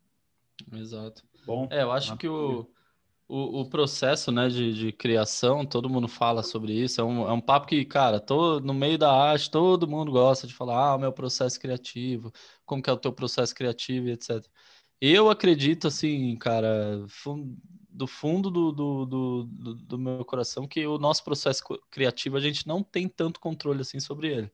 [0.73, 1.23] Exato.
[1.47, 2.71] Bom, é, eu acho que o,
[3.27, 7.33] o, o, processo, né, de, de criação, todo mundo fala sobre isso, é um, é
[7.33, 10.97] um papo que, cara, tô, no meio da arte, todo mundo gosta de falar, ah,
[10.97, 12.33] o meu processo criativo,
[12.65, 14.45] como que é o teu processo criativo e etc.
[15.01, 17.07] Eu acredito, assim, cara,
[17.89, 19.45] do fundo do, do, do,
[19.75, 23.99] do, meu coração que o nosso processo criativo a gente não tem tanto controle assim
[24.01, 24.53] sobre ele.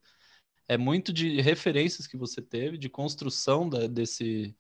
[0.68, 4.55] É muito de referências que você teve, de construção da, desse,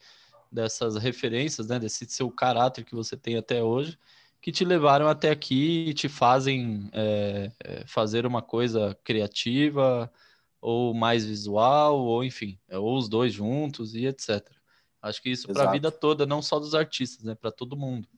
[0.52, 3.98] dessas referências, né, desse seu caráter que você tem até hoje,
[4.40, 10.12] que te levaram até aqui e te fazem é, é fazer uma coisa criativa
[10.60, 14.55] ou mais visual, ou enfim, ou os dois juntos e etc.
[15.06, 18.08] Acho que isso para a vida toda, não só dos artistas, né, para todo mundo.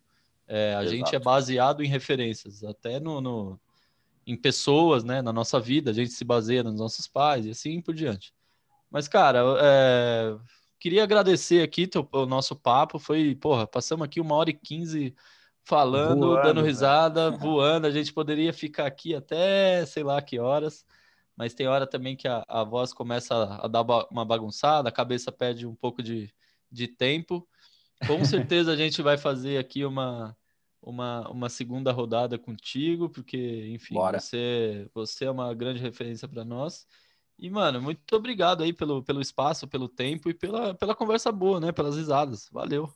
[0.46, 0.96] É, a Exato.
[0.96, 3.60] gente é baseado em referências, até no, no,
[4.26, 5.20] em pessoas, né?
[5.20, 8.32] Na nossa vida, a gente se baseia nos nossos pais e assim por diante.
[8.90, 10.36] Mas, cara, é,
[10.80, 12.98] queria agradecer aqui teu, o nosso papo.
[12.98, 15.14] Foi, porra, passamos aqui uma hora e quinze
[15.64, 17.86] falando, voando, dando risada, voando.
[17.86, 20.86] A gente poderia ficar aqui até sei lá que horas,
[21.36, 24.92] mas tem hora também que a, a voz começa a, a dar uma bagunçada, a
[24.92, 26.32] cabeça perde um pouco de,
[26.70, 27.46] de tempo.
[28.06, 30.36] Com certeza a gente vai fazer aqui uma,
[30.80, 36.86] uma, uma segunda rodada contigo, porque, enfim, você, você é uma grande referência para nós.
[37.38, 41.60] E, mano, muito obrigado aí pelo, pelo espaço, pelo tempo e pela, pela conversa boa,
[41.60, 41.70] né?
[41.70, 42.48] Pelas risadas.
[42.50, 42.92] Valeu.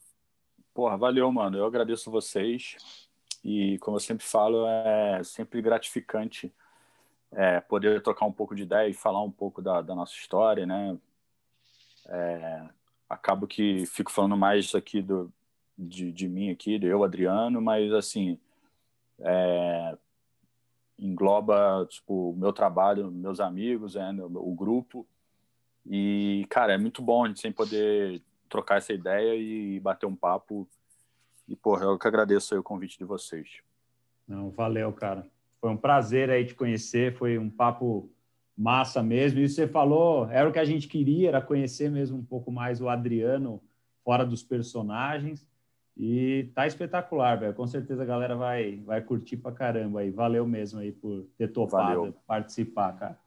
[0.74, 1.58] Porra, valeu, mano.
[1.58, 2.76] Eu agradeço vocês.
[3.44, 6.52] E, como eu sempre falo, é sempre gratificante
[7.32, 10.66] é, poder trocar um pouco de ideia e falar um pouco da, da nossa história,
[10.66, 10.98] né?
[12.08, 12.68] É,
[13.12, 15.30] acabo que fico falando mais aqui do,
[15.76, 18.38] de, de mim aqui, de eu, Adriano, mas assim
[19.20, 19.96] é,
[20.98, 25.06] engloba tipo o meu trabalho, meus amigos, é, o grupo
[25.86, 30.16] e cara é muito bom a gente sempre poder trocar essa ideia e bater um
[30.16, 30.66] papo
[31.46, 33.60] e porra eu que agradeço o convite de vocês.
[34.26, 35.26] Não, valeu, cara.
[35.60, 38.10] Foi um prazer aí te conhecer, foi um papo
[38.56, 39.40] massa mesmo.
[39.40, 42.80] E você falou, era o que a gente queria, era conhecer mesmo um pouco mais
[42.80, 43.62] o Adriano
[44.04, 45.46] fora dos personagens.
[45.96, 47.54] E tá espetacular, velho.
[47.54, 50.10] Com certeza a galera vai, vai curtir pra caramba aí.
[50.10, 52.14] Valeu mesmo aí por ter topado Valeu.
[52.26, 53.18] participar, cara.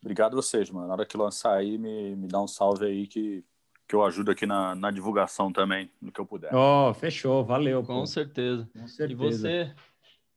[0.00, 0.86] Obrigado vocês, mano.
[0.86, 3.44] Na hora que lançar aí, me, me dá um salve aí que,
[3.86, 6.54] que eu ajudo aqui na, na divulgação também, no que eu puder.
[6.54, 7.82] Oh, fechou, valeu.
[7.82, 8.06] Com pô.
[8.06, 8.68] certeza.
[8.72, 9.12] Com certeza.
[9.12, 9.74] E você,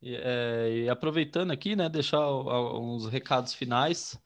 [0.03, 4.19] e, é, e aproveitando aqui, né, deixar uns recados finais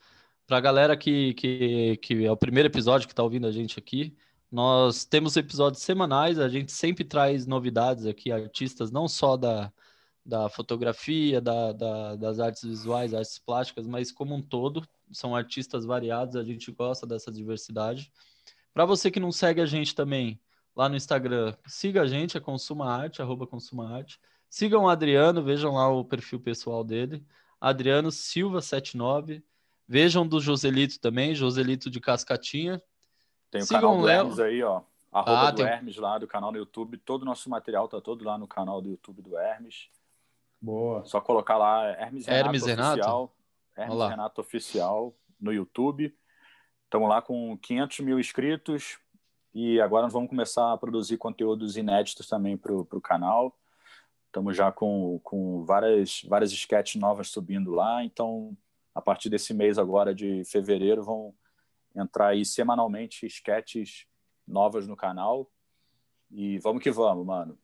[0.47, 3.77] para a galera que, que, que é o primeiro episódio que está ouvindo a gente
[3.77, 4.17] aqui.
[4.51, 9.71] Nós temos episódios semanais, a gente sempre traz novidades aqui, artistas não só da,
[10.25, 15.85] da fotografia, da, da, das artes visuais, artes plásticas, mas como um todo são artistas
[15.85, 18.11] variados, a gente gosta dessa diversidade.
[18.73, 20.39] Para você que não segue a gente também
[20.75, 24.19] lá no Instagram, siga a gente, é Consuma Arte, arroba Consuma Arte.
[24.49, 27.23] Sigam o Adriano, vejam lá o perfil pessoal dele,
[27.59, 29.43] Adriano Silva79.
[29.87, 32.81] Vejam do Joselito também, Joselito de Cascatinha.
[33.49, 34.09] Tem o Sigam canal do.
[34.09, 34.81] Hermes aí, ó.
[35.11, 36.97] Arroba Ah, do tem- Hermes lá, do canal no YouTube.
[36.97, 39.87] Todo o nosso material tá todo lá no canal do YouTube do Hermes.
[40.61, 41.05] Boa.
[41.05, 42.91] Só colocar lá Hermes Renato Hermes Renato?
[42.99, 43.35] Oficial.
[43.77, 44.09] Hermes Olha lá.
[44.09, 46.13] Renato Oficial no YouTube.
[46.83, 48.97] Estamos lá com 500 mil inscritos
[49.53, 53.55] e agora nós vamos começar a produzir conteúdos inéditos também para o canal.
[54.27, 58.55] Estamos já com, com várias, várias sketches novas subindo lá, então
[58.93, 61.33] a partir desse mês agora de fevereiro vão
[61.95, 64.05] entrar aí semanalmente sketches
[64.47, 65.49] novas no canal
[66.31, 67.57] e vamos que vamos, mano.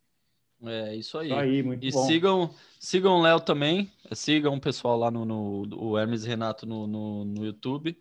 [0.66, 1.28] É isso aí.
[1.28, 2.06] Isso aí, muito E bom.
[2.06, 2.50] sigam,
[2.80, 7.26] sigam o Léo também, sigam o pessoal lá no, no o Hermes Renato no, no,
[7.26, 7.98] no YouTube.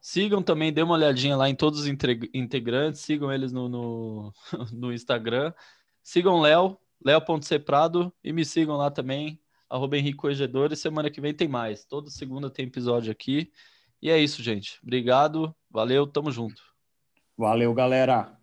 [0.00, 4.32] Sigam também, dê uma olhadinha lá em todos os integrantes, sigam eles no, no,
[4.72, 5.52] no Instagram.
[6.02, 10.18] Sigam o Léo, Léo.cprado, e me sigam lá também, arroba Henrique
[10.72, 11.84] e semana que vem tem mais.
[11.84, 13.50] Toda segunda tem episódio aqui.
[14.02, 14.78] E é isso, gente.
[14.82, 16.62] Obrigado, valeu, tamo junto.
[17.36, 18.38] Valeu, galera.